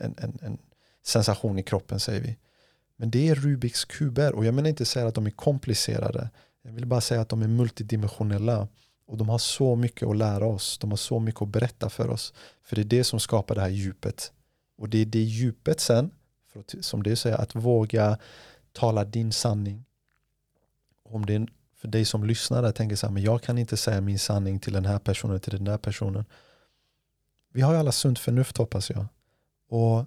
en, 0.00 0.14
en, 0.18 0.38
en 0.42 0.58
sensation 1.06 1.58
i 1.58 1.62
kroppen 1.62 2.00
säger 2.00 2.20
vi. 2.20 2.36
Men 2.96 3.10
det 3.10 3.28
är 3.28 3.34
Rubiks 3.34 3.84
kuber 3.84 4.32
och 4.32 4.44
jag 4.44 4.54
menar 4.54 4.68
inte 4.68 4.84
säga 4.84 5.06
att 5.06 5.14
de 5.14 5.26
är 5.26 5.30
komplicerade. 5.30 6.30
Jag 6.62 6.72
vill 6.72 6.86
bara 6.86 7.00
säga 7.00 7.20
att 7.20 7.28
de 7.28 7.42
är 7.42 7.48
multidimensionella. 7.48 8.68
Och 9.06 9.16
de 9.16 9.28
har 9.28 9.38
så 9.38 9.76
mycket 9.76 10.08
att 10.08 10.16
lära 10.16 10.46
oss. 10.46 10.78
De 10.78 10.90
har 10.90 10.96
så 10.96 11.18
mycket 11.18 11.42
att 11.42 11.48
berätta 11.48 11.90
för 11.90 12.10
oss. 12.10 12.34
För 12.62 12.76
det 12.76 12.82
är 12.82 12.84
det 12.84 13.04
som 13.04 13.20
skapar 13.20 13.54
det 13.54 13.60
här 13.60 13.68
djupet. 13.68 14.32
Och 14.78 14.88
det 14.88 14.98
är 14.98 15.06
det 15.06 15.22
djupet 15.22 15.80
sen, 15.80 16.10
för 16.52 16.60
att, 16.60 16.74
som 16.80 17.02
det 17.02 17.16
säger, 17.16 17.36
att 17.36 17.54
våga 17.54 18.18
tala 18.72 19.04
din 19.04 19.32
sanning. 19.32 19.84
Om 21.02 21.26
det 21.26 21.34
är 21.34 21.46
för 21.74 21.88
dig 21.88 22.04
som 22.04 22.24
lyssnar 22.24 22.62
där 22.62 22.72
tänker 22.72 22.96
så 22.96 23.06
här, 23.06 23.12
men 23.12 23.22
jag 23.22 23.42
kan 23.42 23.58
inte 23.58 23.76
säga 23.76 24.00
min 24.00 24.18
sanning 24.18 24.60
till 24.60 24.72
den 24.72 24.84
här 24.84 24.98
personen, 24.98 25.40
till 25.40 25.52
den 25.52 25.64
där 25.64 25.78
personen. 25.78 26.24
Vi 27.52 27.60
har 27.60 27.72
ju 27.72 27.78
alla 27.78 27.92
sunt 27.92 28.18
förnuft 28.18 28.56
hoppas 28.56 28.90
jag. 28.90 29.06
Och 29.68 30.04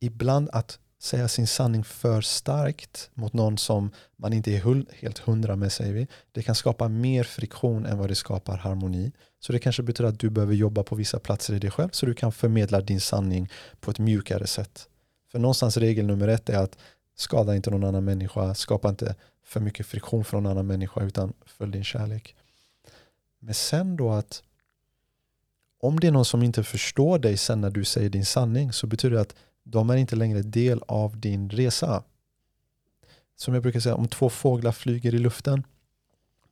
ibland 0.00 0.48
att 0.52 0.78
säga 1.02 1.28
sin 1.28 1.46
sanning 1.46 1.84
för 1.84 2.20
starkt 2.20 3.10
mot 3.14 3.32
någon 3.32 3.58
som 3.58 3.90
man 4.16 4.32
inte 4.32 4.52
är 4.52 4.84
helt 5.00 5.18
hundra 5.18 5.56
med 5.56 5.72
säger 5.72 5.92
vi. 5.92 6.06
Det 6.32 6.42
kan 6.42 6.54
skapa 6.54 6.88
mer 6.88 7.24
friktion 7.24 7.86
än 7.86 7.98
vad 7.98 8.08
det 8.08 8.14
skapar 8.14 8.56
harmoni. 8.56 9.12
Så 9.38 9.52
det 9.52 9.58
kanske 9.58 9.82
betyder 9.82 10.08
att 10.08 10.18
du 10.18 10.30
behöver 10.30 10.54
jobba 10.54 10.82
på 10.82 10.94
vissa 10.94 11.18
platser 11.18 11.54
i 11.54 11.58
dig 11.58 11.70
själv 11.70 11.88
så 11.92 12.06
du 12.06 12.14
kan 12.14 12.32
förmedla 12.32 12.80
din 12.80 13.00
sanning 13.00 13.50
på 13.80 13.90
ett 13.90 13.98
mjukare 13.98 14.46
sätt. 14.46 14.88
För 15.32 15.38
någonstans 15.38 15.76
regel 15.76 16.06
nummer 16.06 16.28
ett 16.28 16.48
är 16.48 16.58
att 16.58 16.78
skada 17.16 17.56
inte 17.56 17.70
någon 17.70 17.84
annan 17.84 18.04
människa, 18.04 18.54
skapa 18.54 18.88
inte 18.88 19.14
för 19.44 19.60
mycket 19.60 19.86
friktion 19.86 20.24
för 20.24 20.36
någon 20.36 20.46
annan 20.52 20.66
människa 20.66 21.02
utan 21.02 21.32
följ 21.46 21.72
din 21.72 21.84
kärlek. 21.84 22.34
Men 23.38 23.54
sen 23.54 23.96
då 23.96 24.10
att 24.10 24.42
om 25.80 26.00
det 26.00 26.06
är 26.06 26.12
någon 26.12 26.24
som 26.24 26.42
inte 26.42 26.64
förstår 26.64 27.18
dig 27.18 27.36
sen 27.36 27.60
när 27.60 27.70
du 27.70 27.84
säger 27.84 28.10
din 28.10 28.26
sanning 28.26 28.72
så 28.72 28.86
betyder 28.86 29.16
det 29.16 29.22
att 29.22 29.34
de 29.64 29.90
är 29.90 29.96
inte 29.96 30.16
längre 30.16 30.42
del 30.42 30.82
av 30.88 31.20
din 31.20 31.50
resa. 31.50 32.02
Som 33.36 33.54
jag 33.54 33.62
brukar 33.62 33.80
säga, 33.80 33.94
om 33.94 34.08
två 34.08 34.30
fåglar 34.30 34.72
flyger 34.72 35.14
i 35.14 35.18
luften 35.18 35.66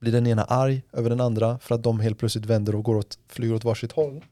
blir 0.01 0.13
den 0.13 0.27
ena 0.27 0.45
arg 0.45 0.83
över 0.93 1.11
den 1.11 1.21
andra 1.21 1.59
för 1.59 1.75
att 1.75 1.83
de 1.83 2.01
helt 2.01 2.19
plötsligt 2.19 2.47
vänder 2.47 2.75
och 2.75 2.85
går 2.85 2.97
åt, 2.97 3.19
flyger 3.29 3.55
åt 3.55 3.65
varsitt 3.65 3.93
håll? 3.93 4.25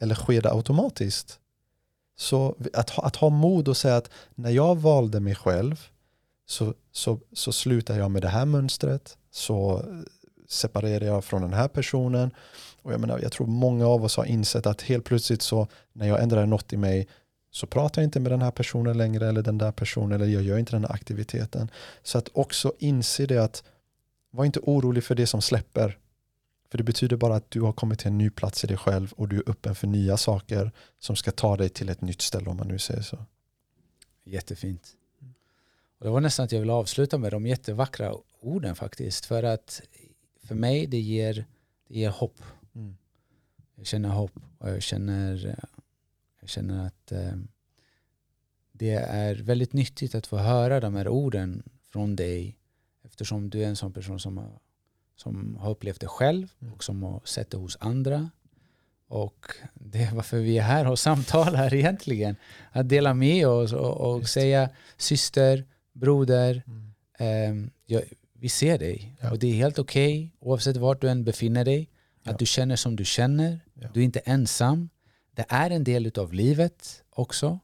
Eller 0.00 0.14
sker 0.14 0.42
det 0.42 0.50
automatiskt? 0.50 1.40
Så 2.16 2.56
att 2.72 2.90
ha, 2.90 3.04
att 3.04 3.16
ha 3.16 3.28
mod 3.28 3.68
och 3.68 3.76
säga 3.76 3.96
att 3.96 4.10
när 4.34 4.50
jag 4.50 4.76
valde 4.76 5.20
mig 5.20 5.34
själv 5.34 5.88
så, 6.46 6.74
så, 6.92 7.20
så 7.32 7.52
slutar 7.52 7.98
jag 7.98 8.10
med 8.10 8.22
det 8.22 8.28
här 8.28 8.44
mönstret, 8.44 9.18
så 9.30 9.84
separerar 10.48 11.06
jag 11.06 11.24
från 11.24 11.42
den 11.42 11.52
här 11.52 11.68
personen. 11.68 12.30
Och 12.82 12.92
jag, 12.92 13.00
menar, 13.00 13.18
jag 13.18 13.32
tror 13.32 13.46
många 13.46 13.86
av 13.86 14.04
oss 14.04 14.16
har 14.16 14.24
insett 14.24 14.66
att 14.66 14.82
helt 14.82 15.04
plötsligt 15.04 15.42
så 15.42 15.68
när 15.92 16.08
jag 16.08 16.22
ändrar 16.22 16.46
något 16.46 16.72
i 16.72 16.76
mig 16.76 17.08
så 17.54 17.66
pratar 17.66 18.02
jag 18.02 18.06
inte 18.06 18.20
med 18.20 18.32
den 18.32 18.42
här 18.42 18.50
personen 18.50 18.98
längre 18.98 19.28
eller 19.28 19.42
den 19.42 19.58
där 19.58 19.72
personen 19.72 20.20
eller 20.20 20.32
jag 20.32 20.42
gör 20.42 20.58
inte 20.58 20.72
den 20.72 20.84
här 20.84 20.92
aktiviteten. 20.92 21.70
Så 22.02 22.18
att 22.18 22.28
också 22.32 22.72
inse 22.78 23.26
det 23.26 23.38
att 23.38 23.64
var 24.30 24.44
inte 24.44 24.60
orolig 24.60 25.04
för 25.04 25.14
det 25.14 25.26
som 25.26 25.42
släpper. 25.42 25.98
För 26.70 26.78
det 26.78 26.84
betyder 26.84 27.16
bara 27.16 27.36
att 27.36 27.50
du 27.50 27.60
har 27.60 27.72
kommit 27.72 27.98
till 27.98 28.08
en 28.08 28.18
ny 28.18 28.30
plats 28.30 28.64
i 28.64 28.66
dig 28.66 28.76
själv 28.76 29.12
och 29.12 29.28
du 29.28 29.36
är 29.36 29.50
öppen 29.50 29.74
för 29.74 29.86
nya 29.86 30.16
saker 30.16 30.72
som 30.98 31.16
ska 31.16 31.30
ta 31.30 31.56
dig 31.56 31.68
till 31.68 31.88
ett 31.88 32.00
nytt 32.00 32.22
ställe 32.22 32.50
om 32.50 32.56
man 32.56 32.68
nu 32.68 32.78
säger 32.78 33.02
så. 33.02 33.18
Jättefint. 34.24 34.92
Och 35.98 36.04
det 36.04 36.10
var 36.10 36.20
nästan 36.20 36.44
att 36.44 36.52
jag 36.52 36.60
vill 36.60 36.70
avsluta 36.70 37.18
med 37.18 37.32
de 37.32 37.46
jättevackra 37.46 38.14
orden 38.40 38.74
faktiskt. 38.74 39.26
För 39.26 39.42
att 39.42 39.82
för 40.44 40.54
mig 40.54 40.86
det 40.86 41.00
ger, 41.00 41.34
det 41.88 41.98
ger 41.98 42.10
hopp. 42.10 42.42
Mm. 42.74 42.96
Jag 43.74 43.86
känner 43.86 44.08
hopp 44.08 44.32
och 44.58 44.70
jag 44.70 44.82
känner 44.82 45.56
jag 46.44 46.50
känner 46.50 46.86
att 46.86 47.12
eh, 47.12 47.36
det 48.72 48.92
är 48.92 49.34
väldigt 49.34 49.72
nyttigt 49.72 50.14
att 50.14 50.26
få 50.26 50.36
höra 50.36 50.80
de 50.80 50.94
här 50.94 51.08
orden 51.08 51.62
från 51.92 52.16
dig 52.16 52.58
eftersom 53.04 53.50
du 53.50 53.62
är 53.62 53.68
en 53.68 53.76
sån 53.76 53.92
person 53.92 54.20
som 54.20 54.38
har, 54.38 54.58
som 55.16 55.56
har 55.56 55.70
upplevt 55.70 56.00
det 56.00 56.06
själv 56.06 56.52
mm. 56.60 56.74
och 56.74 56.84
som 56.84 57.02
har 57.02 57.20
sett 57.24 57.50
det 57.50 57.56
hos 57.56 57.76
andra. 57.80 58.30
Och 59.08 59.46
det 59.74 60.02
är 60.02 60.14
varför 60.14 60.38
vi 60.38 60.58
är 60.58 60.62
här 60.62 60.90
och 60.90 60.98
samtalar 60.98 61.74
egentligen. 61.74 62.36
Att 62.72 62.88
dela 62.88 63.14
med 63.14 63.48
oss 63.48 63.72
och, 63.72 64.14
och 64.14 64.28
säga 64.28 64.70
syster, 64.96 65.64
broder, 65.92 66.62
mm. 66.66 67.64
eh, 67.64 67.70
jag, 67.86 68.02
vi 68.32 68.48
ser 68.48 68.78
dig. 68.78 69.16
Ja. 69.20 69.30
Och 69.30 69.38
det 69.38 69.46
är 69.46 69.54
helt 69.54 69.78
okej 69.78 70.18
okay, 70.18 70.30
oavsett 70.40 70.76
vart 70.76 71.00
du 71.00 71.08
än 71.08 71.24
befinner 71.24 71.64
dig. 71.64 71.90
Att 72.22 72.30
ja. 72.30 72.36
du 72.38 72.46
känner 72.46 72.76
som 72.76 72.96
du 72.96 73.04
känner. 73.04 73.60
Ja. 73.74 73.88
Du 73.94 74.00
är 74.00 74.04
inte 74.04 74.20
ensam 74.20 74.88
det 75.34 75.46
är 75.48 75.70
en 75.70 75.84
del 75.84 76.12
av 76.18 76.32
livet 76.32 77.02
också. 77.10 77.58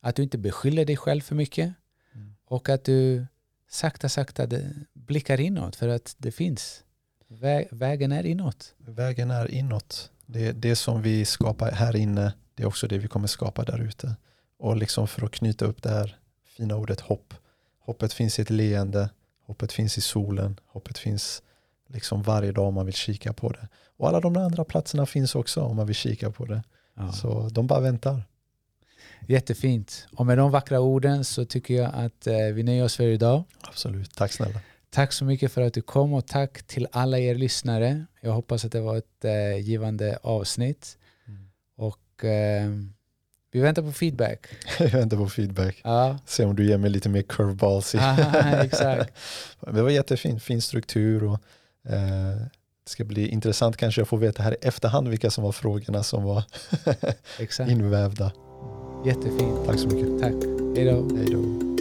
Att 0.00 0.16
du 0.16 0.22
inte 0.22 0.38
beskyller 0.38 0.84
dig 0.84 0.96
själv 0.96 1.20
för 1.20 1.34
mycket. 1.34 1.74
Mm. 2.14 2.34
Och 2.44 2.68
att 2.68 2.84
du 2.84 3.26
sakta, 3.68 4.08
sakta 4.08 4.48
blickar 4.92 5.40
inåt 5.40 5.76
för 5.76 5.88
att 5.88 6.14
det 6.18 6.32
finns. 6.32 6.84
Vä 7.28 7.64
vägen 7.70 8.12
är 8.12 8.26
inåt. 8.26 8.74
Vägen 8.78 9.30
är 9.30 9.50
inåt. 9.50 10.10
Det, 10.26 10.52
det 10.52 10.76
som 10.76 11.02
vi 11.02 11.24
skapar 11.24 11.70
här 11.70 11.96
inne, 11.96 12.32
det 12.54 12.62
är 12.62 12.66
också 12.66 12.88
det 12.88 12.98
vi 12.98 13.08
kommer 13.08 13.26
skapa 13.26 13.64
där 13.64 13.82
ute. 13.82 14.16
Och 14.58 14.76
liksom 14.76 15.08
för 15.08 15.24
att 15.24 15.32
knyta 15.32 15.64
upp 15.64 15.82
det 15.82 15.90
här 15.90 16.16
fina 16.56 16.76
ordet 16.76 17.00
hopp. 17.00 17.34
Hoppet 17.78 18.12
finns 18.12 18.38
i 18.38 18.42
ett 18.42 18.50
leende, 18.50 19.10
hoppet 19.46 19.72
finns 19.72 19.98
i 19.98 20.00
solen, 20.00 20.60
hoppet 20.66 20.98
finns 20.98 21.42
liksom 21.86 22.22
varje 22.22 22.52
dag 22.52 22.68
om 22.68 22.74
man 22.74 22.86
vill 22.86 22.94
kika 22.94 23.32
på 23.32 23.48
det. 23.52 23.68
Och 23.96 24.08
alla 24.08 24.20
de 24.20 24.36
andra 24.36 24.64
platserna 24.64 25.06
finns 25.06 25.34
också 25.34 25.60
om 25.60 25.76
man 25.76 25.86
vill 25.86 25.96
kika 25.96 26.30
på 26.30 26.44
det. 26.44 26.62
Ja. 26.96 27.12
Så 27.12 27.48
de 27.48 27.66
bara 27.66 27.80
väntar. 27.80 28.22
Jättefint. 29.26 30.06
Och 30.16 30.26
med 30.26 30.38
de 30.38 30.50
vackra 30.50 30.80
orden 30.80 31.24
så 31.24 31.44
tycker 31.44 31.74
jag 31.74 31.90
att 31.94 32.26
eh, 32.26 32.36
vi 32.36 32.62
nöjer 32.62 32.84
oss 32.84 32.96
för 32.96 33.04
idag. 33.04 33.42
Absolut. 33.60 34.14
Tack 34.14 34.32
snälla. 34.32 34.60
Tack 34.90 35.12
så 35.12 35.24
mycket 35.24 35.52
för 35.52 35.62
att 35.62 35.74
du 35.74 35.82
kom 35.82 36.12
och 36.12 36.26
tack 36.26 36.62
till 36.62 36.88
alla 36.92 37.18
er 37.18 37.34
lyssnare. 37.34 38.06
Jag 38.20 38.32
hoppas 38.32 38.64
att 38.64 38.72
det 38.72 38.80
var 38.80 38.96
ett 38.96 39.24
eh, 39.24 39.56
givande 39.58 40.18
avsnitt. 40.22 40.98
Mm. 41.26 41.50
Och 41.76 42.24
eh, 42.24 42.70
vi 43.52 43.60
väntar 43.60 43.82
på 43.82 43.92
feedback. 43.92 44.46
Jag 44.78 44.88
väntar 44.88 45.16
på 45.16 45.28
feedback. 45.28 45.80
Ja. 45.84 46.18
Se 46.26 46.44
om 46.44 46.56
du 46.56 46.66
ger 46.66 46.78
mig 46.78 46.90
lite 46.90 47.08
mer 47.08 47.22
curveballs. 47.22 47.94
exakt. 48.62 49.12
det 49.60 49.82
var 49.82 49.90
jättefint, 49.90 50.42
fin 50.42 50.62
struktur 50.62 51.24
och 51.24 51.38
eh, 51.92 52.46
det 52.84 52.90
ska 52.90 53.04
bli 53.04 53.28
intressant 53.28 53.76
kanske 53.76 54.02
att 54.02 54.08
få 54.08 54.16
veta 54.16 54.42
här 54.42 54.52
i 54.52 54.66
efterhand 54.66 55.08
vilka 55.08 55.30
som 55.30 55.44
var 55.44 55.52
frågorna 55.52 56.02
som 56.02 56.24
var 56.24 56.44
invävda. 57.70 58.32
Jättefint. 59.06 59.66
Tack 59.66 59.78
så 59.78 59.88
mycket. 59.88 60.20
Tack. 60.20 60.34
Hej 60.76 60.84
då. 61.30 61.71